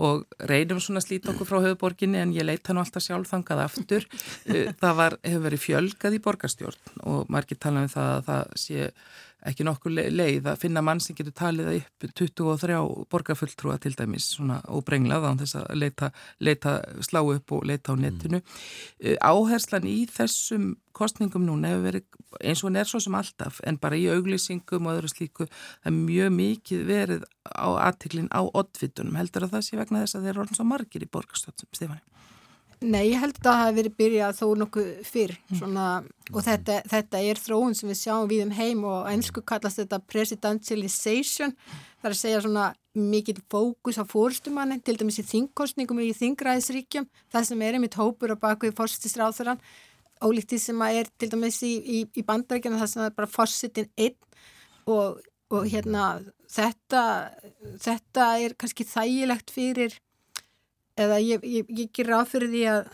og 0.00 0.22
reynum 0.46 0.78
svona 0.80 1.00
að 1.02 1.08
slíta 1.08 1.32
okkur 1.32 1.48
frá 1.48 1.58
höfuborginni 1.64 2.20
en 2.20 2.34
ég 2.34 2.46
leita 2.46 2.72
nú 2.72 2.82
alltaf 2.82 3.02
sjálf 3.04 3.32
þangað 3.32 3.64
aftur. 3.64 4.06
Uh, 4.46 4.70
Það 4.82 4.94
var, 5.00 5.16
hefur 5.26 5.46
verið 5.48 5.64
fjölgað 5.64 6.16
í 6.16 6.22
borgarstjórn 6.24 7.02
og 7.10 7.32
margir 7.32 7.58
tala 7.60 7.84
um 7.84 7.90
það 7.90 8.12
að 8.14 8.30
það 8.30 8.54
sé 8.64 8.92
ekki 9.48 9.64
nokkur 9.66 9.94
le- 9.94 10.10
leið 10.12 10.50
að 10.52 10.60
finna 10.64 10.82
mann 10.84 11.00
sem 11.00 11.16
getur 11.16 11.34
talið 11.36 11.70
upp 11.78 12.06
23 12.18 12.78
borgarfulltrúa 13.12 13.78
til 13.80 13.94
dæmis 13.96 14.30
svona 14.34 14.60
óbrenglað 14.68 15.26
án 15.30 15.40
þess 15.40 15.58
að 15.60 15.70
leita, 15.80 16.10
leita 16.40 16.76
slá 17.00 17.22
upp 17.22 17.52
og 17.56 17.64
leita 17.68 17.92
á 17.92 18.00
netinu. 18.00 18.42
Mm. 18.42 19.16
Áherslan 19.24 19.88
í 19.88 19.98
þessum 20.10 20.74
kostningum 20.92 21.46
núna 21.46 21.72
hefur 21.72 21.86
verið 21.88 22.04
eins 22.44 22.62
og 22.64 22.76
er 22.76 22.88
svo 22.88 23.00
sem 23.02 23.14
alltaf 23.16 23.60
en 23.66 23.78
bara 23.80 23.98
í 23.98 24.06
auglýsingum 24.12 24.86
og 24.86 24.98
öðru 24.98 25.10
slíku 25.10 25.46
það 25.48 25.90
er 25.90 25.96
mjög 25.96 26.32
mikið 26.36 26.86
verið 26.86 27.26
á 27.48 27.68
aðtiklinn 27.88 28.30
á 28.30 28.42
oddvitunum. 28.44 29.18
Heldur 29.18 29.48
að 29.48 29.56
það 29.56 29.66
sé 29.66 29.80
vegna 29.80 30.04
þess 30.04 30.18
að 30.18 30.26
þeir 30.26 30.34
eru 30.34 30.44
orðin 30.44 30.60
svo 30.60 30.68
margir 30.68 31.06
í 31.06 31.10
borgarstöðum, 31.10 31.70
Stefani? 31.72 32.19
Nei, 32.80 33.10
ég 33.10 33.20
held 33.20 33.36
að 33.36 33.44
það 33.44 33.58
hafi 33.60 33.76
verið 33.76 33.96
byrjað 34.00 34.38
þó 34.38 34.46
nokkuð 34.62 34.86
fyrr 35.04 35.34
svona, 35.52 35.86
og 36.32 36.44
þetta, 36.46 36.78
þetta 36.88 37.20
er 37.28 37.40
þróun 37.44 37.76
sem 37.76 37.90
við 37.90 37.98
sjáum 38.00 38.30
við 38.30 38.44
um 38.46 38.54
heim 38.56 38.86
og 38.88 39.10
einsku 39.10 39.42
kallast 39.44 39.82
þetta 39.82 39.98
presidentialization. 40.08 41.52
Það 42.00 42.08
er 42.08 42.16
að 42.16 42.20
segja 42.22 42.40
svona 42.46 42.70
mikil 42.96 43.36
fókus 43.52 44.00
á 44.00 44.04
fórstumanni, 44.08 44.80
til 44.80 44.96
dæmis 44.96 45.20
í 45.20 45.26
þingkostningum 45.28 46.00
í 46.00 46.08
þingræðisríkjum, 46.16 47.06
það 47.30 47.46
sem 47.50 47.62
er 47.66 47.76
einmitt 47.76 48.00
hópur 48.00 48.32
á 48.32 48.36
baku 48.40 48.70
í 48.70 48.74
fórstisráþurann 48.74 49.60
ólíkt 50.20 50.52
því 50.52 50.60
sem 50.60 50.84
að 50.84 51.00
er 51.00 51.10
til 51.20 51.30
dæmis 51.32 51.60
í, 51.64 51.72
í, 51.80 51.98
í 52.16 52.24
bandarækjana 52.26 52.80
það 52.82 52.92
sem 52.92 53.04
er 53.04 53.16
bara 53.16 53.30
fórsitin 53.30 53.88
einn 53.96 54.16
og, 54.90 55.20
og 55.52 55.66
hérna 55.70 56.06
þetta, 56.50 57.02
þetta 57.80 58.28
er 58.44 58.56
kannski 58.60 58.86
þægilegt 58.88 59.52
fyrir 59.54 59.96
eða 61.00 61.20
ég, 61.22 61.44
ég, 61.46 61.70
ég 61.82 61.92
ger 61.96 62.10
ráð 62.12 62.34
fyrir 62.34 62.52
því 62.52 62.64
að 62.74 62.90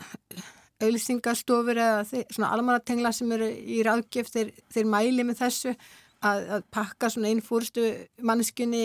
auðlýsingastofur 0.77 1.79
eða 1.81 2.01
þeir, 2.05 2.25
svona 2.33 2.51
almanatengla 2.53 3.11
sem 3.15 3.31
eru 3.33 3.47
í 3.49 3.79
ráðgjöf 3.85 4.29
þeir, 4.33 4.51
þeir 4.73 4.89
mæli 4.91 5.25
með 5.25 5.39
þessu 5.41 5.73
að, 5.73 6.43
að 6.57 6.67
pakka 6.73 7.09
svona 7.13 7.31
einn 7.31 7.41
fórstu 7.45 7.87
manneskunni 8.25 8.83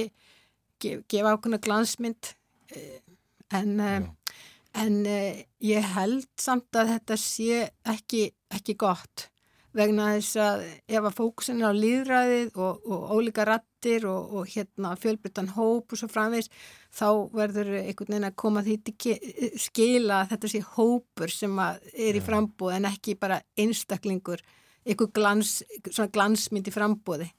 gef, 0.83 1.03
gefa 1.11 1.35
ákveðna 1.35 1.61
glansmynd 1.63 2.33
eh, 2.77 3.03
en, 3.59 3.75
eh, 3.81 4.39
en 4.81 4.99
eh, 5.09 5.45
ég 5.65 5.93
held 5.97 6.29
samt 6.41 6.81
að 6.81 6.95
þetta 6.97 7.21
sé 7.21 7.67
ekki, 7.93 8.25
ekki 8.53 8.79
gott 8.81 9.29
vegna 9.77 10.15
þess 10.17 10.41
að 10.41 10.65
ef 10.69 11.05
að 11.05 11.17
fókusin 11.17 11.63
er 11.63 11.73
á 11.73 11.75
líðræðið 11.77 12.59
og, 12.61 12.83
og 12.89 13.15
ólíka 13.17 13.47
rattir 13.83 14.07
og, 14.07 14.35
og 14.35 14.47
hérna 14.47 14.97
fjölbryttan 14.97 15.51
hóp 15.57 15.93
og 15.93 15.99
svo 15.99 16.09
framvegs 16.09 16.49
þá 16.93 17.29
verður 17.33 17.73
einhvern 17.81 18.13
veginn 18.13 18.29
að 18.29 18.37
koma 18.37 18.63
því 18.63 18.77
til 18.85 19.19
skila 19.59 20.27
þetta 20.31 20.49
sé 20.49 20.63
hópur 20.63 21.31
sem 21.31 21.53
að 21.59 21.81
er 21.93 22.17
í 22.17 22.23
frambúð 22.23 22.77
en 22.77 22.87
ekki 22.87 23.17
bara 23.19 23.41
einstaklingur 23.59 24.41
einhver 24.87 25.13
glans, 25.15 25.63
svona 25.91 26.11
glansmynd 26.11 26.69
í 26.69 26.73
frambúði. 26.75 27.31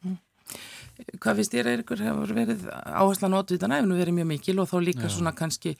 Hvað 1.20 1.40
finnst 1.40 1.54
þér, 1.56 1.70
Eirikur, 1.72 2.02
hefur 2.04 2.34
verið 2.36 2.68
áherslan 2.70 3.34
oddvitan 3.34 3.74
hefur 3.74 3.88
nú 3.90 3.98
verið 3.98 4.18
mjög 4.20 4.30
mikil 4.30 4.60
og 4.62 4.70
þá 4.70 4.78
líka 4.84 5.08
Já. 5.08 5.16
svona 5.16 5.34
kannski 5.36 5.74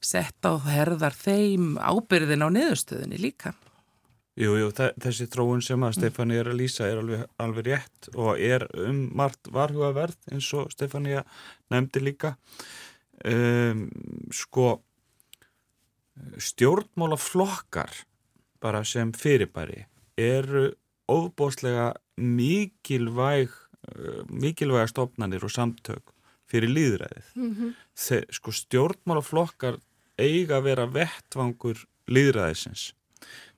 sett 0.00 0.46
á 0.46 0.52
herðar 0.68 1.16
þeim 1.16 1.74
ábyrðin 1.80 2.46
á 2.46 2.48
niðurstöðinni 2.52 3.18
líka? 3.20 3.54
Jú, 4.40 4.54
jú, 4.56 4.68
þe- 4.72 4.94
þessi 5.04 5.26
þróun 5.28 5.60
sem 5.62 5.82
að 5.84 5.96
Stefani 5.98 6.38
er 6.40 6.48
að 6.48 6.60
lýsa 6.62 6.86
er 6.88 7.00
alveg, 7.02 7.24
alveg 7.44 7.66
rétt 7.66 8.08
og 8.14 8.38
er 8.40 8.64
um 8.86 9.02
margt 9.18 9.50
varhugaverð 9.52 10.16
eins 10.32 10.48
og 10.56 10.70
Stefani 10.72 11.18
nefndi 11.70 12.00
líka. 12.00 12.36
Um, 13.20 13.90
sko, 14.32 14.78
stjórnmálaflokkar 16.40 17.92
bara 18.64 18.80
sem 18.84 19.12
fyrirbæri 19.12 19.84
eru 20.16 20.70
óbóðslega 21.10 21.90
mikilvæg, 22.16 23.52
uh, 23.92 24.22
mikilvæga 24.30 24.88
stofnanir 24.88 25.44
og 25.44 25.52
samtök 25.52 26.14
fyrir 26.50 26.72
líðræðið. 26.72 27.28
Mm 27.34 27.54
-hmm. 27.54 28.24
Sko 28.32 28.50
stjórnmálaflokkar 28.52 29.76
eiga 30.18 30.56
að 30.58 30.62
vera 30.64 30.86
vettvangur 30.86 31.84
líðræðisins. 32.08 32.92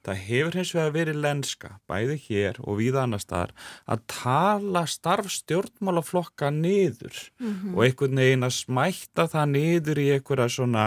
Það 0.02 0.22
hefur 0.26 0.56
hins 0.58 0.72
vegar 0.74 0.94
verið 0.96 1.18
lenska, 1.22 1.68
bæði 1.86 2.16
hér 2.24 2.56
og 2.62 2.80
við 2.80 2.96
annar 2.98 3.22
staðar, 3.22 3.52
að 3.86 4.00
tala 4.10 4.82
starfstjórnmálaflokka 4.90 6.50
niður 6.50 7.20
mm 7.38 7.52
-hmm. 7.52 7.76
og 7.76 7.84
einhvern 7.84 8.18
veginn 8.18 8.48
að 8.48 8.56
smætta 8.56 9.28
það 9.30 9.46
niður 9.52 9.98
í 10.02 10.08
einhverja 10.16 10.48
svona 10.48 10.86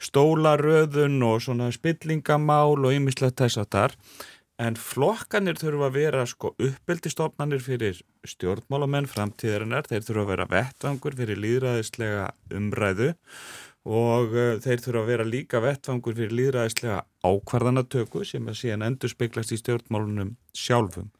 stólaröðun 0.00 1.20
og 1.22 1.42
svona 1.42 1.68
spillingamál 1.72 2.80
og 2.80 2.94
ymmislegt 2.96 3.36
þess 3.36 3.60
að 3.60 3.70
þar. 3.76 3.92
En 4.58 4.74
flokkanir 4.80 5.58
þurfa 5.60 5.90
að 5.90 5.96
vera 6.00 6.26
sko 6.26 6.54
uppbyldistofnanir 6.56 7.60
fyrir 7.60 8.00
stjórnmálamenn 8.24 9.04
framtíðarinnar, 9.04 9.84
þeir 9.84 10.00
þurfa 10.06 10.22
að 10.22 10.30
vera 10.32 10.46
vettvangur 10.48 11.16
fyrir 11.18 11.36
líðræðislega 11.44 12.30
umræðu 12.48 13.12
og 13.86 14.32
uh, 14.34 14.56
þeir 14.62 14.82
þurfa 14.82 15.02
að 15.04 15.10
vera 15.12 15.26
líka 15.26 15.60
vettfangur 15.62 16.16
fyrir 16.18 16.34
líðræðislega 16.34 17.04
ákvarðanatöku 17.26 18.24
sem 18.26 18.48
að 18.50 18.58
síðan 18.62 18.88
endur 18.88 19.12
speiklast 19.12 19.54
í 19.54 19.60
stjórnmálunum 19.60 20.34
sjálfum. 20.56 21.12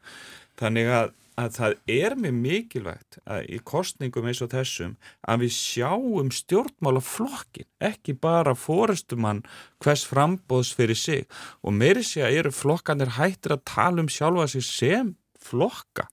Þannig 0.59 0.91
að, 0.91 1.13
að 1.39 1.53
það 1.55 1.77
er 1.95 2.15
mjög 2.19 2.35
mikilvægt 2.41 3.19
í 3.47 3.61
kostningum 3.71 4.27
eins 4.27 4.41
og 4.43 4.51
þessum 4.51 4.97
að 5.21 5.45
við 5.45 5.53
sjáum 5.55 6.33
stjórnmálaflokkin, 6.33 7.69
ekki 7.79 8.17
bara 8.19 8.57
fórustumann 8.57 9.45
hvers 9.83 10.03
frambóðs 10.09 10.73
fyrir 10.75 10.99
sig 10.99 11.25
og 11.61 11.77
meiri 11.77 12.03
sé 12.03 12.25
að 12.25 12.41
eru 12.41 12.53
flokkanir 12.57 13.15
hættir 13.19 13.55
að 13.55 13.65
tala 13.69 14.03
um 14.03 14.11
sjálfa 14.11 14.49
sig 14.57 14.67
sem 14.67 15.15
flokka 15.39 16.09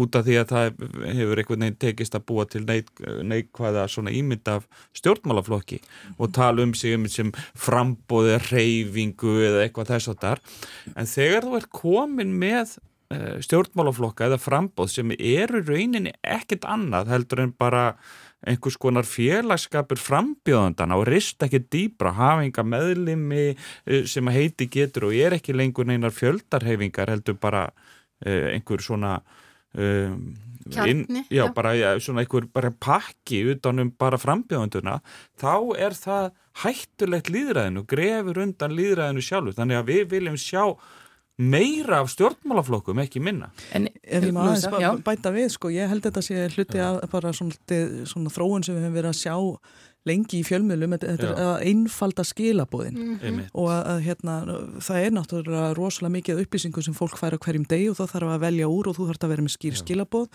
út 0.00 0.16
af 0.16 0.24
því 0.24 0.36
að 0.40 0.52
það 0.52 0.68
hefur 1.18 1.40
einhvern 1.42 1.64
veginn 1.66 1.80
tekist 1.84 2.14
að 2.16 2.24
búa 2.30 2.46
til 2.48 2.62
neik, 2.64 2.88
neikvæða 3.28 3.84
svona 3.92 4.14
ímynd 4.16 4.48
af 4.48 4.64
stjórnmálaflokki 4.96 5.82
og 6.16 6.32
tala 6.36 6.64
um 6.64 6.72
sig 6.74 6.96
um 6.96 7.04
sem 7.12 7.32
frambóði, 7.52 8.38
reyfingu 8.48 9.36
eða 9.48 9.66
eitthvað 9.66 9.92
þess 9.92 10.12
að 10.14 10.22
þar. 10.24 10.42
En 10.96 11.10
þegar 11.10 11.48
þú 11.48 11.60
ert 11.60 11.70
komin 11.76 12.34
með 12.40 12.76
uh, 13.12 13.38
stjórnmálaflokka 13.44 14.30
eða 14.30 14.40
frambóð 14.40 14.94
sem 14.94 15.14
eru 15.18 15.60
rauninni 15.66 16.14
ekkit 16.22 16.64
annað 16.64 17.12
heldur 17.12 17.44
en 17.44 17.54
bara 17.58 17.90
einhvers 18.42 18.74
konar 18.80 19.06
félagskapur 19.06 20.00
frambjóðandana 20.02 20.96
og 20.98 21.04
rist 21.06 21.44
ekki 21.44 21.60
dýbra 21.70 22.10
hafinga 22.16 22.64
meðlimi 22.64 23.52
uh, 23.52 24.02
sem 24.08 24.32
heiti 24.32 24.72
getur 24.72 25.10
og 25.10 25.20
er 25.20 25.36
ekki 25.36 25.52
lengur 25.52 25.84
neinar 25.84 26.16
fjöldarhefingar 26.16 27.12
heldur 27.12 27.36
bara 27.36 27.68
uh, 27.68 28.48
einhver 28.56 28.80
svona 28.80 29.18
Um, 29.72 30.34
Kjarni, 30.72 30.90
inn, 30.92 31.24
já, 31.26 31.42
já. 31.42 31.52
bara 31.54 31.74
já, 31.74 31.88
svona 32.00 32.22
einhver 32.22 32.46
bara 32.52 32.70
pakki 32.70 33.40
utanum 33.50 33.90
bara 33.98 34.18
frambjöðunduna 34.20 35.00
þá 35.40 35.54
er 35.74 35.96
það 35.96 36.28
hættulegt 36.62 37.30
líðræðinu, 37.32 37.82
grefur 37.88 38.42
undan 38.44 38.76
líðræðinu 38.76 39.24
sjálfu, 39.24 39.56
þannig 39.56 39.80
að 39.80 39.88
við 39.90 40.04
viljum 40.12 40.36
sjá 40.38 40.62
meira 41.42 42.02
af 42.02 42.10
stjórnmálaflokkum 42.12 43.00
ekki 43.02 43.22
minna. 43.24 43.48
En 43.74 43.88
ef 43.88 44.26
ég 44.28 44.34
maður 44.36 45.00
bæta 45.02 45.32
við, 45.34 45.48
sko, 45.54 45.72
ég 45.72 45.88
held 45.90 46.04
þetta 46.04 46.22
sé 46.22 46.44
hluti 46.52 46.82
að 46.84 47.00
bara 47.10 47.32
svona, 47.34 47.56
svona 48.08 48.32
þróun 48.32 48.66
sem 48.66 48.76
við 48.76 48.86
hefum 48.86 48.98
verið 49.00 49.14
að 49.14 49.20
sjá 49.22 49.36
lengi 50.08 50.40
í 50.40 50.46
fjölmjölum, 50.46 50.96
þetta 50.98 51.28
er 51.28 51.42
að 51.44 51.66
einfalda 51.70 52.24
skilabóðin 52.26 52.96
mm 52.96 53.12
-hmm. 53.20 53.44
og 53.54 53.70
að, 53.70 53.82
að 53.92 54.00
hérna, 54.06 54.34
það 54.82 55.06
er 55.06 55.14
náttúrulega 55.18 55.74
rosalega 55.78 56.16
mikið 56.16 56.42
upplýsingu 56.42 56.82
sem 56.82 56.96
fólk 56.96 57.18
fær 57.20 57.38
á 57.38 57.42
hverjum 57.42 57.68
deg 57.70 57.90
og 57.92 58.00
þá 58.00 58.04
þarf 58.16 58.34
að 58.34 58.44
velja 58.46 58.68
úr 58.68 58.90
og 58.90 58.98
þú 58.98 59.08
þarf 59.10 59.24
að 59.24 59.32
vera 59.34 59.46
með 59.46 59.56
skýr 59.56 59.78
skilabóð 59.78 60.26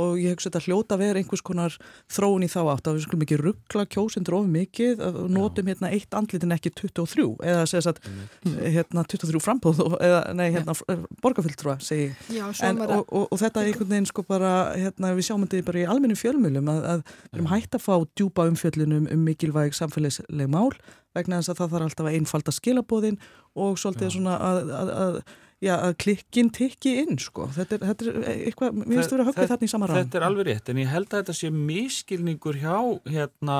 og 0.00 0.16
ég 0.20 0.34
hugsa 0.34 0.50
þetta 0.50 0.64
hljóta 0.66 0.96
að 0.96 1.02
vera 1.04 1.20
einhvers 1.20 1.44
konar 1.46 1.76
þróun 2.12 2.46
í 2.46 2.50
þá 2.52 2.58
átt 2.72 2.90
að 2.90 2.98
við 2.98 3.06
skulum 3.06 3.24
ekki 3.26 3.38
ruggla 3.40 3.86
kjósendur 3.92 4.38
of 4.38 4.50
mikið 4.50 5.02
og 5.06 5.18
notum 5.32 5.70
hérna 5.70 5.92
eitt 5.94 6.16
andlitin 6.16 6.54
ekki 6.56 6.72
23 6.82 7.28
eða 7.52 7.64
segja 7.70 7.94
að 7.94 8.02
mm. 8.10 8.58
hérna 8.76 9.06
23 9.12 9.42
frambóð 9.44 9.82
eða 9.96 10.20
nei 10.36 10.46
hérna 10.54 10.76
borgarfylgtrúa 11.24 11.78
segi 11.84 12.10
Já, 12.32 12.44
en, 12.66 12.82
og, 12.84 13.06
og, 13.08 13.26
og 13.30 13.40
þetta 13.40 13.62
er 13.62 13.72
einhvern 13.72 13.92
veginn 13.94 14.10
sko 14.10 14.26
bara 14.28 14.52
hérna 14.76 15.14
við 15.16 15.30
sjáum 15.30 15.46
þetta 15.46 15.66
bara 15.70 15.82
í 15.82 15.88
almennu 15.94 16.18
fjölmjölum 16.18 16.70
að, 16.72 16.84
að 16.92 17.02
við 17.08 17.40
erum 17.40 17.50
hægt 17.54 17.78
að 17.78 17.86
fá 17.86 17.94
djúpa 18.18 18.46
umfjöllunum 18.50 19.10
um 19.12 19.26
mikilvæg 19.26 19.76
samfélagsleg 19.76 20.52
mál 20.52 20.70
vegna 21.16 21.40
þess 21.40 21.54
að 21.54 21.60
það 21.60 21.74
þarf 21.74 21.88
alltaf 21.88 22.08
að 22.08 22.18
einfalda 22.18 22.54
skilabóðin 22.54 23.18
og 23.56 23.80
svolítið 23.80 24.14
svona 24.16 24.36
að, 24.36 24.72
að, 24.76 24.94
að 25.06 25.20
já, 25.64 25.72
að 25.78 25.94
klikkin 26.02 26.50
tikki 26.54 26.92
inn 27.02 27.18
sko. 27.20 27.48
þetta, 27.54 27.78
er, 27.78 27.84
þetta 27.90 28.06
er 28.10 28.28
eitthvað, 28.34 28.76
mér 28.76 28.92
finnst 28.92 29.12
að 29.12 29.16
vera 29.16 29.26
höggið 29.30 29.50
þarna 29.52 29.68
í 29.68 29.72
saman 29.72 29.90
ráð. 29.90 29.98
Þetta 30.02 30.20
er 30.20 30.26
alveg 30.28 30.48
rétt 30.50 30.70
en 30.72 30.80
ég 30.82 30.92
held 30.92 31.08
að 31.08 31.22
þetta 31.22 31.36
sé 31.38 31.50
miskilningur 31.56 32.60
hjá 32.60 32.76
hérna, 33.14 33.58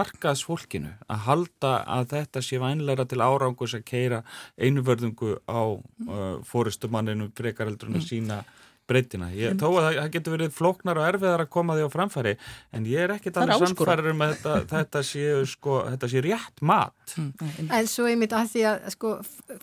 markaðsfólkinu 0.00 0.92
að 1.06 1.24
halda 1.28 1.72
að 1.96 2.12
þetta 2.16 2.44
sé 2.44 2.60
vænleira 2.62 3.08
til 3.08 3.22
árangus 3.22 3.76
að 3.78 3.86
keira 3.92 4.22
einuvörðungu 4.58 5.38
á 5.46 5.62
uh, 5.76 6.28
fórustumanninu 6.46 7.30
frekarheldurinn 7.36 8.00
að 8.00 8.04
mm. 8.04 8.10
sína 8.10 8.42
breytina. 8.86 9.32
Ég, 9.34 9.56
þó 9.58 9.66
að 9.80 9.88
það 9.88 10.12
getur 10.14 10.36
verið 10.36 10.54
flóknar 10.54 11.00
og 11.00 11.08
erfiðar 11.08 11.42
að 11.42 11.50
koma 11.56 11.74
því 11.74 11.86
á 11.86 11.90
framfæri 11.90 12.34
en 12.76 12.86
ég 12.86 13.02
er 13.02 13.16
ekkit 13.16 13.40
alveg 13.42 13.64
samfærir 13.64 14.12
um 14.12 14.22
að 14.22 14.36
þetta, 14.36 14.54
þetta, 14.74 15.02
sé, 15.08 15.26
sko, 15.50 15.80
þetta 15.90 16.10
sé 16.12 16.22
rétt 16.26 16.62
mat. 16.62 17.16
Mm. 17.18 17.70
En 17.70 17.90
svo 17.90 18.06
myndi 18.06 18.38
að 18.38 18.52
því 18.54 18.64
að 18.70 18.88
sko, 18.94 19.12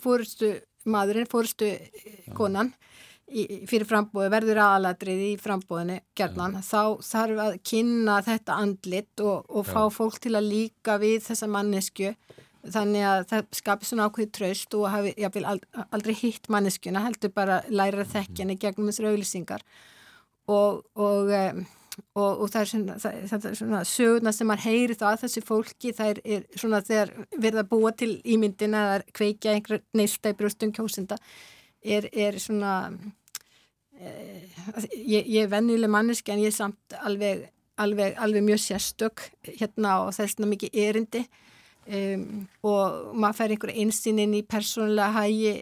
fórustu 0.02 0.52
maðurinn, 0.90 1.28
fórstu 1.30 1.70
konan 2.36 2.72
í, 3.28 3.64
fyrir 3.68 3.86
frambóðu, 3.88 4.30
verður 4.32 4.62
aðaladrið 4.64 5.22
í 5.26 5.32
frambóðinu 5.40 5.98
gerðan, 6.18 6.58
þá 6.64 7.00
þarf 7.04 7.42
að 7.46 7.58
kynna 7.70 8.18
þetta 8.26 8.58
andlit 8.62 9.24
og, 9.24 9.44
og 9.48 9.68
fá 9.68 9.82
fólk 9.92 10.20
til 10.22 10.34
að 10.38 10.50
líka 10.50 10.98
við 11.02 11.22
þessa 11.28 11.50
mannesku 11.50 12.14
þannig 12.64 13.04
að 13.04 13.22
það 13.30 13.48
skapir 13.58 13.88
svona 13.88 14.08
ákveði 14.08 14.30
tröst 14.38 14.76
og 14.78 14.86
hafi 14.92 15.12
jáfnvel 15.20 15.58
aldrei 15.84 16.14
hitt 16.16 16.48
manneskuna, 16.52 17.02
heldur 17.04 17.32
bara 17.34 17.60
læra 17.68 18.06
þekkjani 18.08 18.56
gegnum 18.60 18.88
þessar 18.88 19.10
auðlisingar 19.10 19.64
og, 20.48 20.84
og 20.96 21.32
og, 22.14 22.42
og 22.42 22.50
það 22.50 22.60
er 22.60 22.70
svona, 22.70 22.96
það, 23.02 23.48
svona 23.58 23.80
söguna 23.88 24.32
sem 24.34 24.48
maður 24.50 24.66
heyri 24.68 24.96
þá 24.98 25.04
að 25.10 25.20
þessi 25.24 25.42
fólki 25.46 25.92
það 25.96 26.12
er, 26.12 26.20
er 26.36 26.60
svona 26.60 26.80
þegar 26.84 27.12
verða 27.46 27.66
búa 27.70 27.92
til 27.96 28.10
ímyndina 28.34 28.84
eða 28.88 29.16
kveikja 29.18 29.54
einhver 29.54 29.84
neista 29.96 30.32
í 30.32 30.38
brjóstum 30.38 30.74
kjósenda 30.74 31.18
er, 31.84 32.08
er 32.10 32.38
svona 32.42 32.74
eh, 34.00 34.50
ég, 34.96 35.22
ég 35.22 35.40
er 35.44 35.52
vennileg 35.52 35.92
manneski 35.92 36.34
en 36.34 36.42
ég 36.42 36.52
er 36.52 36.56
samt 36.56 36.98
alveg, 37.04 37.46
alveg, 37.82 38.18
alveg 38.18 38.46
mjög 38.46 38.62
sérstök 38.64 39.28
hérna 39.52 40.00
og 40.04 40.14
það 40.16 40.26
er 40.26 40.34
svona 40.34 40.52
mikið 40.54 40.78
erindi 40.86 41.24
um, 41.86 42.28
og 42.66 43.14
maður 43.14 43.40
fær 43.40 43.56
einhver 43.56 43.74
einsinn 43.74 44.22
inn 44.24 44.38
í 44.38 44.44
persónulega 44.46 45.22
hægi 45.22 45.54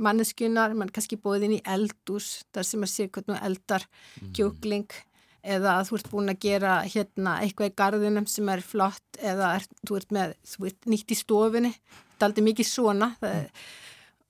manneskunar, 0.00 0.72
mann 0.76 0.90
kannski 0.92 1.18
bóðið 1.20 1.46
inn 1.46 1.54
í 1.58 1.62
eldús, 1.68 2.40
þar 2.54 2.66
sem 2.66 2.80
maður 2.80 2.92
sé 2.94 3.06
hvernig 3.12 3.40
eldar 3.44 3.84
mhm. 3.84 4.32
kjókling 4.36 4.98
eða 5.42 5.78
þú 5.88 5.98
ert 5.98 6.10
búin 6.12 6.32
að 6.32 6.40
gera 6.44 6.78
hérna 6.84 7.38
eitthvað 7.44 7.70
í 7.70 7.76
gardinum 7.80 8.26
sem 8.30 8.48
er 8.52 8.64
flott 8.64 9.20
eða 9.20 9.54
er, 9.58 9.68
þú 9.88 10.00
ert 10.00 10.16
með, 10.16 10.34
þú 10.52 10.66
ert 10.70 10.90
nýtt 10.92 11.14
í 11.14 11.18
stofinni 11.18 11.72
þetta 11.74 12.20
er 12.20 12.28
aldrei 12.28 12.46
mikið 12.50 12.68
svona 12.68 13.10
það, 13.20 13.40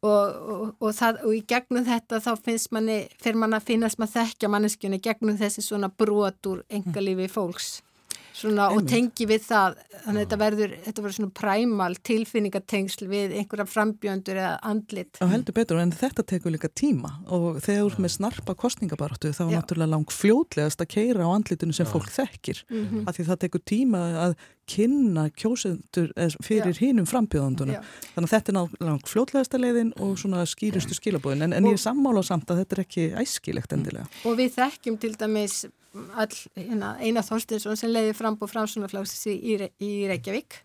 og, 0.01 0.11
og, 0.55 0.65
og, 0.79 0.91
það, 0.97 1.23
og 1.27 1.37
í 1.37 1.43
gegnum 1.51 1.87
þetta 1.89 2.23
þá 2.25 2.31
finnst 2.45 2.73
manni 2.75 2.99
fyrir 3.21 3.41
mann 3.43 3.57
að 3.59 3.69
finnast 3.73 4.01
maður 4.01 4.21
þekkja 4.21 4.53
manneskjunni 4.55 5.01
gegnum 5.05 5.39
þessi 5.41 5.65
svona 5.67 5.91
brot 5.93 6.51
úr 6.51 6.65
engalífi 6.71 7.29
fólks 7.33 7.81
Svona, 8.37 8.69
og 8.75 8.87
tengi 8.89 9.27
við 9.29 9.43
það 9.49 9.79
þannig 10.05 10.15
að 10.15 10.21
þetta 10.21 10.39
verður, 10.41 10.75
þetta 10.85 11.03
verður 11.05 11.17
svona 11.17 11.35
præmal 11.41 11.91
tilfinningatengsl 12.09 13.09
við 13.11 13.35
einhverja 13.41 13.67
frambjöndur 13.69 14.41
eða 14.41 14.53
andlit. 14.71 15.21
Já 15.21 15.27
heldur 15.33 15.57
betur 15.57 15.81
en 15.83 15.93
þetta 15.95 16.25
tekur 16.33 16.55
líka 16.55 16.71
tíma 16.71 17.13
og 17.27 17.61
þegar 17.65 17.83
þú 17.83 17.91
ert 17.91 18.05
með 18.07 18.15
snarpa 18.17 18.57
kostningabartu 18.61 19.35
þá 19.37 19.43
er 19.47 19.53
náttúrulega 19.57 19.95
langt 19.97 20.15
fljótlegast 20.15 20.85
að 20.85 20.93
keira 20.95 21.27
á 21.27 21.35
andlitinu 21.35 21.77
sem 21.77 21.89
Já. 21.89 21.93
fólk 21.93 22.11
þekkir 22.15 22.65
mm 22.69 22.87
-hmm. 22.87 23.05
af 23.09 23.17
því 23.17 23.29
það 23.31 23.43
tekur 23.45 23.63
tíma 23.67 24.03
að 24.27 24.35
kynna 24.71 25.27
kjósendur 25.35 26.13
fyrir 26.45 26.79
hínum 26.79 27.09
frambjöðandunum. 27.09 27.83
Þannig 28.15 28.29
að 28.29 28.35
þetta 28.37 28.53
er 28.53 28.87
langt 28.87 29.11
fljótlegasta 29.11 29.59
leiðin 29.59 29.93
og 29.99 30.17
svona 30.19 30.45
skýrustu 30.47 30.95
skilabóðin 30.95 31.49
en, 31.49 31.53
en 31.53 31.65
ég 31.65 31.79
er 31.79 31.83
sammála 31.83 32.23
samt 32.23 32.51
að 32.51 32.63
þetta 32.63 32.77
er 32.77 32.85
ekki 32.85 33.09
æskilegt 33.25 33.75
endilega. 33.75 34.07
Og 34.25 34.39
við 34.39 34.55
þekkjum 34.61 35.01
til 35.03 35.15
dæmis 35.19 35.65
hérna, 35.95 36.95
Einar 37.03 37.27
Þorstinsson 37.27 37.79
sem 37.79 37.93
leiði 37.93 38.15
fram 38.17 38.37
búið 38.39 38.55
framsunarflagsis 38.55 39.27
í, 39.33 39.55
í, 39.83 39.91
Reykjavík. 40.11 40.61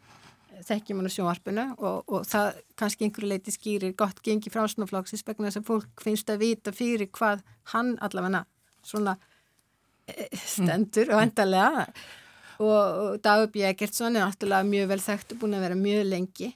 Þekkjum 0.66 1.02
hann 1.02 1.12
á 1.12 1.16
sjónvarpinu 1.16 1.64
og, 1.84 2.04
og 2.08 2.28
það 2.30 2.60
kannski 2.80 3.08
einhverju 3.08 3.30
leiti 3.30 3.52
skýrir 3.52 3.96
gott 4.00 4.22
gengi 4.24 4.52
framsunarflagsis 4.54 5.26
vegna 5.28 5.50
þess 5.50 5.60
að 5.60 5.68
fólk 5.68 6.04
finnst 6.06 6.30
að 6.32 6.46
vita 6.46 6.72
fyrir 6.76 7.10
hvað 7.12 7.42
hann 7.74 7.98
allavega 8.06 8.46
svona 8.86 9.18
e, 10.08 10.30
stendur 10.40 11.12
og 11.12 11.26
endalega 11.26 11.84
og, 12.64 12.70
og 12.70 13.18
Dagur 13.26 13.52
B. 13.52 13.66
Egertsson 13.68 14.16
er 14.16 14.24
náttúrulega 14.24 14.70
mjög 14.70 14.94
vel 14.94 15.02
þekkt 15.10 15.36
og 15.36 15.42
búin 15.44 15.58
að 15.58 15.68
vera 15.68 15.80
mjög 15.82 16.08
lengi 16.14 16.54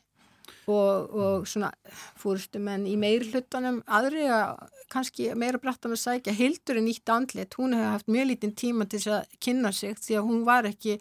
og, 0.69 1.13
og 1.13 1.47
svona 1.49 1.71
fúrstu 2.19 2.61
menn 2.63 2.87
í 2.89 2.95
meir 2.99 3.25
hlutanum 3.27 3.81
aðri 3.85 4.27
að 4.31 4.67
kannski 4.89 5.31
meira 5.37 5.61
brættan 5.61 5.93
að 5.93 6.03
sækja 6.03 6.35
Hildur 6.35 6.79
er 6.79 6.85
nýtt 6.85 7.13
andlet, 7.13 7.57
hún 7.59 7.75
hefði 7.77 7.89
haft 7.93 8.11
mjög 8.11 8.29
lítinn 8.31 8.55
tíma 8.57 8.87
til 8.89 9.01
þess 9.01 9.15
að 9.19 9.41
kynna 9.45 9.73
sig 9.75 9.97
því 10.01 10.19
að 10.19 10.29
hún 10.29 10.45
var 10.47 10.69
ekki 10.69 10.99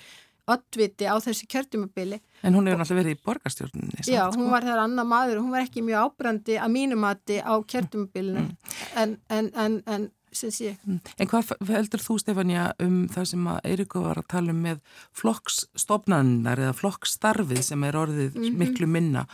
ottviti 0.49 1.05
á 1.05 1.17
þessi 1.21 1.47
kjörtumabili. 1.51 2.21
En 2.47 2.57
hún 2.57 2.69
hefur 2.69 2.81
náttúrulega 2.81 3.03
verið 3.03 3.17
í 3.17 3.23
borgarstjórninni. 3.27 4.05
Já, 4.09 4.23
hún 4.31 4.47
sko. 4.47 4.53
var 4.53 4.65
þar 4.65 4.85
annar 4.87 5.09
maður, 5.09 5.43
hún 5.43 5.53
var 5.53 5.67
ekki 5.67 5.83
mjög 5.85 6.07
ábrandi 6.07 6.57
að 6.57 6.73
mínumati 6.73 7.41
á 7.45 7.53
kjörtumabilinu 7.69 8.45
mm. 8.47 8.55
en, 9.03 9.17
en, 9.29 9.51
en, 9.65 9.77
en 9.85 10.07
sem 10.39 10.55
sé. 10.55 10.75
Mm. 10.87 11.01
En 11.19 11.31
hvað 11.31 11.53
heldur 11.69 12.05
þú 12.05 12.19
Stefania 12.23 12.67
um 12.85 12.99
það 13.13 13.31
sem 13.33 13.47
að 13.53 13.61
Eirikur 13.73 14.07
var 14.07 14.21
að 14.23 14.29
tala 14.35 14.55
um 14.55 14.61
með 14.67 14.83
flokksstofnanar 15.21 16.65
eða 16.67 16.77
flokksstarfið 16.79 17.65
sem 17.71 17.85
er 17.85 17.99
orðið 17.99 18.37
mm 18.37 18.45
-hmm. 18.45 18.59
miklu 18.63 18.87
minna 18.87 19.27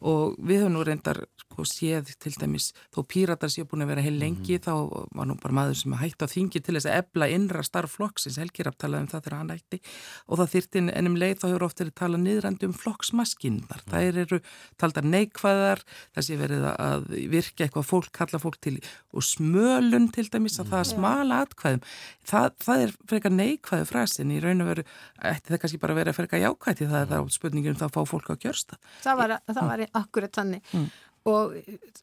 og 0.00 0.36
við 0.38 0.62
höfum 0.62 0.76
nú 0.76 0.84
reyndar 0.86 1.24
sko 1.58 1.66
séð 1.66 2.12
til 2.22 2.32
dæmis 2.38 2.70
þó 2.94 3.02
píratar 3.08 3.50
séu 3.50 3.66
búin 3.66 3.82
að 3.82 3.90
vera 3.90 4.02
heil 4.04 4.18
lengi 4.18 4.54
mm 4.54 4.58
-hmm. 4.58 4.66
þá 4.66 5.06
var 5.16 5.26
nú 5.26 5.34
bara 5.42 5.54
maður 5.54 5.74
sem 5.74 5.92
hætti 5.92 6.22
á 6.22 6.28
þingi 6.30 6.62
til 6.62 6.74
þess 6.74 6.86
að 6.86 6.98
ebla 6.98 7.26
innra 7.26 7.62
starf 7.62 7.96
flokksins. 7.98 8.38
Helgir 8.38 8.68
aftalað 8.68 9.00
um 9.00 9.08
það 9.08 9.22
þegar 9.24 9.38
hann 9.38 9.50
hætti 9.50 9.80
og 10.28 10.38
það 10.38 10.52
þyrti 10.54 10.78
ennum 10.94 11.16
leið 11.16 11.38
þá 11.38 11.46
hefur 11.48 11.64
ofta 11.64 11.84
verið 11.84 11.94
talað 11.98 12.20
niðrandi 12.22 12.66
um 12.66 12.72
flokksmaskinnar 12.72 13.80
mm. 13.82 13.90
-hmm. 13.90 13.90
það 13.90 14.18
eru 14.22 14.40
taldar 14.78 15.04
neikvæðar 15.04 15.80
það 16.14 16.22
sé 16.22 16.36
verið 16.36 16.62
að 16.78 17.02
virka 17.30 17.64
eitthvað 17.64 17.90
fólk 17.90 18.12
kalla 18.12 18.38
fólk 18.38 18.58
til 18.60 18.78
og 19.12 19.22
smölun 19.22 20.12
til 20.12 20.28
dæmis 20.30 20.60
að 20.60 20.70
það 20.70 20.78
að 20.78 20.90
smala 20.94 21.42
atkvæðum. 21.42 21.82
Það, 22.28 22.48
það 22.60 22.82
er 22.82 22.90
frekar 23.08 23.32
neikvæðu 23.32 23.84
frasin 23.88 24.30
í 24.30 24.40
raun 24.40 24.60
og 24.60 24.68
veru, 24.68 24.84
ætti 25.18 25.48
það 25.48 25.60
kannski 25.60 25.80
bara 25.80 25.94
verið 25.96 26.12
að 26.12 26.18
frekar 26.18 26.44
jákvæði 26.44 26.86
það 26.86 27.00
er 27.00 27.08
það 27.08 27.30
spurningum 27.32 27.78
það 27.78 27.88
að 27.88 27.94
fá 27.96 28.02
fólk 28.04 28.28
á 28.28 28.36
kjörsta 28.36 28.76
Það 29.02 29.16
var, 29.16 29.34
það 29.48 29.68
var 29.70 29.82
akkurat 29.96 30.32
þannig. 30.36 30.62
Mm. 30.72 30.90
Og 31.28 31.56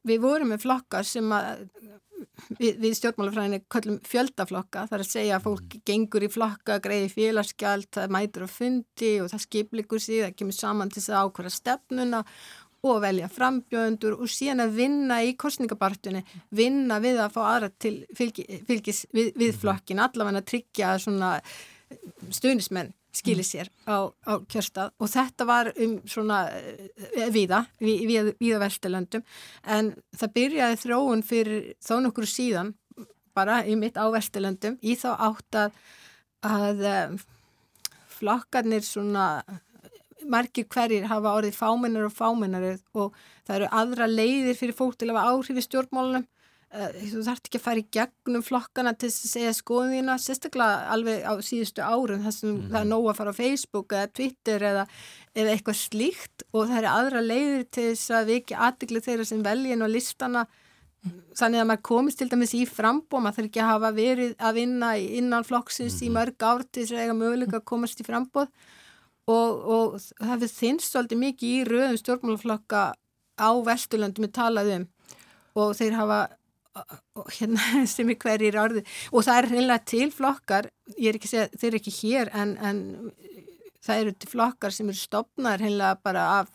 við 0.05 0.23
vorum 0.23 0.53
með 0.53 0.65
flokkar 0.65 1.07
sem 1.07 1.31
að 1.33 1.65
við, 2.59 2.77
við 2.81 2.93
stjórnmálafræðinni 2.99 3.61
kallum 3.71 3.97
fjöldaflokka. 4.07 4.85
Þar 4.91 5.03
að 5.03 5.11
segja 5.11 5.37
að 5.37 5.47
fólk 5.47 5.77
gengur 5.87 6.25
í 6.25 6.31
flokka 6.31 6.77
greiði 6.83 7.11
félagskjald, 7.13 7.89
það 7.95 8.13
mætur 8.15 8.45
á 8.45 8.49
fundi 8.51 9.13
og 9.23 9.31
það 9.33 9.45
skiplikur 9.45 10.03
sig, 10.03 10.21
það 10.23 10.37
kemur 10.41 10.57
saman 10.59 10.93
til 10.93 11.01
þess 11.01 11.13
að 11.13 11.29
ákvæða 11.29 11.53
stefnuna 11.55 12.23
og 12.85 12.99
velja 13.01 13.29
frambjöndur 13.33 14.19
og 14.21 14.29
síðan 14.29 14.67
að 14.67 14.75
vinna 14.77 15.21
í 15.25 15.31
kostningabartunni, 15.41 16.21
vinna 16.53 16.99
við 17.01 17.21
að 17.23 17.31
fá 17.33 17.39
aðra 17.47 17.71
til 17.81 17.95
fylgis, 18.17 18.61
fylgis 18.67 18.99
við, 19.15 19.31
við 19.41 19.57
flokkin, 19.63 20.03
allavega 20.03 20.43
að 20.43 20.51
tryggja 20.51 20.91
svona 21.01 21.31
stuðnismenn 22.33 22.93
skilir 23.15 23.47
sér 23.47 23.69
á, 23.87 24.11
á 24.11 24.33
kjörstað. 24.51 24.93
Og 24.99 25.11
þetta 25.11 25.47
var 25.47 25.71
um 25.75 25.97
svona 26.09 26.45
eh, 26.51 27.29
viða, 27.33 27.65
við, 27.79 28.33
viða 28.39 28.61
vestilöndum 28.65 29.25
en 29.63 29.93
það 30.15 30.33
byrjaði 30.39 30.81
þróun 30.83 31.23
fyrir 31.25 31.69
þó 31.83 31.95
nokkur 32.05 32.29
síðan 32.29 32.73
bara 33.35 33.61
í 33.67 33.75
mitt 33.79 33.99
á 33.99 34.05
vestilöndum 34.13 34.77
í 34.81 34.95
þá 34.99 35.09
átt 35.29 35.59
að, 35.65 35.79
að 36.47 36.83
eh, 36.91 37.15
flokkarnir 38.15 38.85
svona 38.85 39.27
margir 40.25 40.67
hverjir 40.71 41.07
hafa 41.09 41.35
orðið 41.37 41.57
fámennar 41.57 42.07
og 42.07 42.15
fámennar 42.15 42.65
og 42.97 43.15
það 43.45 43.57
eru 43.57 43.67
aðra 43.81 44.07
leiðir 44.09 44.57
fyrir 44.57 44.77
fólk 44.77 44.97
til 44.97 45.11
að 45.11 45.19
hafa 45.19 45.35
áhrif 45.35 45.59
í 45.59 45.65
stjórnmálunum. 45.65 46.25
Eh, 46.25 46.34
þú 46.73 47.21
þarf 47.23 47.45
ekki 47.45 47.59
að 47.59 47.63
fara 47.63 47.81
í 47.81 47.85
gegnum 47.93 48.43
flokkana 48.43 48.93
til 48.99 49.07
að 49.07 49.15
segja 49.31 49.53
skoðina, 49.55 50.17
sérstaklega 50.19 50.89
alveg 50.91 51.23
á 51.23 51.33
síðustu 51.45 51.83
árum 51.85 52.25
þar 52.25 52.35
sem 52.35 52.49
mm. 52.51 52.67
það 52.73 52.79
er 52.81 52.89
nóg 52.89 53.07
að 53.11 53.17
fara 53.19 53.31
á 53.31 53.39
Facebook 53.39 53.95
eða 53.95 54.11
Twitter 54.19 54.65
eða, 54.71 54.83
eða 55.37 55.53
eitthvað 55.53 55.79
slíkt 55.79 56.45
og 56.51 56.67
það 56.67 56.77
eru 56.81 56.91
aðra 56.91 57.23
leiðir 57.23 57.65
til 57.69 57.87
þess 57.93 58.15
að 58.17 58.29
við 58.31 58.41
ekki 58.41 58.59
aðdegli 58.67 59.03
þeirra 59.07 59.27
sem 59.29 59.43
veljin 59.45 59.85
og 59.85 59.93
listana 59.93 60.45
þannig 61.37 61.61
að 61.61 61.67
maður 61.69 61.83
komist 61.85 62.19
til 62.19 62.29
dæmis 62.31 62.55
í 62.57 62.63
frambóð, 62.67 63.21
maður 63.21 63.37
þarf 63.37 63.49
ekki 63.49 63.61
að 63.61 63.71
hafa 63.71 63.91
verið 63.95 64.31
að 64.41 64.57
vinna 64.57 64.93
innan 64.97 65.45
flokksins 65.45 65.99
mm. 65.99 66.05
í 66.05 66.09
mhm. 66.09 66.17
mörg 66.17 66.47
ár 66.49 66.65
til 66.65 66.81
þess 66.83 66.95
að 66.95 67.03
eiga 67.03 67.19
möguleika 67.19 67.61
að 67.61 67.67
komast 67.71 68.01
í 68.01 68.07
frambóð 68.07 68.49
og, 69.31 69.51
og 69.75 69.99
það 70.01 70.41
finnst 70.41 70.59
þinn 70.59 70.81
svolítið 70.83 71.21
mikið 71.21 71.53
í 71.53 71.67
röðum 71.69 71.99
stjórnmálaflokka 72.01 72.81
á 73.35 73.49
Vesturlandum 73.67 74.25
við 74.25 74.33
talaðum 74.35 74.89
og 75.55 75.71
þeir 75.77 75.95
hafa 75.99 76.19
hérna, 77.37 77.61
sem 77.93 78.09
er 78.11 78.19
hverjir 78.21 78.59
orði 78.59 78.83
og 79.11 79.25
það 79.25 79.37
er 79.37 79.49
reynilega 79.51 79.85
til 79.91 80.09
flokkar 80.13 80.69
ég 80.97 81.09
er 81.11 81.19
ekki 81.19 81.29
að 81.29 81.33
segja, 81.33 81.47
þeir 81.55 81.69
eru 81.69 81.81
ekki 81.81 81.95
hér 82.01 82.33
en, 82.35 82.53
en 82.59 82.83
það 83.85 84.03
eru 84.03 84.15
til 84.19 84.31
flokkar 84.33 84.75
sem 84.75 84.91
eru 84.91 84.99
stopnar 84.99 85.61
reynilega 85.61 86.01
bara 86.03 86.27
af 86.41 86.51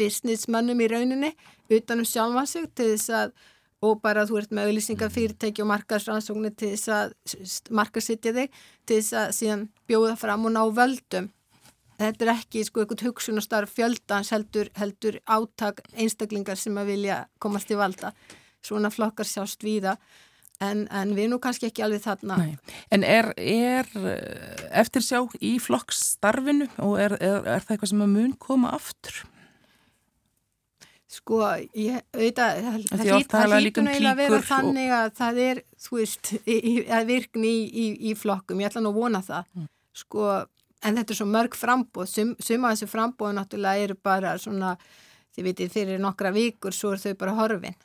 businessmannum 0.00 0.82
í 0.82 0.90
rauninni 0.90 1.32
utanum 1.72 2.06
sjálfa 2.08 2.46
sig 2.50 2.70
til 2.74 2.92
þess 2.92 3.18
að 3.22 3.36
og 3.84 3.98
bara 4.00 4.24
þú 4.24 4.38
ert 4.40 4.52
með 4.54 4.70
auðlýsingar 4.70 5.12
fyrirtæki 5.12 5.60
og 5.60 5.68
markarsrannsóknir 5.68 6.54
til 6.56 6.70
þess 6.72 6.92
að 6.94 7.72
markarsittja 7.76 8.32
þig 8.32 8.60
til 8.88 8.96
þess 9.00 9.16
að 9.20 9.32
síðan 9.38 9.64
bjóða 9.90 10.14
fram 10.16 10.46
og 10.48 10.54
ná 10.54 10.62
völdum. 10.78 11.26
Þetta 11.98 12.24
er 12.24 12.30
ekki 12.32 12.62
sko 12.66 12.82
eitthvað 12.82 13.04
hugsun 13.10 13.38
og 13.38 13.44
starf 13.44 13.74
fjöldans 13.76 14.32
heldur, 14.32 14.70
heldur 14.78 15.20
áttak 15.30 15.84
einstaklingar 15.92 16.56
sem 16.58 16.80
að 16.80 16.94
vilja 16.94 17.18
komast 17.42 17.70
í 17.70 17.78
valda 17.78 18.14
svona 18.64 18.90
flokkar 18.94 19.28
sjást 19.28 19.64
víða 19.66 19.98
en, 20.62 20.86
en 20.92 21.12
við 21.16 21.30
nú 21.32 21.40
kannski 21.42 21.68
ekki 21.68 21.84
alveg 21.84 22.04
þarna. 22.04 22.38
Nei. 22.40 22.80
En 22.94 23.04
er, 23.06 23.30
er 23.40 23.90
eh, 23.98 24.64
eftir 24.82 25.04
sjá 25.04 25.20
í 25.40 25.56
flokkstarfinu 25.62 26.68
og 26.84 26.98
er, 27.02 27.16
er, 27.18 27.46
er 27.56 27.64
það 27.64 27.76
eitthvað 27.76 27.92
sem 27.92 28.04
mun 28.16 28.34
koma 28.40 28.74
aftur? 28.76 29.22
Sko, 31.14 31.38
ég 31.78 32.00
auðvitað, 32.10 32.56
það, 32.64 32.86
það 32.90 33.52
hlýtur 33.54 33.84
um 33.84 33.88
eiginlega 33.92 34.10
að 34.10 34.20
vera 34.24 34.40
þannig 34.48 34.94
að 34.96 35.12
það 35.20 35.38
er, 35.44 35.60
þú 35.84 35.98
veist, 36.00 36.32
að 36.96 37.06
virkni 37.12 37.52
í, 37.52 37.62
í, 37.70 37.86
í 38.10 38.14
flokkum, 38.18 38.62
ég 38.62 38.72
ætla 38.72 38.82
nú 38.82 38.90
að 38.90 38.98
vona 38.98 39.20
það, 39.22 39.46
mm. 39.54 39.68
sko, 40.02 40.32
en 40.82 40.98
þetta 40.98 41.14
er 41.14 41.20
svo 41.20 41.28
mörg 41.30 41.58
frambóð, 41.58 42.10
sum, 42.10 42.34
sum 42.42 42.66
að 42.66 42.74
þessu 42.74 42.90
frambóðu 42.90 43.36
náttúrulega 43.38 43.86
eru 43.86 43.98
bara 44.10 44.34
svona, 44.42 44.74
þið 45.36 45.48
veitir, 45.50 45.70
fyrir 45.76 46.02
nokkra 46.02 46.34
vikur 46.34 46.74
svo 46.74 46.96
er 46.96 47.04
þau 47.04 47.14
bara 47.22 47.36
horfinn 47.38 47.78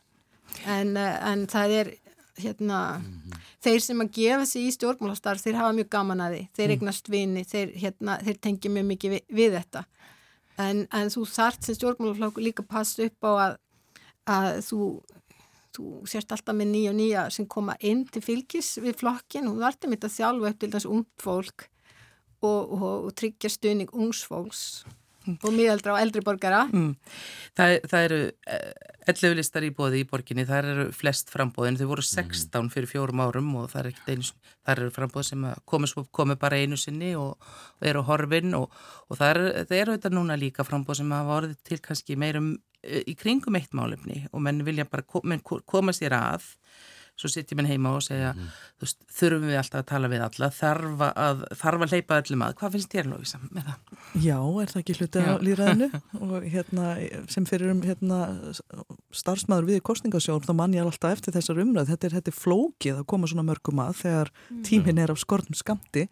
en, 0.66 0.98
eh, 0.98 1.32
en 1.32 1.48
það 1.48 1.76
er 1.80 1.92
hérna, 2.40 2.98
mm 2.98 3.06
-hmm. 3.06 3.40
þeir 3.62 3.80
sem 3.82 4.02
að 4.02 4.12
gefa 4.12 4.46
sig 4.46 4.62
í 4.68 4.72
stjórnmálastarf, 4.72 5.42
þeir 5.42 5.56
hafa 5.56 5.74
mjög 5.74 5.90
gaman 5.90 6.22
að 6.22 6.34
því 6.34 6.48
þeir 6.56 6.68
mm. 6.68 6.74
eignast 6.76 7.10
vini, 7.10 7.44
þeir, 7.44 7.74
hérna, 7.76 8.20
þeir 8.24 8.38
tengja 8.42 8.72
mjög 8.72 8.86
mikið 8.86 9.12
við, 9.12 9.24
við 9.30 9.52
þetta 9.58 9.86
en, 10.58 10.88
en 10.92 11.10
þú 11.10 11.26
þart 11.26 11.64
sem 11.64 11.76
stjórnmálaflokku 11.76 12.42
líka 12.42 12.64
passa 12.64 13.04
upp 13.04 13.24
á 13.24 13.32
að, 13.32 13.58
að 14.26 14.62
þú 14.70 15.02
þú 15.80 15.90
sérst 16.10 16.32
alltaf 16.34 16.56
með 16.56 16.72
nýja 16.74 16.92
og 16.92 16.98
nýja 16.98 17.26
sem 17.34 17.48
koma 17.48 17.76
inn 17.80 18.06
til 18.10 18.22
fylgis 18.26 18.78
við 18.82 18.98
flokkin 19.00 19.50
þú 19.50 19.60
þartum 19.62 19.96
þetta 19.96 20.10
sjálfa 20.14 20.52
upp 20.52 20.60
til 20.60 20.72
þess 20.74 20.90
ungd 20.90 21.12
fólk 21.22 21.68
og, 22.42 22.74
og, 22.74 23.06
og 23.08 23.14
tryggja 23.20 23.52
stuðning 23.54 23.94
ungsfólks 23.94 24.64
og 25.38 25.56
miðaldra 25.56 25.96
og 25.96 26.02
eldri 26.04 26.24
borgara 26.26 26.64
mm. 26.68 26.92
það, 27.58 27.76
það 27.92 28.06
eru 28.08 28.20
11 29.10 29.28
eh, 29.30 29.36
listar 29.38 29.66
í 29.68 29.72
bóði 29.76 30.04
í 30.04 30.08
borginni, 30.10 30.46
það 30.48 30.72
eru 30.74 30.86
flest 30.96 31.34
frambóðin, 31.34 31.80
þau 31.80 31.90
voru 31.92 32.06
16 32.06 32.50
mm. 32.52 32.72
fyrir 32.74 32.92
fjórum 32.92 33.24
árum 33.26 33.52
og 33.62 33.70
það 33.74 33.92
er 33.92 34.02
einu 34.08 34.30
það 34.30 34.74
eru 34.76 34.94
frambóð 34.96 35.28
sem 35.30 35.46
komið 35.70 35.96
komi 36.16 36.40
bara 36.40 36.62
einu 36.62 36.80
sinni 36.80 37.14
og, 37.20 37.36
og 37.80 37.92
eru 37.92 38.06
horfin 38.08 38.58
og, 38.58 38.74
og 39.10 39.20
það 39.20 39.36
eru 39.36 39.52
er 39.82 39.94
auðvitað 39.94 40.18
núna 40.18 40.40
líka 40.40 40.68
frambóð 40.68 41.02
sem 41.02 41.14
hafa 41.16 41.38
orðið 41.42 41.62
til 41.70 41.80
kannski 41.86 42.20
meirum 42.20 42.54
eh, 42.84 43.04
í 43.06 43.16
kringum 43.20 43.58
eitt 43.60 43.76
málefni 43.78 44.26
og 44.32 44.44
menn 44.46 44.66
vilja 44.68 44.88
bara 44.90 45.08
koma, 45.08 45.40
koma 45.44 45.96
sér 45.96 46.18
að 46.20 46.52
svo 47.20 47.30
sitjum 47.32 47.62
við 47.62 47.74
heima 47.74 47.92
og 47.98 48.04
segja 48.06 48.32
mm. 48.32 48.50
þú 48.80 48.86
veist, 48.86 49.00
þurfum 49.20 49.48
við 49.50 49.60
alltaf 49.60 49.82
að 49.82 49.88
tala 49.92 50.12
við 50.12 50.24
alla 50.26 50.50
þarf 50.56 51.04
að, 51.10 51.44
þarf 51.62 51.86
að 51.86 51.96
leipa 51.96 52.20
öllum 52.24 52.46
að 52.46 52.56
hvað 52.62 52.76
finnst 52.76 52.96
þér 52.96 53.10
Lóisa 53.12 53.40
með 53.44 53.70
það? 53.70 53.96
Já, 54.24 54.38
er 54.40 54.74
það 54.74 54.82
ekki 54.82 54.98
hluti 55.00 55.24
á 55.28 55.34
líraðinu 55.46 55.90
og 56.26 56.50
hérna, 56.56 56.90
sem 57.36 57.48
fyrir 57.50 57.74
um 57.76 57.82
hérna, 57.86 58.20
starfsmæður 59.22 59.70
við 59.70 59.82
kostningasjón 59.90 60.46
þá 60.48 60.54
mann 60.58 60.78
ég 60.78 60.86
alltaf 60.88 61.18
eftir 61.18 61.36
þessar 61.36 61.64
umræð 61.66 61.94
þetta 61.94 62.10
er, 62.10 62.20
þetta 62.20 62.34
er 62.34 62.40
flókið 62.40 63.02
að 63.02 63.10
koma 63.14 63.32
svona 63.32 63.48
mörgum 63.48 63.84
að 63.84 63.98
þegar 64.04 64.34
mm. 64.36 64.62
tímin 64.70 65.04
er 65.04 65.14
á 65.14 65.16
skortum 65.20 65.58
skamti 65.58 66.08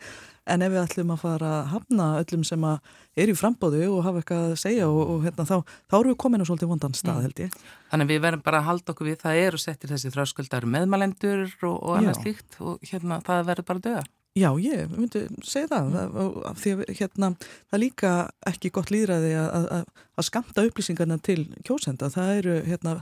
en 0.53 0.65
ef 0.65 0.73
við 0.73 0.81
ætlum 0.81 1.13
að 1.13 1.21
fara 1.23 1.51
að 1.59 1.69
hafna 1.73 2.07
öllum 2.21 2.43
sem 2.47 2.65
er 2.67 3.31
í 3.31 3.35
frambóðu 3.37 3.83
og 3.91 4.03
hafa 4.05 4.21
eitthvað 4.21 4.45
að 4.49 4.59
segja 4.63 4.89
og, 4.89 5.01
og 5.13 5.25
hérna, 5.27 5.47
þá, 5.49 5.55
þá 5.91 5.97
eru 5.99 6.13
við 6.13 6.19
komin 6.23 6.43
á 6.43 6.47
svolítið 6.49 6.71
vondan 6.73 6.97
stað 6.97 7.23
held 7.27 7.41
ég. 7.45 7.57
Þannig 7.91 8.11
við 8.11 8.21
verðum 8.25 8.45
bara 8.45 8.61
að 8.61 8.69
halda 8.71 8.93
okkur 8.93 9.09
við 9.11 9.19
það 9.23 9.41
eru 9.45 9.61
settir 9.61 9.93
þessi 9.93 10.13
þráskuldar 10.15 10.69
meðmælendur 10.75 11.47
og, 11.67 11.75
og 11.77 11.97
annað 11.99 12.21
slíkt 12.21 12.59
og 12.63 12.87
hérna 12.91 13.21
það 13.27 13.49
verður 13.51 13.69
bara 13.71 13.85
döða. 13.87 14.05
Já, 14.37 14.51
ég 14.61 14.91
myndi 14.93 15.23
segja 15.45 15.69
það, 15.71 15.95
það 15.95 16.59
því 16.61 16.73
að 16.73 16.81
hérna, 16.99 17.29
það 17.39 17.77
er 17.77 17.81
líka 17.81 18.11
ekki 18.51 18.69
gott 18.75 18.91
líðræði 18.93 19.31
að, 19.41 19.65
að, 19.79 20.03
að 20.13 20.27
skamta 20.27 20.65
upplýsingarna 20.67 21.17
til 21.25 21.39
kjósenda, 21.65 22.11
það 22.13 22.33
eru 22.35 22.57
hérna 22.67 22.93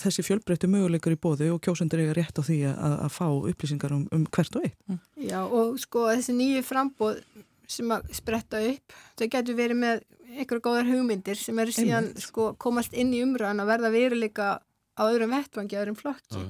þessi 0.00 0.24
fjölbreyttu 0.26 0.70
möguleikar 0.70 1.14
í 1.14 1.20
bóði 1.20 1.50
og 1.54 1.60
kjósundur 1.64 2.02
eiga 2.02 2.16
rétt 2.18 2.38
á 2.38 2.42
því 2.44 2.58
að, 2.70 2.94
að 3.06 3.14
fá 3.14 3.26
upplýsingar 3.52 3.96
um, 3.96 4.04
um 4.14 4.26
hvert 4.34 4.58
og 4.58 4.66
eitt. 4.68 4.78
Mm. 4.90 5.00
Já 5.28 5.40
og 5.44 5.78
sko 5.82 6.08
þessi 6.10 6.36
nýju 6.36 6.64
frambóð 6.66 7.22
sem 7.70 7.94
að 7.94 8.12
spretta 8.16 8.60
upp, 8.68 8.94
þau 9.18 9.26
getur 9.32 9.58
verið 9.58 9.80
með 9.80 10.04
einhverja 10.34 10.64
góðar 10.64 10.90
hugmyndir 10.90 11.38
sem 11.38 11.58
eru 11.62 11.74
síðan 11.74 12.10
sko, 12.20 12.52
komast 12.60 12.94
inn 12.96 13.12
í 13.14 13.22
umröðan 13.24 13.62
að 13.62 13.70
verða 13.70 13.92
veruleika 13.94 14.48
á 14.94 15.02
öðrum 15.08 15.32
vettvangi, 15.34 15.78
öðrum 15.78 15.98
flokki. 15.98 16.42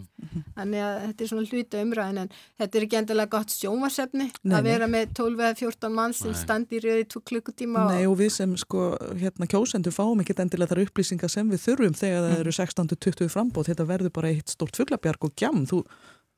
Þannig 0.57 0.85
að 0.85 0.95
þetta 1.05 1.25
er 1.25 1.31
svona 1.33 1.51
hluta 1.51 1.83
umræðin 1.85 2.23
en 2.25 2.33
þetta 2.63 2.79
er 2.81 2.87
ekki 2.87 2.99
endilega 3.01 3.33
gott 3.35 3.55
sjónvarsefni 3.55 4.29
Nei, 4.31 4.57
að 4.59 4.69
vera 4.71 4.89
með 4.91 5.15
12-14 5.21 5.95
mann 5.95 6.17
sem 6.17 6.35
standi 6.39 6.79
í 6.79 6.83
rauði 6.85 7.07
tvo 7.13 7.23
klukkutíma 7.31 7.85
Nei 7.93 8.05
og 8.09 8.19
við 8.21 8.33
sem 8.39 8.57
sko 8.61 8.91
hérna 9.21 9.49
kjósendur 9.51 9.95
fáum 9.95 10.25
ekkert 10.25 10.45
endilega 10.45 10.75
þar 10.75 10.85
upplýsingar 10.87 11.33
sem 11.33 11.53
við 11.53 11.65
þurfum 11.69 11.99
þegar 11.99 12.27
það 12.27 12.43
eru 12.43 12.57
16-20 12.59 13.33
frambóð 13.33 13.71
þetta 13.71 13.89
verður 13.89 14.15
bara 14.19 14.35
eitt 14.35 14.53
stort 14.53 14.77
fuglabjarg 14.79 15.29
og 15.29 15.35
gjam. 15.39 15.65
Þú 15.69 15.85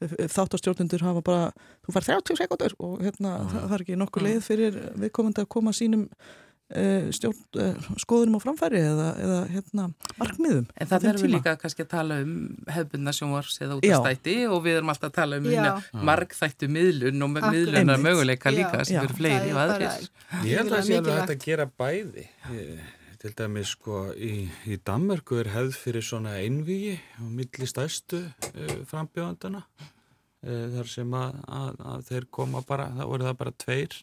þáttastjórnundur 0.03 1.05
hafa 1.07 1.23
bara 1.25 1.45
þú 1.87 1.95
fær 1.95 2.09
30 2.11 2.41
sekundur 2.43 2.75
og 2.85 2.99
hérna 3.05 3.39
það, 3.49 3.71
er 3.73 3.85
ekki 3.85 4.01
nokkur 4.01 4.27
leið 4.27 4.43
fyrir 4.45 4.77
viðkomandi 5.01 5.45
að 5.45 5.53
koma 5.55 5.73
sínum 5.77 6.05
stjórn, 7.15 7.37
uh, 7.63 7.89
skoðunum 8.03 8.37
á 8.37 8.41
framfæri 8.43 8.81
eða, 8.83 9.09
eða 9.23 9.37
hérna 9.53 9.85
markmiðum 10.19 10.65
En 10.75 10.89
það 10.91 11.05
erum 11.13 11.23
við 11.23 11.33
líka 11.37 11.53
kannski 11.63 11.85
að 11.85 11.91
tala 11.93 12.17
um 12.25 12.33
hefbundna 12.75 13.15
sjónvars 13.15 13.61
eða 13.63 13.77
útastætti 13.79 14.35
og 14.51 14.65
við 14.65 14.81
erum 14.81 14.91
alltaf 14.91 15.13
að 15.13 15.17
tala 15.21 15.39
um 15.39 15.47
Já. 15.47 15.55
hérna 15.55 16.05
margþættu 16.11 16.69
miðlun 16.75 17.23
og 17.29 17.35
miðlunar 17.37 18.03
möguleika 18.03 18.51
líka 18.51 18.83
sem 18.89 18.99
eru 19.05 19.15
fleiri 19.15 19.53
og 19.55 19.61
er 19.63 19.75
aðrir. 19.77 20.11
bara- 20.27 20.43
Ég 20.43 20.59
held 20.59 20.73
að 20.75 20.91
það 20.91 21.11
hægt 21.21 21.35
að 21.37 21.45
gera 21.45 21.67
bæði. 21.79 22.27
Ég, 22.51 22.81
til 23.23 23.33
dæmis 23.39 23.71
sko 23.77 24.01
í, 24.13 24.49
í 24.67 24.77
Danmörku 24.83 25.39
er 25.41 25.53
hefð 25.55 25.79
fyrir 25.81 26.05
svona 26.05 26.35
einvígi 26.43 26.97
á 26.99 27.23
milli 27.31 27.67
stærstu 27.71 28.25
uh, 28.27 28.75
frambjóðandana 28.91 29.63
uh, 29.63 30.67
þar 30.75 30.91
sem 30.91 31.15
að, 31.17 31.39
að, 31.47 31.81
að 31.95 32.05
þeir 32.11 32.29
koma 32.31 32.63
bara, 32.67 32.91
það 32.99 33.11
voru 33.15 33.29
það 33.31 33.39
bara 33.41 33.55
tveir 33.65 33.97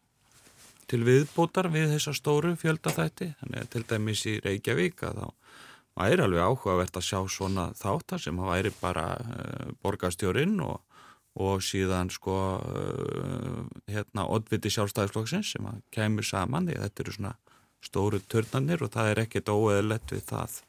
til 0.92 1.04
viðbótar 1.08 1.70
við 1.74 1.94
þessa 1.96 2.14
stóru 2.18 2.56
fjöldaþætti. 2.60 3.34
Þannig 3.42 3.62
að 3.62 3.70
til 3.76 3.84
dæmis 3.90 4.26
í 4.30 4.38
Reykjavík 4.44 5.04
að 5.10 5.22
þá 5.24 5.28
væri 5.94 6.26
alveg 6.26 6.48
áhugavert 6.48 6.98
að 6.98 7.06
sjá 7.06 7.20
svona 7.30 7.68
þáttar 7.78 8.22
sem 8.24 8.40
að 8.42 8.50
væri 8.50 8.74
bara 8.82 9.06
uh, 9.20 9.70
borgarstjórinn 9.84 10.58
og 10.66 10.82
og 11.34 11.64
síðan 11.66 12.12
sko 12.14 12.34
uh, 12.62 13.64
hérna 13.90 14.28
oddviti 14.30 14.70
sjálfstæðisflokksins 14.74 15.56
sem 15.56 15.66
að 15.66 15.80
kemur 15.94 16.28
saman 16.28 16.68
því 16.70 16.78
að 16.78 16.86
þetta 16.86 17.04
eru 17.04 17.16
svona 17.16 17.34
stóru 17.84 18.20
törnarnir 18.30 18.84
og 18.86 18.94
það 18.94 19.10
er 19.12 19.22
ekkert 19.26 19.50
óeðlegt 19.50 20.14
við 20.14 20.28
það. 20.30 20.60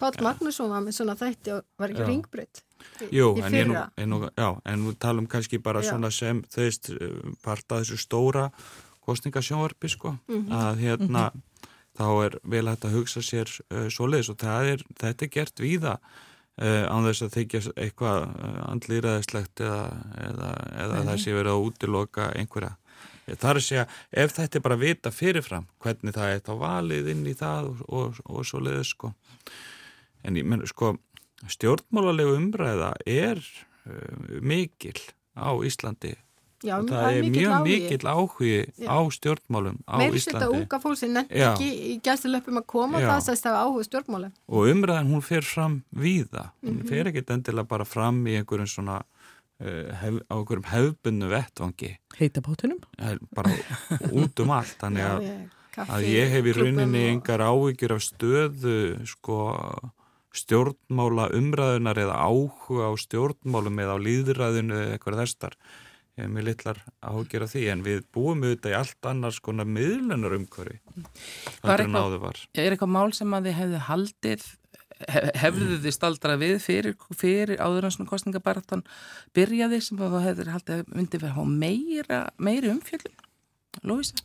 Páll 0.00 0.22
Magnússon 0.24 0.72
var 0.72 0.80
með 0.86 0.96
svona 0.96 1.18
þætti 1.20 1.52
og 1.52 1.66
var 1.76 1.92
ekki 1.92 2.00
Já. 2.00 2.08
ringbreytt 2.08 2.62
í, 3.04 3.10
Jú, 3.12 3.28
í 3.36 3.42
en, 3.44 3.52
ég 3.58 3.68
nú, 3.68 3.74
fyrra. 3.76 3.84
en, 4.00 4.08
nú, 4.14 4.20
já, 4.32 4.48
en 4.72 4.86
við 4.86 4.96
talum 5.04 5.28
kannski 5.28 5.60
bara 5.60 5.82
Já. 5.84 5.90
svona 5.92 6.10
sem 6.16 6.40
þau 6.48 6.62
veist 6.62 6.90
part 7.44 7.76
af 7.76 7.84
þessu 7.84 8.00
stóra 8.00 8.46
kostningasjónvarpi 9.06 9.88
sko 9.92 10.16
Mhm. 10.28 10.52
að 10.52 10.80
hérna 10.84 11.26
þá 11.96 12.06
er 12.26 12.38
vel 12.44 12.66
hægt 12.68 12.84
að 12.84 12.96
hugsa 12.98 13.22
sér 13.24 13.48
uh, 13.72 13.86
svoleiðis 13.88 14.28
og 14.34 14.36
það 14.42 14.72
er, 14.74 14.82
þetta 15.00 15.24
er 15.24 15.30
gert 15.38 15.60
víða 15.64 15.94
uh, 15.96 16.84
án 16.92 17.06
þess 17.08 17.22
að 17.24 17.36
þykja 17.38 17.60
eitthvað 17.76 18.26
uh, 18.26 18.58
andlýraðislegt 18.72 19.62
eða, 19.64 19.84
eða, 20.28 20.50
eða 20.84 21.04
það 21.10 21.22
sé 21.24 21.32
verið 21.38 21.52
að 21.54 21.64
útiloka 21.70 22.28
einhverja. 22.36 22.74
Það 23.26 23.48
er 23.50 23.58
að 23.58 23.64
segja, 23.66 23.84
ef 24.22 24.34
þetta 24.36 24.58
er 24.58 24.62
bara 24.62 24.76
vita 24.78 25.10
fyrirfram 25.10 25.64
hvernig 25.82 26.14
það 26.14 26.34
er 26.36 26.42
þá 26.46 26.52
valið 26.60 27.08
inn 27.10 27.24
í 27.26 27.32
það 27.34 27.70
og, 27.72 27.80
og, 27.88 28.20
og 28.30 28.44
svoleiðis 28.46 28.92
sko. 28.94 29.10
En 30.22 30.36
ég 30.38 30.46
menn 30.46 30.62
sko, 30.70 30.92
stjórnmálarlegu 31.50 32.36
umræða 32.38 32.92
er 33.06 33.40
uh, 33.40 34.38
mikil 34.46 34.94
á 35.34 35.50
Íslandi 35.66 36.14
Já, 36.64 36.78
og 36.80 36.86
það 36.88 37.06
er 37.12 37.22
mjög 37.28 37.52
áhugi. 37.52 37.64
mikill 37.68 38.06
áhugi 38.08 38.52
Já. 38.80 38.88
á 38.88 38.98
stjórnmálum 39.12 39.76
á 39.84 39.94
þetta 40.00 40.16
Íslandi 40.20 40.46
unga 40.56 40.78
fólk 40.80 40.96
sem 40.96 41.12
nefndi 41.12 41.36
Já. 41.36 41.50
ekki 41.52 41.68
í 41.92 42.00
gæstilöpum 42.00 42.56
að 42.62 42.66
koma 42.66 43.00
Já. 43.00 43.08
það 43.10 43.20
sæst 43.26 43.44
að 43.46 43.52
hafa 43.56 43.64
áhuga 43.66 43.84
stjórnmála. 43.88 44.30
og 44.48 44.62
umræðan 44.72 45.10
hún 45.12 45.22
fer 45.22 45.42
fram 45.44 45.82
víða 45.94 46.50
hún 46.64 46.78
Mhm. 46.80 46.88
fer 46.88 47.04
ekkit 47.12 47.30
endilega 47.30 47.68
bara 47.68 47.84
fram 47.84 48.24
í 48.26 48.36
einhverjum 48.40 48.66
svona 48.72 49.02
uh, 49.60 49.92
hef, 50.00 50.14
á 50.30 50.34
einhverjum 50.36 50.64
hefbunnu 50.72 51.28
vettvangi 51.28 51.96
heitabátunum 52.18 52.80
bara 53.34 53.50
út 54.12 54.40
um 54.40 54.50
allt 54.50 54.76
þannig 54.80 55.04
Já, 55.04 55.12
að, 55.12 55.22
ég- 55.22 55.50
kaffi- 55.76 55.92
að 55.92 56.02
ég 56.08 56.30
hef 56.30 56.44
í 56.44 56.52
rauninni 56.56 57.04
og- 57.04 57.12
engar 57.12 57.40
áhyggjur 57.40 57.92
af 57.92 58.00
stöðu 58.00 59.06
sko 59.06 59.36
stjórnmála 60.36 61.30
umræðunar 61.32 61.96
eða 61.96 62.16
áhuga 62.28 62.90
á 62.90 62.92
stjórnmálum 63.00 63.78
eða 63.80 63.96
á 63.96 63.98
líðræðinu 64.04 64.74
eða 64.76 64.96
eitthvað 64.98 65.20
þessar 65.22 65.54
ég 66.16 66.24
hef 66.24 66.30
mér 66.32 66.46
litlar 66.48 66.78
áhyggjur 67.04 67.44
af 67.44 67.50
því 67.52 67.64
en 67.72 67.82
við 67.84 68.04
búum 68.14 68.44
auðvitað 68.46 68.72
í 68.72 68.76
allt 68.78 69.08
annars 69.10 69.40
konar 69.44 69.66
miðlunar 69.68 70.36
umhverfi 70.38 70.78
Var 71.62 71.82
eitthvað- 71.82 72.20
var. 72.22 72.38
Er 72.54 72.72
eitthvað 72.72 72.94
mál 72.94 73.12
sem 73.12 73.34
að 73.36 73.48
þið 73.50 73.58
hefðu 73.60 73.80
haldið 73.90 74.46
hef- 75.12 75.34
hefðu 75.42 75.76
þið 75.84 75.92
staldrað 75.98 76.38
við 76.40 76.54
fyrir, 76.64 76.94
fyrir 77.12 77.56
áður 77.60 77.84
en 77.84 77.90
svona 77.96 78.08
kostningabaratan 78.08 78.84
byrjaði 79.36 79.82
sem 79.82 79.98
að 80.00 80.14
þú 80.16 80.22
hefur 80.24 80.52
haldið 80.54 80.78
að 80.80 80.94
myndi 80.96 81.20
vera 81.20 81.44
meira, 81.44 82.22
meiri 82.38 82.70
umfjöldun 82.72 83.12
Lóisa, 83.84 84.16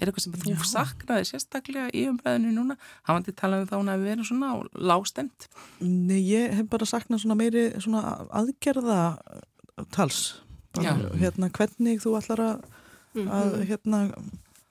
er 0.00 0.08
eitthvað 0.08 0.24
sem 0.24 0.32
þú 0.32 0.56
saknaði 0.64 1.28
sérstaklega 1.28 1.90
í 1.92 2.06
umræðinu 2.08 2.54
núna? 2.56 2.78
Hafandi 3.04 3.34
talað 3.36 3.60
um 3.60 3.68
þá 3.68 3.76
hún 3.76 3.92
að 3.92 4.00
við 4.06 4.12
erum 4.14 4.24
svona 4.24 4.48
á 4.48 4.56
lágstemt 4.72 5.48
Nei, 5.84 6.22
ég 6.32 6.54
hef 6.56 6.66
bara 6.72 6.88
saknað 6.88 7.20
svona 7.20 7.36
meiri 7.36 7.66
svona 7.76 8.24
aðgerða 8.32 9.18
tals 9.92 10.40
bara, 10.82 11.10
hérna 11.22 11.50
hvernig 11.50 12.00
þú 12.04 12.16
ætlar 12.20 12.44
að, 12.46 12.64
Mhm. 13.16 13.28
að 13.32 13.66
hérna 13.70 14.00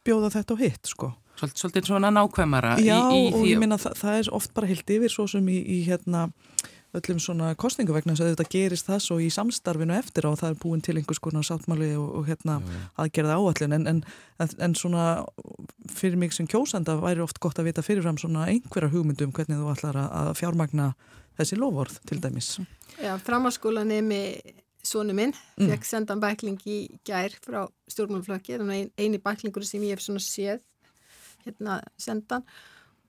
bjóða 0.06 0.30
þetta 0.36 0.53
á 0.53 0.58
hitt 0.62 0.86
sko 0.86 1.14
svolítið, 1.36 1.58
svolítið 1.62 1.88
svona 1.89 2.12
nákvæmara 2.14 2.78
Já 2.80 2.99
í, 3.12 3.30
í 3.30 3.34
og 3.34 3.45
ég 3.45 3.60
minna 3.60 3.78
það, 3.78 3.97
það 3.97 4.20
er 4.20 4.30
oft 4.38 4.53
bara 4.53 4.68
heilt 4.68 4.86
yfir 4.86 5.10
svo 5.10 5.28
sem 5.28 5.45
í, 5.47 5.58
í 5.66 5.86
hérna 5.88 6.30
öllum 6.95 7.20
svona 7.20 7.56
kostningu 7.60 7.91
vegna 7.95 8.14
þess 8.16 8.24
að 8.24 8.30
þetta 8.36 8.51
gerist 8.53 8.88
það 8.88 9.01
svo 9.03 9.18
í 9.20 9.28
samstarfinu 9.34 9.97
eftir 9.97 10.28
og 10.30 10.38
það 10.39 10.53
er 10.53 10.60
búin 10.62 10.84
til 10.86 10.95
einhvers 10.95 11.20
konar 11.20 11.43
sáttmáli 11.43 11.91
og, 11.99 12.08
og 12.22 12.30
hérna 12.30 12.60
aðgerða 13.01 13.36
áallin 13.36 13.76
en, 13.76 13.88
en, 13.91 14.03
en, 14.39 14.76
svona 14.76 15.26
fyrir 15.91 16.16
mig 16.22 16.34
sem 16.34 16.47
kjósanda 16.47 16.95
væri 17.01 17.24
oft 17.26 17.41
gott 17.43 17.60
að 17.60 17.72
vita 17.72 17.84
fyrirfram 17.86 18.20
svona 18.22 18.47
einhverja 18.47 18.93
hugmyndum 18.93 19.34
hvernig 19.36 19.60
þú 19.60 19.74
ætlar 19.74 19.99
að, 19.99 20.10
að 20.22 20.32
fjármagna 20.39 20.88
þessi 21.36 21.58
lofvorð 21.60 21.97
til 22.08 22.22
dæmis. 22.24 22.53
Já, 23.03 23.18
framhalskóla 23.20 23.84
nemi 23.84 24.39
sonu 24.86 25.14
minn, 25.18 25.34
Mm. 25.58 25.70
fekk 25.72 25.86
sendan 25.90 26.22
bækling 26.22 26.60
í 26.66 26.78
gær 27.08 27.34
frá 27.46 27.66
stjórnmálflokki, 27.90 28.58
þannig 28.60 28.80
ein, 28.82 28.92
eini 28.98 29.18
bæklingur 29.20 29.66
sem 29.66 29.82
ég 29.82 29.96
hef 29.96 30.04
svona 30.06 30.22
séð 30.24 30.60
hérna 31.46 31.82
sendan 31.98 32.44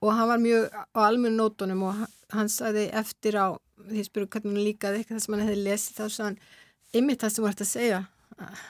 og 0.01 0.13
hann 0.13 0.27
var 0.29 0.37
mjög 0.37 0.69
á 0.73 0.99
almennu 1.07 1.37
nótunum 1.41 1.83
og 1.83 1.95
hann- 2.31 2.47
sagði 2.49 2.91
eftir 2.93 3.33
á 3.37 3.57
því 3.89 4.03
spuru 4.05 4.27
hvernig 4.27 4.53
hann 4.53 4.65
líkaði 4.67 4.99
eitthvað 5.03 5.21
sem 5.21 5.33
hann 5.37 5.47
hefði 5.47 5.63
lesið 5.63 5.97
þá 5.97 6.05
sagði 6.09 6.23
hann 6.25 6.37
ymmið 6.93 7.17
það 7.23 7.31
sem 7.35 7.43
var 7.43 7.53
þetta 7.53 7.67
að 7.67 7.75
segja 7.77 8.07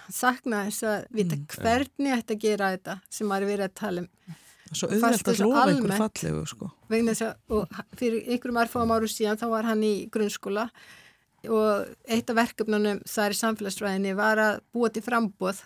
saknaði 0.10 0.72
þess 0.72 0.84
að 0.88 1.08
vita 1.18 1.36
hvernig 1.58 2.14
ætti 2.18 2.36
að 2.36 2.39
gera 2.43 2.70
þetta 2.78 2.99
sem 3.10 3.28
maður 3.28 3.43
er 3.47 3.51
verið 3.58 3.66
að 3.68 3.74
tala 3.82 3.99
um 4.05 4.10
Svo 4.76 4.88
auðvelt 4.91 5.30
að 5.32 5.38
lofa 5.45 5.62
almennt? 5.64 6.01
fallegu 6.01 6.41
sko. 6.47 6.72
að 7.24 7.36
og 7.49 7.70
fyrir 7.95 8.26
einhverjum 8.28 8.60
erfáum 8.64 8.91
áru 8.91 9.08
síðan 9.08 9.39
þá 9.39 9.45
var 9.49 9.64
hann 9.64 9.84
í 9.84 10.10
grunnskóla 10.12 10.70
og 11.54 11.88
eitt 12.10 12.30
af 12.32 12.38
verkefnunum 12.38 13.02
þar 13.08 13.34
í 13.34 13.39
samfélagsfræðinni 13.41 14.14
var 14.18 14.41
að 14.41 14.62
búa 14.76 14.91
til 14.93 15.04
frambóð 15.06 15.64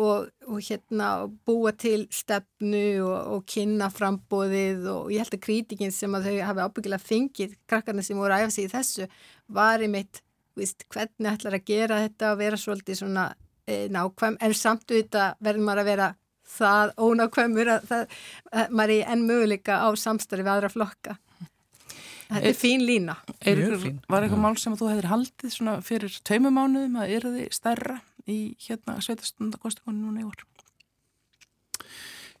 og, 0.00 0.30
og 0.48 0.60
hérna 0.64 1.10
búa 1.46 1.72
til 1.76 2.06
stefnu 2.14 2.84
og, 3.04 3.18
og 3.34 3.44
kynna 3.50 3.90
frambóðið 3.92 4.88
og 4.92 5.12
ég 5.12 5.24
held 5.24 5.36
að 5.36 5.44
krítikinn 5.44 5.94
sem 5.94 6.14
að 6.16 6.30
þau 6.30 6.40
hafi 6.48 6.66
ábyggilega 6.66 7.04
fengið 7.04 7.54
krakkarna 7.70 8.04
sem 8.06 8.20
voru 8.20 8.38
æfa 8.38 8.54
sig 8.54 8.68
í 8.68 8.72
þessu 8.72 9.08
var 9.50 9.84
einmitt, 9.84 10.22
víst, 10.58 10.86
hvernig 10.92 11.32
ætlar 11.34 11.58
að 11.58 11.68
gera 11.68 12.00
þetta 12.04 12.32
og 12.32 12.40
vera 12.40 12.60
svolítið 12.60 13.00
svona 13.02 13.26
e, 13.66 13.86
nákvæm, 13.92 14.38
en 14.40 14.56
samt 14.56 14.86
auðvitað 14.88 15.40
verður 15.40 15.66
maður 15.66 15.82
að 15.82 15.90
vera 15.92 16.10
það 16.50 16.94
ónákvæmur 16.98 17.72
að, 17.76 17.90
það, 17.90 18.14
að 18.52 18.76
maður 18.78 18.94
er 18.96 19.12
enn 19.14 19.26
möguleika 19.28 19.80
á 19.84 19.88
samstarfi 19.94 20.46
við 20.46 20.54
aðra 20.54 20.72
flokka. 20.72 21.16
Þetta 22.30 22.46
er 22.46 22.54
fín 22.54 22.84
lína. 22.86 23.16
Er 23.42 23.60
fín. 23.82 23.98
var 24.10 24.22
eitthvað 24.22 24.44
mál 24.44 24.54
sem 24.60 24.74
að 24.76 24.84
þú 24.84 24.90
hefur 24.92 25.10
haldið 25.10 25.54
svona 25.56 25.80
fyrir 25.82 26.20
tveimum 26.28 26.54
mánuðum 26.54 27.00
að 27.02 27.14
eru 27.16 27.34
þið 27.34 27.56
stærra 27.56 27.98
í 28.30 28.38
hérna 28.62 29.00
sveitastundakostikunni 29.02 30.04
núna 30.04 30.22
í 30.22 30.28
vor? 30.28 30.46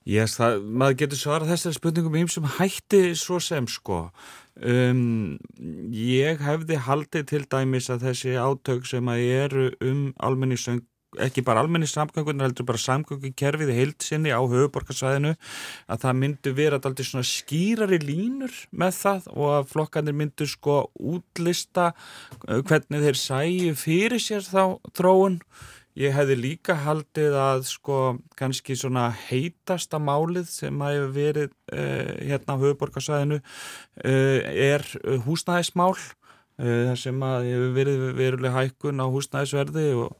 Yes, 0.08 0.38
það, 0.38 0.62
maður 0.80 0.96
getur 1.02 1.20
svarað 1.20 1.50
þessari 1.52 1.76
spurningum 1.76 2.14
í 2.16 2.22
sem 2.32 2.46
hætti 2.56 3.00
svo 3.18 3.36
sem 3.42 3.66
sko. 3.68 3.98
Um, 4.60 5.36
ég 5.92 6.40
hefði 6.44 6.78
haldið 6.86 7.26
til 7.30 7.42
dæmis 7.52 7.90
að 7.92 8.06
þessi 8.08 8.38
átök 8.40 8.88
sem 8.88 9.10
að 9.12 9.26
eru 9.26 9.66
um 9.84 10.00
almenningssöng 10.16 10.80
ekki 11.18 11.42
bara 11.46 11.64
almenningssamgöngunar 11.64 12.50
heldur 12.50 12.66
bara 12.68 12.80
samgöngukerfið 12.80 13.72
í 13.72 13.78
heildsinni 13.80 14.30
á 14.30 14.38
höfuborgarsvæðinu 14.38 15.32
að 15.90 16.04
það 16.04 16.20
myndu 16.20 16.52
vera 16.54 16.78
alltaf 16.78 17.08
svona 17.08 17.26
skýrari 17.26 17.98
línur 18.04 18.54
með 18.70 18.94
það 19.00 19.26
og 19.34 19.50
að 19.56 19.68
flokkanir 19.72 20.16
myndu 20.20 20.46
sko 20.50 20.78
útlista 20.94 21.90
uh, 21.90 22.60
hvernig 22.62 23.04
þeir 23.08 23.20
sæju 23.24 23.74
fyrir 23.78 24.22
sér 24.22 24.46
þá 24.46 24.78
þróun. 24.94 25.40
Ég 25.98 26.14
hefði 26.14 26.36
líka 26.38 26.76
haldið 26.84 27.34
að 27.34 27.64
sko 27.66 27.96
kannski 28.38 28.76
svona 28.78 29.08
heitasta 29.26 29.98
málið 29.98 30.46
sem 30.52 30.78
hafi 30.86 31.02
verið 31.16 31.50
uh, 31.74 32.14
hérna 32.22 32.54
á 32.54 32.62
höfuborgarsvæðinu 32.62 33.40
uh, 33.42 34.38
er 34.46 34.86
uh, 35.02 35.18
húsnæðismál 35.26 35.96
þar 36.60 36.98
sem 37.00 37.22
að 37.24 37.46
hefur 37.48 37.70
verið 37.72 38.02
veruleg 38.18 38.52
hækkun 38.52 39.00
á 39.00 39.08
húsnæðisverði 39.08 39.84
og 39.96 40.10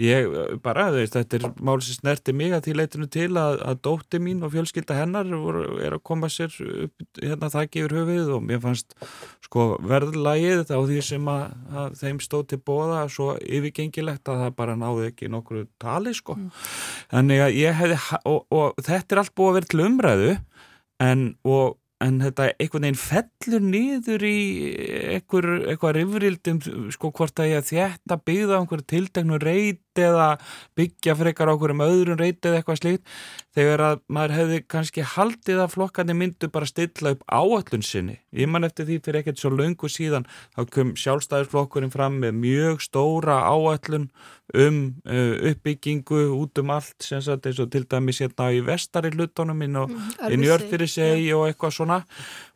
ég 0.00 0.28
bara, 0.64 0.86
veist, 0.94 1.16
þetta 1.18 1.36
er 1.36 1.58
mál 1.60 1.76
sem 1.84 1.98
snerti 1.98 2.32
mig 2.32 2.54
að 2.56 2.64
því 2.64 2.74
leitinu 2.78 3.08
til 3.12 3.26
að, 3.36 3.58
að 3.68 3.80
dótti 3.84 4.20
mín 4.24 4.40
og 4.44 4.54
fjölskylda 4.54 4.96
hennar 4.96 5.28
voru, 5.28 5.64
er 5.84 5.96
að 5.98 6.04
koma 6.08 6.30
sér 6.32 6.54
upp 6.86 7.20
hérna 7.20 7.50
þakki 7.52 7.82
yfir 7.82 7.96
höfuð 7.98 8.30
og 8.38 8.46
mér 8.48 8.62
fannst 8.62 8.96
sko 9.44 9.66
verðlægið 9.84 10.72
á 10.72 10.80
því 10.80 11.02
sem 11.04 11.28
að, 11.28 11.44
að 11.82 11.98
þeim 12.00 12.22
stóð 12.24 12.46
til 12.54 12.60
bóða 12.64 13.02
svo 13.12 13.34
yfirgengilegt 13.44 14.32
að 14.32 14.46
það 14.46 14.56
bara 14.62 14.78
náði 14.80 15.10
ekki 15.10 15.28
nokkru 15.32 15.66
tali 15.82 16.16
sko 16.16 16.38
mm. 16.40 16.48
þannig 17.12 17.44
að 17.44 17.60
ég 17.60 17.78
hefði 17.82 18.00
og, 18.32 18.40
og 18.48 18.80
þetta 18.80 19.16
er 19.16 19.22
allt 19.24 19.36
búið 19.36 19.52
að 19.52 19.58
vera 19.60 19.72
til 19.74 19.86
umræðu 19.90 20.34
en 21.02 21.28
og 21.44 21.76
en 22.02 22.18
þetta 22.22 22.48
einhvern 22.56 22.86
veginn 22.86 23.00
fellur 23.00 23.64
nýður 23.64 24.24
í 24.26 24.38
einhver, 25.16 25.48
eitthvað 25.70 25.96
rifrildum 25.98 26.60
sko 26.94 27.12
hvort 27.14 27.42
að 27.42 27.52
ég 27.52 27.68
þetta 27.70 28.18
byggða 28.26 28.58
á 28.58 28.60
einhverju 28.62 28.88
tildegnu 28.92 29.38
reyt 29.42 29.91
eða 30.00 30.28
byggja 30.78 31.16
frekar 31.18 31.50
á 31.50 31.52
einhverjum 31.52 31.84
öðrum 31.84 32.20
reyt 32.20 32.44
eða 32.44 32.60
eitthvað 32.60 32.80
slíkt 32.80 33.16
þegar 33.52 33.84
að 33.84 34.02
maður 34.08 34.36
hefði 34.38 34.60
kannski 34.74 35.06
haldið 35.14 35.62
að 35.64 35.72
flokkandi 35.74 36.16
myndu 36.16 36.48
bara 36.52 36.68
stilla 36.68 37.12
upp 37.16 37.24
áallun 37.28 37.84
sinni. 37.84 38.18
Ég 38.32 38.48
man 38.48 38.64
eftir 38.64 38.88
því 38.88 39.00
fyrir 39.04 39.20
ekkert 39.20 39.42
svo 39.42 39.52
laungu 39.52 39.90
síðan 39.92 40.28
þá 40.54 40.62
kom 40.72 40.94
sjálfstæðisflokkurinn 40.96 41.92
fram 41.92 42.20
með 42.22 42.38
mjög 42.40 42.86
stóra 42.86 43.42
áallun 43.44 44.08
um 44.52 44.78
uh, 45.08 45.50
uppbyggingu 45.50 46.26
út 46.36 46.58
um 46.60 46.72
allt 46.74 47.04
sem 47.04 47.20
sagt 47.24 47.46
eins 47.48 47.60
og 47.62 47.70
til 47.72 47.86
dæmis 47.88 48.20
hérna 48.20 48.50
í 48.52 48.60
vestari 48.64 49.12
hlutunum 49.14 49.56
minn 49.56 49.78
og 49.80 49.92
mm, 49.92 50.34
njörð 50.42 50.66
fyrir 50.74 50.90
seg 50.90 51.22
ja. 51.24 51.38
og 51.38 51.46
eitthvað 51.48 51.76
svona 51.78 51.98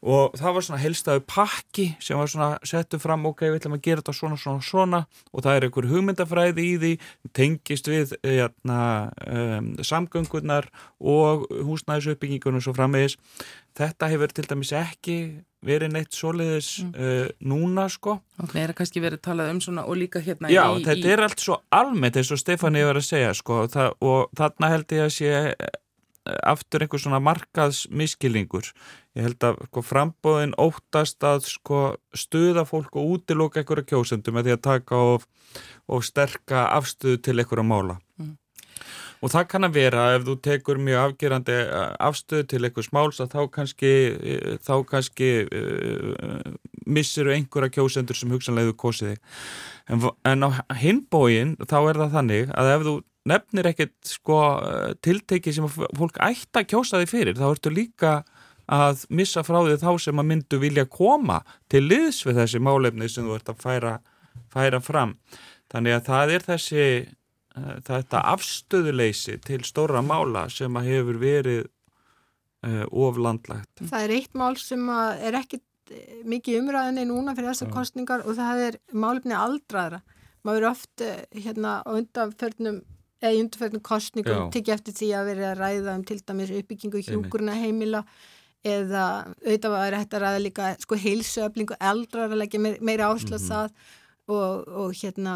og 0.05 0.37
það 0.37 0.57
var 0.57 0.66
svona 0.66 0.82
helstaðu 0.82 1.24
pakki 1.30 1.87
sem 2.05 2.20
var 2.20 2.28
svona 2.32 2.51
settu 2.68 3.01
fram 3.01 3.24
ok, 3.30 3.47
við 3.49 3.61
ætlum 3.62 3.78
að 3.78 3.84
gera 3.89 4.05
þetta 4.05 4.16
svona 4.18 4.41
svona 4.41 4.66
svona 4.66 5.03
og 5.32 5.47
það 5.47 5.57
er 5.57 5.68
einhver 5.68 5.89
hugmyndafræði 5.93 6.66
í 6.66 6.76
því 6.82 6.93
tengist 7.35 7.89
við 7.91 8.14
hérna, 8.24 8.79
um, 9.27 9.74
samgöngunar 9.83 10.68
og 11.01 11.47
húsnæðisuppbyggingunum 11.51 12.64
svo 12.64 12.74
framvegis. 12.77 13.16
Þetta 13.77 14.09
hefur 14.12 14.33
til 14.33 14.47
dæmis 14.49 14.72
ekki 14.77 15.18
verið 15.66 15.93
neitt 15.95 16.14
soliðis 16.16 16.68
mm. 16.85 16.93
uh, 16.95 17.31
núna 17.49 17.87
sko. 17.93 18.18
Og 18.41 18.53
það 18.53 18.62
er 18.62 18.74
kannski 18.79 19.03
verið 19.03 19.22
talað 19.27 19.55
um 19.55 19.62
svona 19.64 19.87
og 19.89 19.99
líka 19.99 20.22
hérna 20.22 20.53
Já, 20.53 20.64
í, 20.77 20.85
þetta 20.87 21.09
í... 21.09 21.14
er 21.14 21.24
allt 21.27 21.43
svo 21.43 21.59
almennt 21.74 22.20
eins 22.20 22.31
og 22.35 22.41
Stefani 22.41 22.85
var 22.87 23.01
að 23.01 23.09
segja 23.09 23.35
sko 23.37 23.64
það, 23.72 23.97
og 24.07 24.39
þarna 24.39 24.72
held 24.74 24.97
ég 24.97 25.07
að 25.07 25.12
sé 25.16 25.33
eh, 25.51 25.74
aftur 26.47 26.85
einhver 26.85 27.03
svona 27.03 27.20
markaðsmiskilingur 27.24 28.70
ég 29.16 29.29
held 29.29 29.47
að 29.49 29.61
sko, 29.68 29.85
frambóðin 29.87 30.57
óttast 30.61 31.24
að 31.27 31.47
sko, 31.51 31.83
stuða 32.16 32.66
fólk 32.68 32.99
og 33.01 33.16
útiloka 33.16 33.62
einhverja 33.62 33.91
kjósendum 33.93 34.41
að 34.41 34.51
því 34.51 34.57
að 34.57 34.64
taka 34.70 35.05
og, 35.12 35.29
og 35.89 36.05
sterka 36.05 36.66
afstuðu 36.77 37.22
til 37.24 37.39
einhverja 37.39 37.66
mála 37.66 38.01
mm. 38.20 38.35
Og 39.24 39.33
það 39.33 39.47
kann 39.51 39.66
að 39.66 39.77
vera 39.79 40.05
ef 40.16 40.24
þú 40.27 40.35
tekur 40.45 40.81
mjög 40.83 41.03
afgerandi 41.03 41.57
eh, 41.57 41.93
afstöðu 42.05 42.47
til 42.51 42.61
eitthvað 42.66 42.89
smáls 42.91 43.20
að 43.24 43.33
þá 43.33 43.41
kannski, 43.55 43.93
eh, 44.12 44.57
þá 44.61 44.74
kannski 44.91 45.31
uh, 45.47 46.53
missir 46.87 47.31
einhverja 47.33 47.72
kjósendur 47.79 48.18
sem 48.18 48.33
hugsanlega 48.35 48.70
þú 48.70 48.77
kosið 48.83 49.14
þig. 49.14 49.41
En, 49.89 50.05
en 50.29 50.47
á 50.47 50.51
hinbóin 50.83 51.57
þá 51.64 51.79
er 51.81 52.03
það 52.03 52.16
þannig 52.18 52.53
að 52.53 52.72
ef 52.74 52.87
þú 52.89 52.97
nefnir 53.27 53.70
ekkert 53.72 53.95
sko, 54.07 54.41
tiltekið 55.05 55.59
sem 55.59 55.68
fólk 55.70 56.20
ætti 56.22 56.62
að 56.62 56.70
kjósa 56.72 57.03
þig 57.03 57.12
fyrir 57.12 57.39
þá 57.39 57.47
ertu 57.51 57.72
líka 57.74 58.16
að 58.66 59.05
missa 59.14 59.45
frá 59.47 59.61
því 59.61 59.77
þá 59.83 59.91
sem 60.03 60.22
að 60.22 60.29
myndu 60.31 60.59
vilja 60.62 60.87
koma 60.91 61.43
til 61.70 61.85
liðs 61.87 62.24
við 62.27 62.41
þessi 62.43 62.62
málefni 62.62 63.11
sem 63.11 63.27
þú 63.27 63.37
ert 63.39 63.53
að 63.53 63.62
færa, 63.62 63.93
færa 64.51 64.83
fram. 64.83 65.14
Þannig 65.70 65.99
að 65.99 66.09
það 66.09 66.33
er 66.35 66.47
þessi 66.47 66.89
Eh, 67.57 67.79
þetta 67.87 68.20
afstöðuleysi 68.35 69.39
til 69.45 69.62
stóra 69.64 70.03
mála 70.05 70.47
sem 70.53 70.74
að 70.77 70.91
hefur 70.91 71.20
verið 71.20 71.62
uh, 72.66 72.85
oflandlagt. 72.91 73.81
Það 73.81 74.03
er 74.03 74.12
eitt 74.18 74.37
mál 74.37 74.59
sem 74.61 74.83
er 74.91 75.39
ekki 75.39 75.62
eh, 75.62 76.18
mikið 76.29 76.61
umræðinni 76.61 77.07
núna 77.09 77.37
fyrir 77.37 77.55
þessar 77.55 77.72
kostningar 77.72 78.27
og 78.27 78.37
það 78.37 78.64
er 78.66 78.79
málefni 78.93 79.39
aldraðra. 79.39 80.03
Maður 80.45 80.61
eru 80.61 80.70
oft 80.70 81.05
hérna 81.33 81.79
á 81.81 81.91
undanförnum 81.97 82.83
eða 83.22 83.34
í 83.34 83.42
undanförnum 83.42 83.84
kostningum 83.84 84.50
tikið 84.54 84.74
eftir 84.74 84.96
því 85.00 85.10
að 85.16 85.28
vera 85.30 85.52
að 85.52 85.60
ræða 85.60 85.98
um 85.98 86.06
til 86.06 86.18
dæmis 86.20 86.54
uppbyggingu 86.60 87.04
hjúkurna 87.06 87.54
heimila 87.56 88.02
eða 88.66 89.04
auðvitað 89.44 89.76
var 89.76 89.98
þetta 90.00 90.22
ræða 90.22 90.42
líka 90.42 90.72
sko 90.82 90.98
heilsuöflingu 91.00 91.78
eldraðra 91.92 92.40
leggja 92.42 92.60
meira 92.60 93.12
áslað 93.12 93.40
mm 93.40 93.46
-hmm. 93.46 93.52
það 93.52 93.70
og, 94.26 94.68
og 94.68 94.94
hérna 94.98 95.34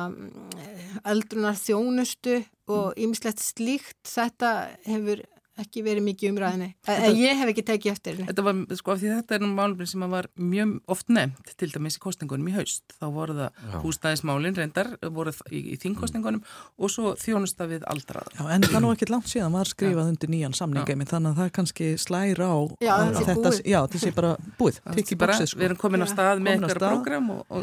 eldrunar 1.06 1.58
þjónustu 1.58 2.40
og 2.70 2.98
ymslegt 2.98 3.42
slíkt. 3.42 4.00
Þetta 4.06 4.50
hefur 4.86 5.22
ekki 5.60 5.82
verið 5.86 6.06
mikið 6.06 6.32
umræðinni 6.32 6.68
en 6.94 7.18
ég 7.18 7.38
hef 7.40 7.50
ekki 7.52 7.64
tekið 7.70 7.92
eftir 7.92 8.16
henni. 8.16 8.28
Þetta 8.30 8.44
var, 8.46 8.54
sko, 8.78 8.94
af 8.94 9.00
því 9.02 9.08
þetta 9.14 9.36
er 9.36 9.42
máluminn 9.46 9.90
sem 9.90 10.04
var 10.12 10.28
mjög 10.36 10.74
oft 10.94 11.08
nefnt, 11.12 11.52
til 11.60 11.70
dæmis 11.74 11.98
í 11.98 12.02
kostningunum 12.02 12.50
í 12.50 12.54
haust. 12.56 12.84
Þá 12.96 13.06
voru 13.14 13.36
það 13.38 13.50
húsnæðismálin 13.84 14.56
reyndar, 14.58 14.88
voru 15.14 15.34
í, 15.50 15.62
í 15.74 15.76
þingkostningunum 15.82 16.42
og 16.80 16.88
svo 16.92 17.14
þjónusta 17.20 17.68
við 17.70 17.86
aldraða. 17.90 18.30
Já, 18.36 18.44
en 18.56 18.66
það 18.66 18.78
er 18.80 18.84
nú 18.86 18.92
ekki 18.94 19.10
langt 19.10 19.28
síðan 19.30 19.56
var 19.56 19.70
skrifað 19.70 20.06
já. 20.06 20.10
undir 20.14 20.28
nýjan 20.34 20.56
samninga 20.56 20.94
þannig 21.10 21.30
að 21.30 21.38
það 21.40 21.50
kannski 21.58 21.86
slæra 22.00 22.46
á 22.50 22.58
Já, 22.80 22.94
að 22.94 23.20
þetta, 23.26 23.50
já, 23.64 23.78
þetta 23.80 23.98
sé 24.04 24.10
bara 24.16 24.32
búið. 24.60 24.80
Bara, 25.20 25.36
Við 25.40 25.66
erum 25.66 25.80
komin 25.80 26.04
á 26.04 26.08
stað 26.10 26.42
með 26.44 26.52
eitthvað 26.56 26.80
program 26.86 27.26
og, 27.34 27.40
og, 27.50 27.62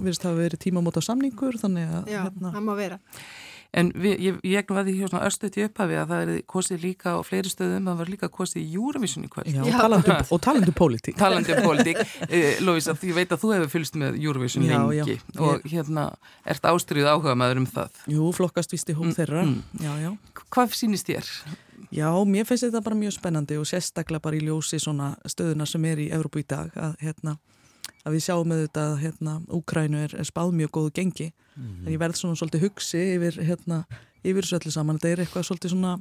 Við 0.00 0.08
veist 0.10 0.24
að 0.24 0.40
það 2.40 3.48
að 3.70 3.78
hérna, 3.78 3.78
En 3.78 3.92
við, 3.94 4.16
ég, 4.18 4.38
ég 4.50 4.72
vaði 4.74 4.96
hjá 4.98 5.06
svona 5.06 5.26
östuðt 5.28 5.56
í 5.60 5.64
upphafi 5.68 5.94
að 6.00 6.10
það 6.10 6.22
er 6.32 6.40
kosið 6.50 6.80
líka 6.82 7.12
á 7.14 7.18
fleiri 7.22 7.52
stöðum, 7.52 7.86
það 7.86 8.00
var 8.00 8.10
líka 8.10 8.28
kosið 8.34 8.64
í 8.64 8.72
Júravísunni 8.74 9.30
kvöld. 9.30 9.50
Já, 9.54 9.62
um- 9.62 10.32
og 10.34 10.40
talandi 10.42 10.72
um 10.72 10.78
pólitík. 10.80 11.16
Talandi 11.18 11.54
um 11.54 11.62
pólitík. 11.68 12.02
Eh, 12.30 12.60
Lóisa, 12.62 12.92
ég 13.02 13.14
veit 13.16 13.30
að 13.32 13.40
þú 13.42 13.52
hefur 13.54 13.70
fylgst 13.72 13.96
með 13.98 14.18
Júravísun 14.22 14.66
lengi 14.66 15.16
já. 15.16 15.40
og 15.42 15.64
hérna, 15.66 16.04
ert 16.46 16.66
ástriðið 16.68 17.08
áhuga 17.10 17.34
maður 17.38 17.62
um 17.62 17.66
það? 17.70 18.02
Jú, 18.10 18.28
flokkast 18.36 18.74
vist 18.74 18.90
í 18.90 18.94
hóm 18.94 19.08
mm, 19.08 19.16
þeirra. 19.16 19.44
Mm. 19.46 19.82
Já, 19.82 19.90
já. 20.04 20.10
Hvað 20.54 20.76
sínist 20.78 21.10
þér? 21.10 21.30
Já, 21.90 22.08
mér 22.28 22.46
finnst 22.46 22.66
þetta 22.68 22.82
bara 22.86 22.98
mjög 22.98 23.16
spennandi 23.16 23.58
og 23.58 23.66
sérstaklega 23.66 24.22
bara 24.22 24.38
í 24.38 24.44
ljósi 24.46 24.78
svona 24.82 25.14
stöðuna 25.26 25.66
sem 25.66 25.86
er 25.90 26.04
í 26.04 26.10
Evrópu 26.14 26.42
í 26.42 26.46
dag 26.46 26.70
að 26.78 26.94
hérna 27.02 27.34
að 28.04 28.16
við 28.16 28.24
sjáum 28.26 28.54
þetta 28.54 28.84
að 28.88 28.98
hérna, 29.04 29.36
Úkrænu 29.52 30.04
er, 30.06 30.14
er 30.16 30.28
spáð 30.28 30.54
mjög 30.56 30.70
góðu 30.76 30.92
gengi. 30.96 31.30
Mm 31.56 31.64
-hmm. 31.64 31.86
en 31.86 31.92
ég 31.92 32.00
verð 32.00 32.16
svona 32.16 32.36
svolítið 32.36 32.64
hugsi 32.64 33.00
yfir, 33.16 33.40
hérna, 33.44 33.84
yfir 34.24 34.44
þessu 34.44 34.58
öllu 34.60 34.70
saman. 34.72 34.98
Þetta 34.98 35.08
er 35.08 35.20
eitthvað 35.24 35.48
svolítið 35.48 35.70
svona 35.70 36.00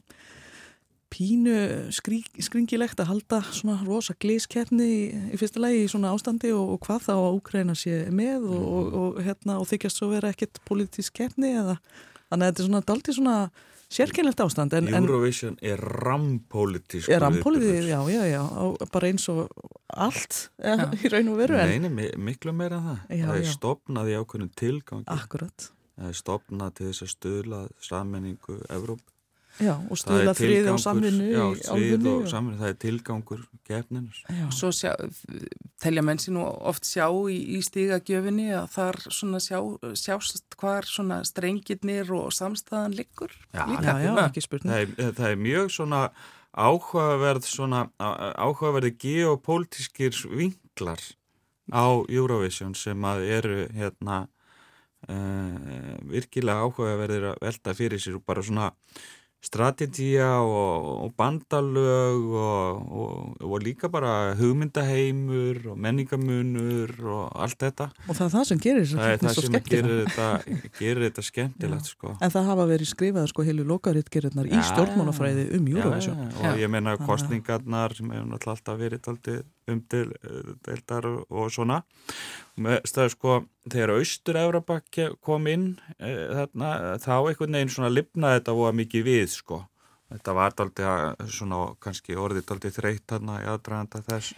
pínu 1.10 1.90
skrí, 1.96 2.22
skringilegt 2.40 3.00
að 3.02 3.10
halda 3.10 3.42
svona 3.50 3.80
rosa 3.86 4.14
glískerni 4.22 4.86
í, 4.86 5.00
í 5.34 5.40
fyrsta 5.42 5.62
lagi 5.62 5.84
í 5.84 5.90
svona 5.90 6.14
ástandi 6.14 6.52
og, 6.54 6.76
og 6.76 6.80
hvað 6.86 7.08
þá 7.08 7.16
að 7.16 7.38
Úkræna 7.40 7.76
sé 7.78 8.04
með 8.14 8.46
og, 8.46 8.68
og, 8.68 8.94
og 8.94 9.22
hérna, 9.26 9.58
þykjast 9.72 10.02
svo 10.02 10.12
vera 10.14 10.30
ekkert 10.30 10.62
politísk 10.70 11.18
kerni 11.18 11.56
eða 11.56 11.80
þannig 12.30 12.44
að 12.44 12.46
þetta 12.46 12.62
er 12.62 12.70
svona 12.70 12.84
daldið 12.92 13.18
svona 13.18 13.38
sérkynlegt 13.90 14.42
ástand 14.44 14.74
en, 14.78 14.88
Eurovision 14.94 15.58
er 15.66 15.82
rampolítisk 15.82 17.10
er 17.10 17.24
rampolítisk, 17.26 17.90
já, 17.90 18.00
já, 18.14 18.24
já 18.30 18.44
bara 18.94 19.10
eins 19.10 19.26
og 19.34 19.50
allt 19.90 20.50
ja, 20.62 20.90
í 20.94 21.12
raun 21.12 21.34
og 21.34 21.40
veru 21.42 21.58
Neini, 21.58 22.10
miklu 22.18 22.54
meira 22.54 22.80
en 22.80 22.90
það. 22.90 23.00
Já, 23.10 23.26
það 23.26 23.42
er 23.42 23.54
stopnað 23.54 24.12
í 24.12 24.18
ákveðinu 24.20 24.52
tilgang 24.60 25.06
Akkurat. 25.10 25.70
Það 26.00 26.12
er 26.12 26.20
stopnað 26.20 26.76
til 26.78 26.90
þess 26.90 27.06
að 27.06 27.14
stöðla 27.16 27.62
sammenningu 27.84 28.60
Evróp 28.72 29.02
Já, 29.60 29.74
og 29.76 30.00
stuðla 30.00 30.34
frið 30.38 30.70
og 30.72 30.80
samvinnu 30.80 31.28
Já, 31.34 31.44
frið 31.68 32.08
og 32.14 32.26
samvinnu, 32.32 32.60
það 32.62 32.72
er 32.72 32.78
tilgangur 32.80 33.44
gefninus. 33.68 34.22
Svo 34.56 34.72
sjá, 34.76 34.94
telja 35.84 36.04
mennsi 36.06 36.34
nú 36.36 36.46
oft 36.48 36.88
sjá 36.88 37.06
í, 37.10 37.38
í 37.58 37.62
stígagjöfinni 37.66 38.50
að 38.56 38.72
þar 38.78 39.00
svona 39.08 39.44
sjá, 39.44 39.60
sjást 40.00 40.58
hvar 40.60 40.88
svona 40.88 41.22
strengirnir 41.28 42.12
og 42.16 42.32
samstæðan 42.36 42.98
liggur 42.98 43.36
Já, 43.54 43.66
já, 43.84 43.94
já 44.06 44.12
ekki 44.26 44.46
spurning. 44.46 44.74
Það 44.74 45.08
er, 45.10 45.14
það 45.20 45.32
er 45.34 45.42
mjög 45.46 45.72
svona 45.76 46.02
áhugaverð 46.56 47.46
svona 47.46 47.86
áhugaverði 48.00 48.96
geopolítiskir 49.04 50.16
vinklar 50.32 51.02
á 51.70 51.86
Eurovision 52.10 52.74
sem 52.78 53.06
að 53.06 53.26
eru 53.30 53.60
hérna 53.76 54.24
uh, 55.08 55.96
virkilega 56.10 56.66
áhugaverðir 56.66 57.32
að 57.34 57.42
velta 57.46 57.76
fyrir 57.78 58.02
sér 58.02 58.18
og 58.20 58.26
bara 58.28 58.44
svona 58.46 58.72
strategía 59.42 60.42
og, 60.44 61.06
og 61.06 61.14
bandalög 61.16 62.26
og, 62.36 62.92
og, 62.92 63.38
og 63.40 63.62
líka 63.64 63.88
bara 63.88 64.34
hugmyndaheimur 64.36 65.62
og 65.72 65.78
menningamunur 65.80 66.92
og 67.08 67.24
allt 67.40 67.60
þetta. 67.64 67.90
Og 68.08 68.18
það 68.18 68.26
er 68.26 68.34
það 68.34 68.48
sem 68.50 68.64
gerir 68.66 68.90
það 68.90 69.14
það 69.24 69.40
sem 69.40 69.58
gerir 69.70 69.94
þetta, 70.04 70.28
gerir 70.80 71.06
þetta 71.08 71.26
skemmtilegt 71.30 71.92
sko. 71.94 72.16
en 72.20 72.34
það 72.36 72.50
hafa 72.52 72.68
verið 72.74 72.92
skrifað 72.92 73.30
sko 73.32 73.46
heilu 73.48 73.68
lokarittgerirnar 73.70 74.50
í 74.50 74.60
stjórnmánafræði 74.72 75.48
um 75.58 75.72
Júruvísjón 75.72 76.36
og 76.44 76.60
ég 76.60 76.72
menna 76.72 76.98
kostningarnar 77.00 77.96
sem 77.96 78.12
hefur 78.12 78.52
alltaf 78.56 78.80
verið 78.80 79.10
aldrei 79.14 79.40
umdeildar 79.74 81.08
og 81.10 81.50
svona. 81.54 81.82
Með 82.60 82.80
stað 82.90 83.14
sko 83.16 83.36
þegar 83.66 83.96
Austur-Európa 83.96 84.80
kom 85.26 85.50
inn 85.52 85.68
e, 85.98 86.14
þarna, 86.40 86.72
þá 87.04 87.14
einhvern 87.18 87.60
veginn 87.60 87.76
svona 87.76 87.92
lifnaði 87.94 88.40
þetta 88.40 88.58
voða 88.60 88.78
mikið 88.82 89.06
við 89.08 89.28
sko. 89.36 89.62
Þetta 90.10 90.34
var 90.34 90.56
aldrei 90.64 91.30
svona 91.30 91.62
kannski 91.84 92.18
orðið 92.18 92.56
aldrei 92.56 92.74
þreytt 92.74 93.06
þarna 93.14 93.42
í 93.44 93.50
aðdraganda 93.52 94.02
þess. 94.08 94.34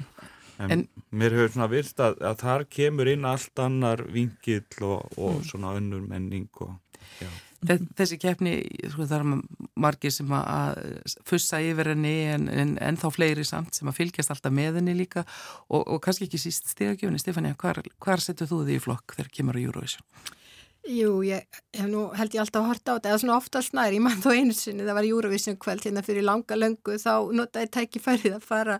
En, 0.61 0.73
en 0.75 0.81
mér 1.15 1.33
hefur 1.37 1.55
svona 1.55 1.69
vilt 1.71 2.01
að, 2.03 2.19
að 2.27 2.41
þar 2.43 2.65
kemur 2.69 3.09
inn 3.09 3.23
allt 3.25 3.63
annar 3.63 4.03
vingill 4.11 4.83
og, 4.83 5.07
og 5.15 5.39
mm. 5.39 5.47
svona 5.47 5.71
önnur 5.79 6.03
menning 6.05 6.51
og 6.61 6.75
já 7.23 7.31
Þessi 7.61 8.17
keppni, 8.17 8.55
sko, 8.89 9.05
það 9.05 9.19
er 9.19 9.25
margir 9.83 10.13
sem 10.13 10.31
að 10.33 10.79
fussa 11.29 11.59
yfir 11.61 11.91
henni 11.93 12.15
en, 12.33 12.47
en, 12.49 12.75
en 12.81 12.97
þá 12.97 13.07
fleiri 13.13 13.45
samt 13.45 13.77
sem 13.77 13.89
að 13.91 13.99
fylgjast 13.99 14.33
alltaf 14.33 14.55
með 14.55 14.79
henni 14.79 14.95
líka 14.97 15.21
og, 15.69 15.83
og 15.85 16.01
kannski 16.01 16.25
ekki 16.25 16.41
síst 16.41 16.71
stegagjöfni. 16.73 17.21
Stefania, 17.21 17.57
hvar, 17.61 17.83
hvar 18.01 18.23
setur 18.23 18.49
þú 18.49 18.63
þig 18.65 18.79
í 18.79 18.85
flokk 18.87 19.17
þegar 19.17 19.33
kemur 19.37 19.59
á 19.59 19.61
Eurovision? 19.61 20.07
Jú, 20.89 21.19
ég 21.21 21.45
hef 21.77 21.85
nú 21.85 22.07
held 22.17 22.33
ég 22.33 22.41
alltaf 22.41 22.63
að 22.63 22.71
horta 22.71 22.89
á 22.89 22.95
þetta, 22.97 23.09
eða 23.11 23.21
svona 23.21 23.37
oftast 23.37 23.75
nær, 23.77 23.93
ég 23.93 24.01
mann 24.01 24.23
þó 24.23 24.31
einu 24.33 24.55
sinni, 24.57 24.81
það 24.87 24.97
var 24.97 25.09
Eurovision 25.11 25.59
kvöld 25.61 25.85
hérna 25.85 26.01
fyrir 26.01 26.25
langa 26.25 26.57
löngu, 26.57 26.97
þá 26.97 27.29
notaði 27.37 27.69
tækifærið 27.75 28.39
að 28.39 28.47
fara 28.47 28.79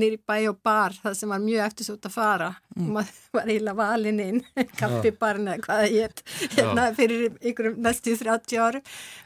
nýri 0.00 0.18
bæ 0.20 0.36
og 0.50 0.58
bar 0.64 0.96
það 1.02 1.18
sem 1.18 1.34
var 1.34 1.44
mjög 1.44 1.66
eftirsótt 1.66 2.08
að 2.08 2.16
fara 2.16 2.50
mm. 2.74 2.86
og 2.86 2.90
maður 2.98 3.20
var 3.38 3.52
eiginlega 3.52 3.78
valin 3.80 4.24
inn 4.24 4.42
kaffibarn 4.80 5.52
eða 5.52 5.68
hvaða 5.68 5.92
ég 5.92 6.24
hérna, 6.56 6.88
fyrir 6.98 7.28
ykkurum 7.40 7.78
næstu 7.84 8.16
30 8.20 8.60
áru 8.64 8.82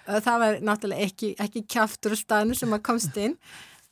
það 0.09 0.45
var 0.45 0.61
náttúrulega 0.71 1.09
ekki, 1.09 1.35
ekki 1.41 1.67
kjaftur 1.69 2.17
og 2.17 2.23
stanu 2.23 2.59
sem 2.59 2.71
maður 2.73 2.89
komst 2.93 3.19
inn 3.21 3.37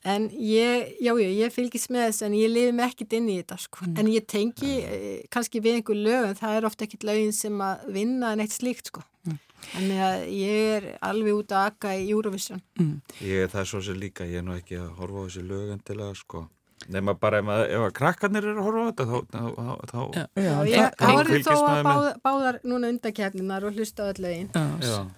en 0.07 0.29
ég, 0.31 0.95
jájú, 1.01 1.19
já, 1.19 1.31
ég 1.43 1.53
fylgis 1.53 1.87
með 1.91 2.07
þess 2.07 2.25
en 2.27 2.37
ég 2.37 2.51
lifi 2.51 2.73
mig 2.75 2.91
ekkit 2.91 3.17
inn 3.17 3.29
í 3.31 3.37
þetta 3.41 3.57
sko. 3.59 3.83
mm. 3.85 3.97
en 3.99 4.09
ég 4.13 4.27
tengi 4.29 4.73
eh, 4.85 5.21
kannski 5.33 5.61
við 5.63 5.79
einhver 5.79 5.99
lög 5.99 6.29
en 6.29 6.39
það 6.39 6.57
er 6.57 6.67
ofta 6.69 6.87
ekkit 6.87 7.07
lögin 7.07 7.35
sem 7.35 7.63
að 7.63 7.87
vinna 7.95 8.33
en 8.33 8.43
eitt 8.43 8.55
slíkt 8.55 8.91
sko 8.91 9.03
mm. 9.27 9.39
Þannig 9.67 10.01
að 10.05 10.27
ég 10.37 10.67
er 10.75 10.85
alveg 11.03 11.39
út 11.39 11.53
að 11.57 11.63
akka 11.71 11.93
í 11.97 12.03
Eurovision. 12.13 12.59
Mm. 12.77 12.91
Ég 13.25 13.47
er 13.47 13.49
það 13.51 13.65
svo 13.71 13.79
sem 13.87 13.97
líka, 13.97 14.27
ég 14.29 14.39
er 14.39 14.45
nú 14.45 14.53
ekki 14.53 14.77
að 14.77 14.91
horfa 14.99 15.23
á 15.23 15.25
þessi 15.25 15.45
lögum 15.49 15.81
til 15.87 15.97
að 15.97 16.13
sko 16.19 16.43
Nefna 16.93 17.15
bara 17.19 17.41
ef, 17.41 17.49
ef 17.67 17.85
að 17.87 17.93
krakkarnir 17.97 18.45
eru 18.47 18.61
að 18.61 18.67
horfa 18.67 18.83
á 18.83 18.87
þetta 18.89 19.05
þá... 19.07 19.15
þá 19.91 19.99
já, 20.17 20.25
já, 20.39 20.51
ég 20.71 21.01
horfði 21.03 21.39
þó 21.43 21.53
að 21.57 21.81
báða, 21.87 22.11
báðar 22.23 22.59
núna 22.63 22.91
undakefninar 22.93 23.67
og 23.67 23.77
hlusta 23.79 24.07
á 24.07 24.09
öll 24.11 24.21
lögin. 24.23 24.51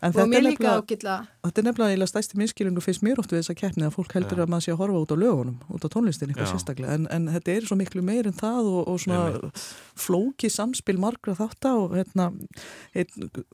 Og 0.10 0.24
mér 0.32 0.46
líka 0.50 0.78
ágilla 0.80 1.20
Þetta 1.40 1.62
er 1.62 1.66
nefnilega 1.70 2.08
stæsti 2.10 2.38
minnskilungu 2.40 2.82
fyrst 2.84 3.04
mér 3.06 3.22
ótt 3.22 3.32
við 3.32 3.40
þessa 3.40 3.56
keppni 3.56 3.86
að 3.88 3.94
fólk 3.96 4.12
heldur 4.18 4.42
að 4.44 4.50
maður 4.52 4.66
sé 4.66 4.74
að 4.74 4.82
horfa 4.82 5.04
út 5.06 5.14
á 5.16 5.18
lögunum 5.22 5.62
út 5.72 5.86
á 5.88 5.90
tónlistin 5.94 6.34
eitthvað 6.34 6.52
sérstaklega. 6.52 6.98
En, 6.98 7.08
en 7.16 7.30
þetta 7.32 7.54
er 7.54 7.68
svo 7.70 7.78
miklu 7.80 8.04
meir 8.04 8.28
en 8.28 8.36
það 8.36 8.68
og, 8.74 8.82
og 8.92 9.00
svona 9.06 9.52
flóki 9.96 10.52
samspil 10.52 11.00
margra 11.00 11.38
þátt 11.40 11.70
á 11.72 11.76
hérna, 11.96 12.30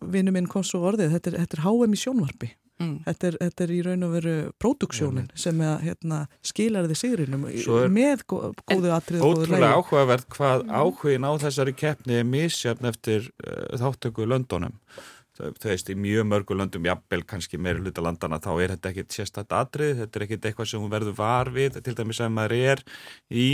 vinnu 0.02 0.34
minn 0.34 0.50
kom 0.50 0.66
svo 0.66 0.82
orðið, 0.90 1.14
þetta 1.20 1.36
er, 1.36 1.42
er 1.46 1.66
HM 1.68 1.94
í 1.94 2.02
sjónvarpi 2.02 2.52
Mm. 2.76 2.96
Þetta, 3.06 3.28
er, 3.28 3.36
þetta 3.40 3.64
er 3.64 3.72
í 3.72 3.78
raun 3.86 4.04
og 4.04 4.14
veru 4.18 4.36
próduksjónin 4.60 5.30
sem 5.40 5.62
er, 5.64 5.78
hérna, 5.86 6.18
skilar 6.44 6.90
þið 6.90 7.00
sigrinum 7.00 7.46
með 7.96 8.26
góðu 8.28 8.92
atrið. 8.92 9.24
Ótrúlega 9.24 9.70
áhugavert 9.78 10.28
hvað 10.36 10.66
mm. 10.66 10.74
áhugin 10.76 11.28
á 11.28 11.32
þessari 11.46 11.76
keppni 11.80 12.20
er 12.20 12.28
misjafn 12.28 12.90
eftir 12.92 13.30
uh, 13.46 13.78
þáttöku 13.80 14.28
Londonum 14.28 14.76
þú 15.36 15.70
veist, 15.70 15.90
í 15.92 15.96
mjög 16.00 16.28
mörgu 16.30 16.56
löndum, 16.58 16.86
jafnvel 16.88 17.24
kannski 17.28 17.60
meira 17.62 17.82
hluta 17.82 18.04
landana, 18.04 18.40
þá 18.44 18.52
er 18.54 18.74
þetta 18.76 18.92
ekkit 18.92 19.16
sérstætt 19.18 19.56
atrið, 19.56 20.02
þetta 20.02 20.20
er 20.20 20.26
ekkit 20.26 20.48
eitthvað 20.50 20.70
sem 20.72 20.84
hún 20.84 20.94
verður 20.94 21.18
var 21.18 21.52
við, 21.56 21.80
til 21.86 21.96
dæmis 21.98 22.22
ef 22.24 22.32
maður 22.32 22.56
er 22.58 22.84
í 23.30 23.48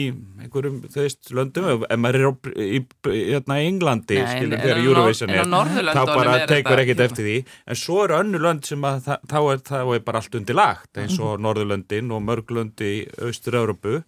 einhverjum, 0.43 0.81
þú 0.93 1.05
veist, 1.05 1.31
löndum 1.37 1.69
ef 1.71 2.01
maður 2.01 2.19
er 2.19 2.27
í, 2.27 2.81
í, 2.81 2.81
í 3.11 3.23
hérna, 3.31 3.59
Englandi, 3.65 4.19
Nei, 4.21 4.35
skilur, 4.35 4.65
þegar 4.65 4.83
Eurovision 4.85 5.33
er 5.35 5.49
þá 5.91 6.03
bara 6.11 6.35
tekur 6.49 6.83
ekkit 6.83 7.05
eftir 7.07 7.27
því. 7.29 7.37
En 7.65 7.79
svo 7.79 8.03
eru 8.05 8.19
önnu 8.19 8.41
lönd 8.41 8.67
sem 8.69 8.85
að 8.87 9.09
þá 9.29 9.39
er, 9.41 9.63
þá 9.71 9.79
er 9.81 10.05
bara 10.05 10.21
allt 10.21 10.37
undir 10.37 10.57
lagt, 10.57 10.91
eins 11.01 11.17
og 11.21 11.41
Norðurlöndin 11.41 12.13
og 12.13 12.21
mörglöndi 12.27 12.91
í 12.91 13.01
Austur-Európu 13.25 14.01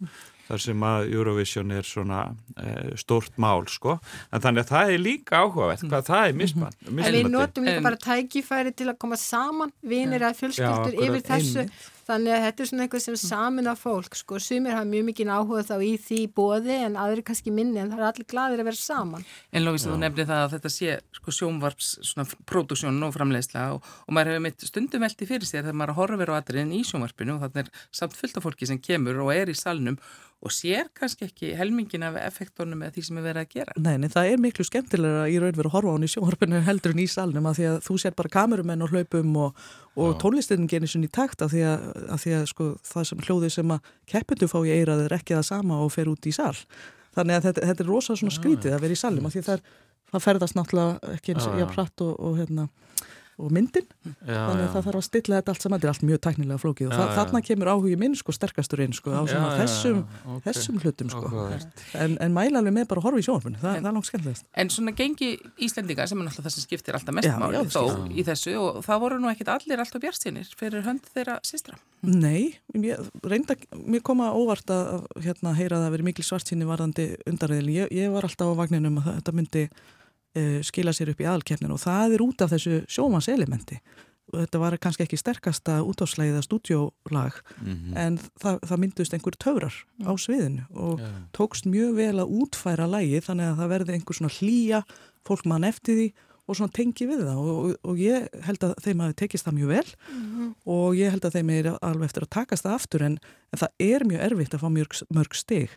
þar 0.53 0.63
sem 0.67 0.85
að 0.87 1.13
Eurovision 1.13 1.73
er 1.75 1.87
svona 1.87 2.19
e, 2.55 2.75
stórt 3.01 3.39
mál 3.41 3.65
sko. 3.71 3.97
En 4.31 4.43
þannig 4.43 4.65
að 4.65 4.73
það 4.73 4.93
er 4.93 5.03
líka 5.07 5.41
áhugavert 5.43 5.87
hvað 5.87 6.11
það 6.11 6.27
er 6.29 6.37
mismann 6.39 6.77
En 6.93 7.17
við 7.17 7.31
notum 7.33 7.67
líka 7.67 7.85
bara 7.85 8.01
tækifæri 8.03 8.75
til 8.77 8.91
að 8.91 8.99
koma 9.01 9.19
saman 9.19 9.73
vinir 9.81 10.25
að 10.25 10.39
fjölskyldur 10.43 11.01
yfir 11.01 11.25
þessu. 11.25 11.65
einmitt. 11.65 11.89
Þannig 12.03 12.33
að 12.35 12.41
þetta 12.43 12.63
er 12.63 12.67
svona 12.67 12.83
eitthvað 12.83 13.03
sem 13.05 13.17
samin 13.19 13.69
af 13.71 13.79
fólk 13.79 14.17
sko, 14.19 14.39
sumir 14.43 14.75
hafa 14.75 14.87
mjög 14.89 15.05
mikið 15.07 15.29
áhuga 15.31 15.61
þá 15.69 15.75
í 15.87 15.91
því 16.03 16.17
bóði 16.35 16.75
en 16.83 16.97
aðri 16.99 17.23
kannski 17.29 17.53
minni 17.55 17.79
en 17.79 17.93
það 17.93 18.01
er 18.01 18.07
allir 18.09 18.27
gladir 18.33 18.59
að 18.59 18.67
vera 18.67 18.79
saman. 18.79 19.23
En 19.55 19.63
Lófís, 19.63 19.85
þú 19.87 19.99
nefnir 20.01 20.27
það 20.27 20.41
að 20.41 20.55
þetta 20.57 20.71
sé 20.75 20.97
sko 21.15 21.35
sjónvarps 21.37 21.93
svona 22.09 22.27
pródúksjón 22.49 23.07
og 23.07 23.15
framleiðsla 23.15 23.69
og, 23.77 23.87
og 24.03 24.17
maður 24.17 24.33
hefur 24.33 24.45
mitt 24.49 24.67
stundum 24.67 25.07
veldi 25.07 25.29
fyrir 25.31 25.47
sér 25.47 25.63
þegar 25.63 25.79
maður 25.79 25.99
horfir 26.01 26.33
á 26.35 26.39
aðriðin 26.41 26.75
í 26.75 26.83
sjónvarpinu 26.89 27.37
og 27.37 27.45
þannig 27.45 27.63
er 27.63 27.87
samt 27.95 28.19
fullt 28.19 28.39
af 28.41 28.47
fólki 28.49 28.67
sem 28.67 28.83
kemur 28.83 29.23
og 29.23 29.31
er 29.37 29.53
í 29.53 29.55
salnum 29.55 29.99
og 30.43 30.51
sér 30.51 30.89
kannski 30.97 31.27
ekki 31.29 31.51
helmingin 31.55 32.03
af 32.03 32.17
effektornum 32.19 32.81
eða 32.83 32.95
því 32.97 33.03
sem 33.07 33.19
er 33.19 33.25
verið 33.27 33.43
að 33.45 33.53
gera. 33.55 33.75
Nei, 33.79 33.93
en 33.95 34.11
það 34.11 34.31
er 34.31 34.41
miklu 34.43 34.65
skemmtilega 34.67 35.21
í 35.31 35.37
raunveru 35.39 35.69
að 35.69 35.75
horfa 35.77 35.93
á 35.93 35.95
hann 35.95 36.07
í 36.07 36.09
sjónvarpinu 36.11 36.59
heldur 36.67 36.95
en 36.95 37.03
í 37.03 37.07
salnum 37.11 37.47
að 37.47 37.59
því 37.59 37.67
að 37.69 37.77
þú 37.87 37.99
sér 38.03 38.17
bara 38.17 38.33
kamerumenn 38.33 38.83
og 38.83 38.91
hlaupum 38.91 39.37
og, 39.45 39.63
og 39.95 40.17
tónlistin 40.19 40.67
genið 40.71 40.93
svona 40.93 41.07
í 41.07 41.13
takt 41.15 41.45
að 41.45 41.55
því 41.55 41.63
að, 41.69 41.87
að, 42.03 42.19
því 42.25 42.35
að 42.39 42.45
sko, 42.51 42.69
það 42.91 43.07
sem 43.09 43.23
hljóðið 43.27 43.55
sem 43.55 43.73
að 43.77 43.89
keppundu 44.13 44.51
fá 44.51 44.59
í 44.59 44.75
eirað 44.75 45.05
er 45.05 45.17
ekki 45.19 45.37
það 45.37 45.47
sama 45.53 45.79
og 45.85 45.95
fer 45.95 46.11
út 46.11 46.27
í 46.27 46.35
sal. 46.35 46.55
Þannig 47.15 47.39
að 47.39 47.47
þetta, 47.47 47.67
þetta 47.69 47.85
er 47.85 47.91
rosa 47.93 48.19
svona 48.19 48.35
skrítið 48.35 48.75
að 48.75 48.83
vera 48.83 48.97
í 48.97 48.99
salum 48.99 49.29
að 49.29 49.37
því 49.37 49.45
það, 49.47 49.59
er, 49.61 49.91
það 50.11 50.25
ferðast 50.27 50.59
náttúrulega 50.59 51.13
ekki 51.15 51.35
eins 51.35 51.47
og 51.47 51.59
ég 51.59 51.67
har 51.67 51.75
pratt 51.75 52.03
og, 52.03 52.15
og 52.19 52.39
hérna 52.41 52.67
og 53.37 53.53
myndin, 53.53 53.87
já, 54.03 54.35
þannig 54.35 54.61
að 54.61 54.67
já. 54.67 54.71
það 54.73 54.87
þarf 54.87 54.99
að 54.99 55.05
stilla 55.07 55.39
þetta 55.39 55.53
allt 55.53 55.65
saman, 55.65 55.79
þetta 55.79 55.87
er 55.87 55.93
allt 55.93 56.05
mjög 56.09 56.21
teknilega 56.27 56.61
flókið 56.61 56.89
og 56.89 56.99
já, 56.99 57.13
þarna 57.17 57.41
kemur 57.47 57.71
áhugi 57.73 57.97
minn 58.03 58.17
sko 58.19 58.35
sterkastur 58.35 58.83
inn 58.85 58.93
sko 58.93 59.13
á 59.13 59.21
svona 59.25 59.53
þessum, 59.61 60.03
okay. 60.23 60.43
þessum 60.47 60.81
hlutum 60.83 61.13
sko. 61.13 61.31
En, 61.97 62.17
en 62.21 62.35
mæla 62.35 62.61
alveg 62.61 62.77
með 62.77 62.89
bara 62.91 63.03
að 63.03 63.07
horfa 63.09 63.23
í 63.23 63.27
sjónarfunni, 63.27 63.61
það, 63.61 63.79
það 63.79 63.89
er 63.89 63.97
langt 63.97 64.09
skemmtilegast. 64.09 64.47
En 64.63 64.73
svona 64.73 64.93
gengi 64.97 65.31
Íslendinga 65.63 66.07
sem 66.09 66.21
er 66.21 66.29
náttúrulega 66.29 66.49
það 66.49 66.57
sem 66.57 66.67
skiptir 66.67 66.99
alltaf 66.99 67.17
mest 67.17 67.33
máli 67.41 67.63
þó 67.73 67.83
í 68.13 68.27
þessu 68.27 68.53
og 68.61 68.83
það 68.85 69.03
voru 69.05 69.19
nú 69.23 69.31
ekkit 69.31 69.51
allir 69.53 69.81
alltaf 69.83 70.03
björnstínir 70.03 70.53
fyrir 70.59 70.85
hönd 70.85 71.09
þeirra 71.13 71.39
sístra 71.47 71.79
Nei, 72.03 72.51
ég 72.75 72.99
reynda 73.23 73.55
mér 73.79 74.03
koma 74.03 74.33
óvart 74.35 74.71
að 74.73 75.05
hérna 75.23 75.53
heyra 75.55 75.77
að 75.77 75.85
það 75.85 75.93
veri 75.95 76.07
mikil 76.09 76.25
svartsýni 76.27 76.67
varðandi 76.67 77.05
undarriðil 77.29 77.75
ég, 77.77 77.93
ég 77.95 78.11
var 78.11 78.27
alltaf 78.27 78.51
á 78.51 78.59
vagninum 78.59 78.99
að 78.99 79.11
þetta 79.13 79.35
myndi 79.37 79.63
uh, 80.37 80.59
skila 80.65 80.93
sér 80.95 81.13
upp 81.13 81.21
í 81.21 81.27
aðalkeppnin 81.27 81.73
og 81.75 81.81
það 81.83 82.17
er 82.17 82.25
út 82.25 82.41
af 82.41 82.51
þessu 82.53 82.81
sjómanselementi 82.87 83.79
og 84.33 84.41
þetta 84.41 84.61
var 84.61 84.77
kannski 84.81 85.05
ekki 85.05 85.19
sterkasta 85.19 85.79
útáslægiða 85.85 86.41
stúdjólag 86.45 87.39
mm 87.61 87.73
-hmm. 87.73 87.97
en 87.97 88.19
það, 88.41 88.59
það 88.67 88.81
myndust 88.81 89.13
einhver 89.13 89.37
taurar 89.37 89.75
á 90.01 90.11
mm. 90.11 90.21
sviðinu 90.25 90.63
og 90.73 90.99
yeah. 90.99 91.21
tókst 91.37 91.65
mjög 91.65 91.95
vel 91.95 92.17
að 92.19 92.31
útfæra 92.41 92.87
lægi 92.87 93.21
þannig 93.21 93.47
að 93.51 93.57
það 93.57 93.73
verði 93.73 93.93
einhver 93.93 94.15
svona 94.15 94.37
hlýja 94.37 94.83
fólk 95.27 95.45
mann 95.45 95.63
eftir 95.63 95.95
því 95.95 96.07
og 96.47 96.57
svona 96.57 96.75
tengi 96.75 97.07
við 97.07 97.23
það 97.23 97.39
og, 97.39 97.57
og, 97.63 97.75
og 97.87 97.99
ég 97.99 98.27
held 98.43 98.63
að 98.67 98.73
þeim 98.83 99.03
hafi 99.03 99.15
tekist 99.21 99.45
það 99.47 99.57
mjög 99.59 99.67
vel 99.67 99.89
mm 99.93 100.23
-hmm. 100.23 100.53
og 100.65 100.95
ég 100.95 101.11
held 101.11 101.25
að 101.25 101.35
þeim 101.37 101.49
er 101.49 101.65
alveg 101.81 102.05
eftir 102.05 102.23
að 102.23 102.35
takast 102.37 102.65
það 102.65 102.73
aftur 102.73 103.01
en, 103.03 103.17
en 103.51 103.59
það 103.59 103.71
er 103.79 104.05
mjög 104.05 104.21
erfitt 104.27 104.53
að 104.53 104.63
fá 104.63 104.69
mörg, 104.69 104.93
mörg 105.09 105.33
steg 105.35 105.69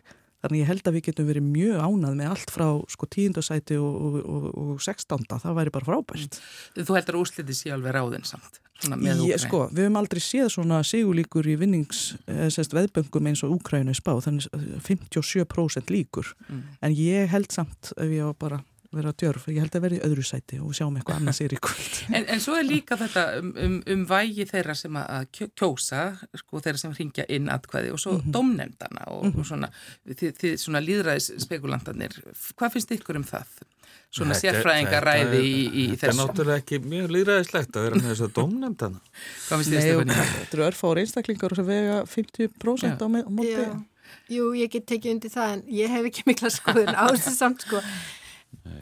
Þannig 0.47 0.61
ég 0.63 0.69
held 0.71 0.87
að 0.87 0.95
við 0.95 1.03
getum 1.09 1.27
verið 1.27 1.43
mjög 1.43 1.81
ánað 1.83 2.13
með 2.21 2.29
allt 2.31 2.53
frá 2.55 2.67
sko 2.93 3.09
tíundasæti 3.11 3.75
og, 3.83 3.97
og, 4.07 4.15
og, 4.23 4.45
og 4.63 4.85
sextánda, 4.85 5.41
það 5.43 5.57
væri 5.59 5.73
bara 5.75 5.89
frábært. 5.89 6.39
Mm. 6.39 6.85
Þú 6.87 6.95
heldur 6.95 7.17
að 7.17 7.25
úsliti 7.25 7.57
sé 7.57 7.73
alveg 7.75 7.97
ráðinn 7.97 8.25
samt? 8.27 8.61
Ég, 8.77 9.39
sko, 9.41 9.63
við 9.73 9.87
höfum 9.87 9.97
aldrei 9.97 10.21
séð 10.21 10.51
svona 10.53 10.83
sigulíkur 10.85 11.47
í 11.49 11.55
vinnings 11.57 12.11
eh, 12.29 12.45
eins 12.45 13.41
og 13.43 13.55
Úkrænu 13.55 13.95
spá, 13.97 14.11
þannig 14.21 14.45
57% 14.85 15.89
líkur, 15.89 16.29
mm. 16.45 16.59
en 16.85 16.93
ég 16.93 17.31
held 17.33 17.49
samt 17.51 17.89
ef 17.97 18.13
ég 18.13 18.29
var 18.29 18.37
bara 18.37 18.59
vera 18.99 19.13
djörf, 19.21 19.47
ég 19.51 19.61
held 19.63 19.77
að 19.77 19.85
vera 19.85 19.97
í 19.97 20.01
öðru 20.07 20.25
sæti 20.27 20.59
og 20.63 20.75
sjáum 20.77 20.97
eitthvað 20.99 21.21
annað 21.21 21.37
sér 21.39 21.55
í 21.55 21.61
kvöld 21.67 22.01
en, 22.17 22.27
en 22.35 22.43
svo 22.43 22.57
er 22.59 22.67
líka 22.67 22.97
þetta 22.99 23.25
um, 23.39 23.53
um, 23.63 23.77
um 23.93 24.03
vægi 24.09 24.47
þeirra 24.51 24.75
sem 24.77 24.99
að 25.01 25.29
kjósa 25.37 26.03
sko 26.41 26.61
þeirra 26.65 26.83
sem 26.83 26.97
ringja 26.97 27.27
inn 27.37 27.49
atkvæði 27.53 27.93
og 27.95 28.03
svo 28.03 28.17
mm 28.17 28.21
-hmm. 28.21 28.35
domnefndana 28.37 29.07
og, 29.07 29.23
mm 29.23 29.31
-hmm. 29.31 29.39
og 29.39 29.49
svona 29.51 29.71
þið, 30.05 30.35
þið 30.41 30.59
svona 30.65 30.83
líðræðis 30.83 31.31
spekulantarnir 31.45 32.21
hvað 32.55 32.77
finnst 32.77 32.95
ykkur 32.97 33.21
um 33.21 33.27
það? 33.27 33.57
Svona 34.07 34.37
sérfræðinga 34.39 34.99
ræði 35.03 35.39
í, 35.43 35.55
í 35.67 35.83
þessu 35.91 35.99
Þetta 35.99 36.07
er 36.07 36.17
náttúrulega 36.21 36.61
ekki 36.61 36.79
mjög 36.79 37.11
líðræðislegt 37.11 37.75
að 37.75 37.85
vera 37.85 37.99
með 37.99 38.07
þess 38.07 38.23
að 38.23 38.31
domnefndana 38.37 39.01
Hvað 39.47 39.59
finnst 39.61 39.73
þið 39.73 39.81
Stefani? 39.83 40.17
Þetta 40.31 40.57
eru 40.57 40.65
örfári 40.67 41.03
einstaklingar 41.03 41.55
sem 41.59 41.67
vega 41.67 41.97
50% 42.07 43.03
á 43.03 43.07
móti 43.11 43.67
Jú, 44.31 44.51
ég 44.55 44.71
get 44.71 44.87
tekið 44.87 45.13
undir 45.15 45.31
það 45.31 45.53
en 45.55 45.65
ég 45.71 45.91
hef 45.91 46.07
ekki 46.09 46.23
mikla 46.27 46.51
skoðun 46.51 46.95
á 46.95 47.03
þessu 47.11 47.33
samt 47.35 47.63
sko 47.63 47.81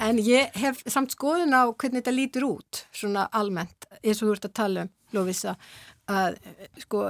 En 0.03 0.19
ég 0.19 0.51
hef 0.59 0.81
samt 0.91 1.13
skoðun 1.15 1.55
á 1.55 1.63
hvernig 1.71 2.01
þetta 2.01 2.13
lítur 2.13 2.47
út, 2.47 2.85
svona 2.95 3.27
almennt, 3.35 3.87
eins 4.01 4.21
og 4.21 4.29
þú 4.29 4.33
ert 4.35 4.47
að 4.49 4.55
tala 4.59 4.85
um, 4.85 4.91
Lófisa, 5.15 5.53
að, 6.11 6.39
sko, 6.81 7.05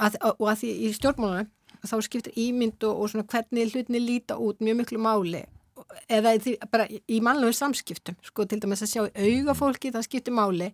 að, 0.00 0.16
og 0.38 0.46
að 0.48 0.62
því 0.62 0.70
í 0.86 0.92
stjórnmálunum, 0.96 1.50
þá 1.82 1.96
skiptir 2.06 2.38
ímynd 2.38 2.86
og, 2.88 3.02
og 3.02 3.12
svona 3.12 3.26
hvernig 3.28 3.74
hlutinni 3.74 4.00
líta 4.00 4.38
út 4.40 4.62
mjög 4.62 4.80
miklu 4.80 5.02
máli. 5.02 5.42
Eða 6.06 6.36
því, 6.40 6.56
bara 6.72 6.86
í 6.88 7.18
mannlegu 7.24 7.54
samskiptum 7.58 8.16
sko 8.24 8.46
til 8.48 8.60
dæmis 8.62 8.84
að 8.86 8.92
sjá 8.92 9.02
auga 9.02 9.54
fólki 9.58 9.90
það 9.92 10.06
skiptir 10.06 10.36
máli 10.36 10.70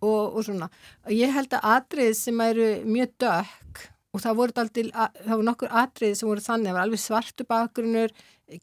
og, 0.00 0.38
og 0.38 0.44
svona. 0.46 0.70
Ég 1.10 1.34
held 1.34 1.52
að 1.58 1.66
atrið 1.74 2.12
sem 2.16 2.44
eru 2.46 2.68
mjög 2.86 3.16
dökk 3.24 3.82
og 4.14 4.22
það 4.24 4.38
voru, 4.40 4.54
aldrei, 4.62 4.84
það 4.94 5.34
voru 5.34 5.46
nokkur 5.46 5.72
atrið 5.82 6.14
sem 6.16 6.28
voru 6.30 6.44
þannig, 6.44 6.70
það 6.70 6.76
var 6.78 6.86
alveg 6.86 7.02
svartu 7.02 7.46
bakgrunnur 7.48 8.14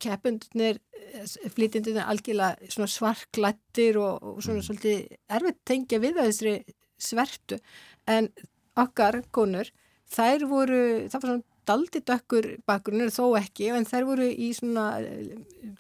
keppundunir 0.01 0.79
flytjendunir 1.53 2.05
algjörlega 2.09 2.71
svona 2.73 2.89
svarklættir 2.89 3.99
og, 4.01 4.23
og 4.23 4.39
svona 4.41 4.61
mm. 4.61 4.67
svolítið 4.67 5.17
erfitt 5.37 5.59
tengja 5.69 6.01
við 6.01 6.21
þessari 6.21 6.55
svertu 6.97 7.59
en 8.09 8.31
okkar 8.79 9.21
konur 9.35 9.69
þær 10.11 10.47
voru, 10.49 10.81
það 11.09 11.19
var 11.19 11.29
svona 11.29 11.45
daldi 11.65 12.01
dökkur 12.05 12.47
bakgrunnur 12.69 13.13
þó 13.13 13.23
ekki 13.39 13.71
en 13.73 13.87
þær 13.89 14.05
voru 14.09 14.27
í 14.29 14.51
svona 14.57 14.87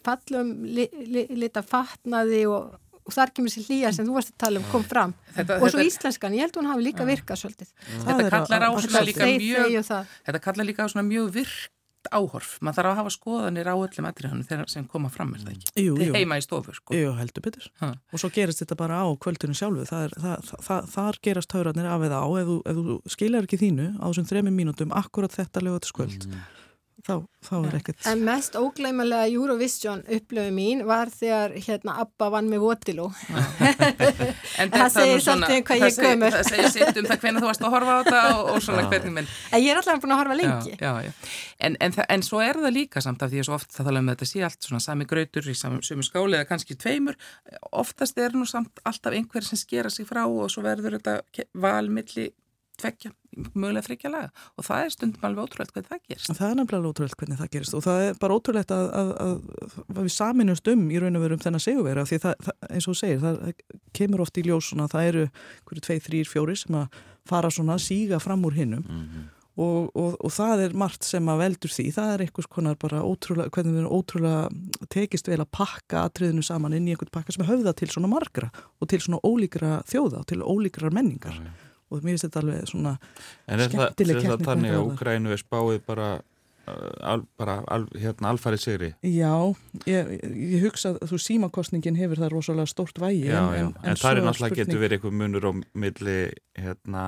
fallum 0.05 0.55
li, 0.65 0.87
li, 1.05 1.25
lita 1.37 1.61
fatnaði 1.65 2.45
og, 2.49 2.73
og 3.05 3.13
þar 3.13 3.33
kemur 3.37 3.53
sér 3.53 3.67
hlýja 3.69 3.93
sem 3.93 4.07
þú 4.07 4.17
varst 4.17 4.33
að 4.33 4.41
tala 4.45 4.61
um 4.61 4.65
kom 4.71 4.83
fram 4.85 5.13
þetta, 5.35 5.59
og 5.59 5.69
svo 5.69 5.77
þetta, 5.77 5.87
íslenskan, 5.91 6.35
ég 6.37 6.47
held 6.47 6.57
að 6.57 6.61
hún 6.61 6.71
hafi 6.71 6.87
líka 6.87 7.07
virkað 7.07 7.41
svolítið. 7.43 7.71
Þetta 8.01 8.33
kallar 8.33 8.65
á 8.65 8.71
svona 8.81 9.05
líka 9.05 9.29
mjög 9.29 9.79
þetta 9.85 10.43
kallar 10.47 10.69
líka 10.71 10.85
á 10.85 10.87
svona 10.89 11.07
mjög 11.07 11.31
virk 11.37 11.71
áhorf, 12.13 12.57
maður 12.61 12.77
þarf 12.77 12.89
að 12.91 12.97
hafa 12.99 13.11
skoðanir 13.15 13.69
á 13.69 13.75
öllum 13.75 14.07
atriðanum 14.09 14.67
sem 14.69 14.83
koma 14.89 15.09
fram 15.09 15.31
er 15.33 15.41
það 15.41 15.55
ekki? 15.55 15.71
Jú, 15.81 15.95
jú. 15.97 16.11
Heima 16.13 16.37
í 16.37 16.43
stofu 16.45 16.75
sko. 16.77 16.93
Jú, 16.93 17.13
heldur 17.17 17.45
betur. 17.47 17.65
Ha. 17.81 17.93
Og 18.13 18.21
svo 18.21 18.29
gerist 18.35 18.61
þetta 18.61 18.77
bara 18.77 18.99
á 19.01 19.09
kvöldunum 19.25 19.57
sjálfu, 19.57 19.87
það 19.89 20.05
er, 20.05 20.13
það, 20.25 20.51
það, 20.67 20.91
þar 20.93 21.19
gerast 21.25 21.55
haugarnir 21.57 21.89
af 21.89 22.05
eða 22.05 22.19
á, 22.21 22.27
ef 22.41 22.51
þú, 22.51 22.59
ef 22.61 22.81
þú 22.81 22.99
skilar 23.15 23.49
ekki 23.49 23.61
þínu 23.63 23.87
á 23.97 24.05
þessum 24.05 24.29
þremi 24.29 24.53
mínútum 24.53 24.93
akkurat 24.93 25.33
þetta 25.33 25.65
lögatiskvöld 25.65 26.29
mm 26.29 26.45
þá, 27.05 27.15
þá 27.45 27.53
er 27.59 27.77
ekkert 27.79 28.09
En 28.11 28.23
mest 28.25 28.57
ógleimalega 28.59 29.29
Eurovision 29.31 30.03
upplöfu 30.17 30.55
mín 30.55 30.85
var 30.89 31.11
þegar 31.13 31.55
hérna 31.67 31.99
Abba 32.03 32.31
vann 32.33 32.49
með 32.51 32.65
Votilú 32.65 33.09
það 34.75 34.89
segir 34.93 35.23
svolítið 35.23 35.59
um 35.59 35.67
hvað 35.69 35.85
ég 35.85 35.99
gömur 36.01 36.35
Það 36.35 36.49
segir 36.49 36.71
sitt 36.73 36.99
um 36.99 37.09
það 37.09 37.21
hvernig 37.23 37.43
þú 37.43 37.49
varst 37.49 37.65
að 37.65 37.73
horfa 37.75 37.95
á 37.95 37.97
þetta 38.03 38.21
og, 38.35 38.51
og 38.51 38.63
svona 38.63 38.85
hvernig 38.91 39.15
minn. 39.15 39.29
Ég 39.55 39.67
er 39.71 39.79
alltaf 39.79 40.01
búin 40.03 40.15
að 40.15 40.21
horfa 40.21 40.37
lengi. 40.39 40.75
já, 40.75 40.85
já, 40.85 41.07
já. 41.07 41.33
En, 41.67 41.77
en, 41.83 41.97
en 42.15 42.25
svo 42.25 42.41
er 42.43 42.59
það 42.61 42.75
líka 42.75 43.03
samt 43.03 43.25
af 43.25 43.31
því 43.31 43.41
að 43.41 43.49
svo 43.49 43.57
oft 43.57 43.75
það 43.75 43.89
tala 43.89 44.03
um 44.03 44.11
þetta 44.11 44.29
sé 44.29 44.45
allt 44.47 44.69
svona 44.69 44.83
sami 44.83 45.09
grautur 45.09 45.51
í 45.51 45.57
sami 45.57 46.07
skáli 46.07 46.39
eða 46.39 46.49
kannski 46.49 46.77
tveimur. 46.79 47.19
Oftast 47.83 48.19
er 48.21 48.35
nú 48.37 48.47
samt 48.49 48.83
alltaf 48.87 49.15
einhver 49.15 49.47
sem 49.47 49.59
skera 49.59 49.93
sig 49.93 50.07
frá 50.09 50.25
og 50.25 50.49
svo 50.53 50.65
verður 50.65 50.99
þetta 50.99 51.47
valmilli 51.65 52.31
tvekja, 52.81 53.11
mögulega 53.53 53.85
þryggja 53.87 54.11
laga. 54.11 54.29
Og 54.55 54.67
það 54.67 54.83
er 54.83 54.93
stundum 54.95 55.27
alveg 55.27 55.47
ótrúlegt 55.47 55.73
hvernig 55.75 55.89
það 55.91 56.03
gerist. 56.09 56.31
Það 56.31 56.49
er 56.49 56.59
nefnilega 56.59 56.91
ótrúlegt 56.91 57.19
hvernig 57.21 57.41
það 57.41 57.51
gerist. 57.55 57.77
Og 57.77 57.85
það 57.85 58.03
er 58.05 58.19
bara 58.21 58.37
ótrúlegt 58.39 58.71
að, 58.75 58.85
að, 59.01 59.11
að, 59.25 59.35
að 59.95 60.01
við 60.01 60.15
saminust 60.15 60.71
um 60.73 60.85
í 60.91 61.01
raun 61.01 61.19
og 61.19 61.25
veru 61.25 61.37
um 61.37 61.43
þennan 61.45 61.65
seguvera 61.65 62.05
því 62.05 62.21
það, 62.25 62.35
það, 62.47 62.57
eins 62.69 62.87
og 62.87 62.91
þú 62.93 62.99
segir, 63.01 63.19
það 63.23 63.35
kemur 63.95 64.25
oft 64.25 64.39
í 64.39 64.45
ljós 64.45 64.71
svona, 64.71 64.89
það 64.91 65.11
eru 65.11 65.25
hverju 65.69 65.85
tvei, 65.87 65.99
þrýr, 66.09 66.31
fjóri 66.31 66.57
sem 66.59 66.79
að 66.81 66.99
fara 67.29 67.51
svona 67.53 67.77
að 67.77 67.85
síga 67.85 68.19
fram 68.21 68.45
úr 68.45 68.55
hinnum 68.55 68.83
mm 68.85 69.01
-hmm. 69.01 69.27
og, 69.65 69.95
og, 69.95 70.17
og 70.19 70.31
það 70.31 70.63
er 70.65 70.77
margt 70.77 71.03
sem 71.03 71.29
að 71.29 71.41
veldur 71.43 71.71
því, 71.73 71.85
það 71.97 72.13
er 72.13 72.21
einhvers 72.25 72.47
konar 72.47 72.75
bara 72.75 73.01
ótrúlega, 73.01 73.49
hvernig 73.49 73.73
við 73.73 73.79
erum 73.79 73.97
ótrúlega 73.97 74.49
tekist 74.89 75.27
vel 75.27 75.41
að 75.41 75.51
pakka 75.51 76.05
atriðinu 76.05 76.43
saman 76.43 76.73
inn 76.73 76.87
í 76.87 76.91
einhvern 76.91 77.11
pakka 77.11 77.31
og 81.89 81.99
mér 82.01 82.15
finnst 82.15 82.27
þetta 82.27 82.41
alveg 82.43 82.69
svona 82.71 82.95
skemmtileg 82.99 83.75
keppni. 83.75 84.05
En 84.09 84.15
er 84.15 84.31
það 84.31 84.47
þannig 84.49 84.75
að 84.75 84.87
Úgrænu 84.89 85.35
er 85.35 85.41
spáið 85.41 85.83
bara 85.85 86.09
al, 86.65 87.23
bara 87.39 87.59
al, 87.71 87.85
hérna 87.99 88.31
alfarið 88.33 88.61
sigri. 88.63 88.89
Já, 89.05 89.33
ég, 89.89 90.11
ég 90.25 90.65
hugsa 90.65 90.95
að 90.95 91.11
þú 91.11 91.19
símakostningin 91.25 91.99
hefur 91.99 92.21
það 92.23 92.33
rosalega 92.33 92.71
stórt 92.71 92.99
vægi 93.01 93.29
Já, 93.29 93.41
en, 93.41 93.69
en, 93.69 93.91
en 93.91 93.99
það 94.01 94.19
er 94.19 94.27
náttúrulega 94.29 94.59
getur 94.61 94.81
verið 94.81 94.97
eitthvað 94.97 95.17
munur 95.21 95.47
á 95.47 95.51
milli 95.85 96.17
hérna 96.55 97.03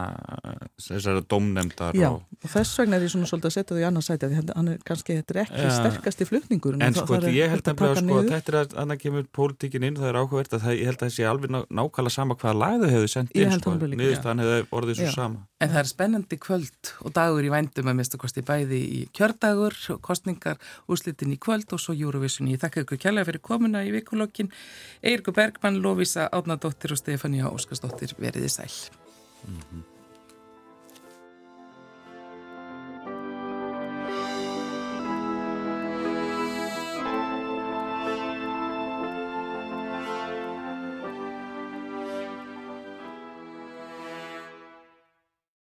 þessara 0.81 1.23
domnemdar 1.31 1.95
Já, 1.97 2.09
og... 2.11 2.23
og 2.43 2.51
þess 2.51 2.81
vegna 2.81 2.97
er 2.99 3.05
ég 3.07 3.13
svona 3.13 3.29
svolítið 3.29 3.49
að 3.49 3.55
setja 3.55 3.73
það 3.73 3.81
í 3.81 3.85
annarsæti 3.87 4.27
að 4.27 4.51
hann 4.51 4.71
er 4.73 4.81
kannski, 4.87 5.17
þetta 5.21 5.35
er 5.35 5.41
ekki 5.45 5.63
ja. 5.63 5.75
sterkasti 5.77 6.27
flutningur 6.27 6.79
En 6.83 6.97
sko, 6.97 7.19
ég 7.31 7.53
held 7.53 7.71
að, 7.71 7.83
að 7.87 8.01
sko, 8.01 8.19
þetta 8.27 8.53
er 8.53 8.59
að 8.61 8.75
annað 8.83 9.01
kemur 9.05 9.29
pólitíkin 9.37 9.87
inn, 9.87 9.99
það 9.99 10.11
er 10.11 10.19
áhugavert 10.21 10.57
að 10.57 10.65
það, 10.65 10.77
ég 10.81 10.91
held 10.91 10.99
að 10.99 11.05
það 11.05 11.15
sé 11.15 11.29
alveg 11.31 11.53
ná, 11.55 11.59
nákvæmlega 11.79 12.15
sama 12.17 12.37
hvaða 12.41 12.59
lag 12.63 12.83
þau 12.83 12.91
hefðu 12.97 13.11
sendt 13.13 13.37
inn, 13.39 13.55
sko, 13.55 13.75
niðurstaðan 13.87 14.43
hefur 14.43 14.81
orðið 14.81 15.01
svo 15.01 15.13
sama 15.15 15.47
En 15.57 15.71
það 15.71 15.79
er 15.79 15.87
spennandi 15.89 16.37
kvöld 16.37 16.89
og 17.01 17.13
dagur 17.17 17.45
í 17.45 17.49
vændum 17.49 17.89
að 17.89 17.97
mista 17.97 18.19
kosti 18.21 18.43
bæði 18.45 18.77
í 18.77 18.99
kjörda 19.17 19.55
dagur, 19.55 19.73
kostningar, 20.05 20.61
úslitin 20.85 21.33
í 21.33 21.39
kvöld 21.41 21.73
og 21.73 21.81
svo 21.81 21.95
Eurovision. 21.97 22.51
Ég 22.53 22.61
þakka 22.61 22.85
ykkur 22.85 23.01
kjærlega 23.01 23.31
fyrir 23.31 23.45
komuna 23.49 23.81
í 23.87 23.91
vikulokkin. 23.95 24.53
Eirgu 25.01 25.33
Bergmann, 25.33 25.81
Lovisa 25.81 26.29
Átnadóttir 26.29 26.93
og 26.93 27.01
Stefania 27.01 27.49
Óskarsdóttir 27.49 28.13
veriði 28.21 28.53
sæl. 28.53 28.73
Mm 29.47 29.59
-hmm. 29.59 29.96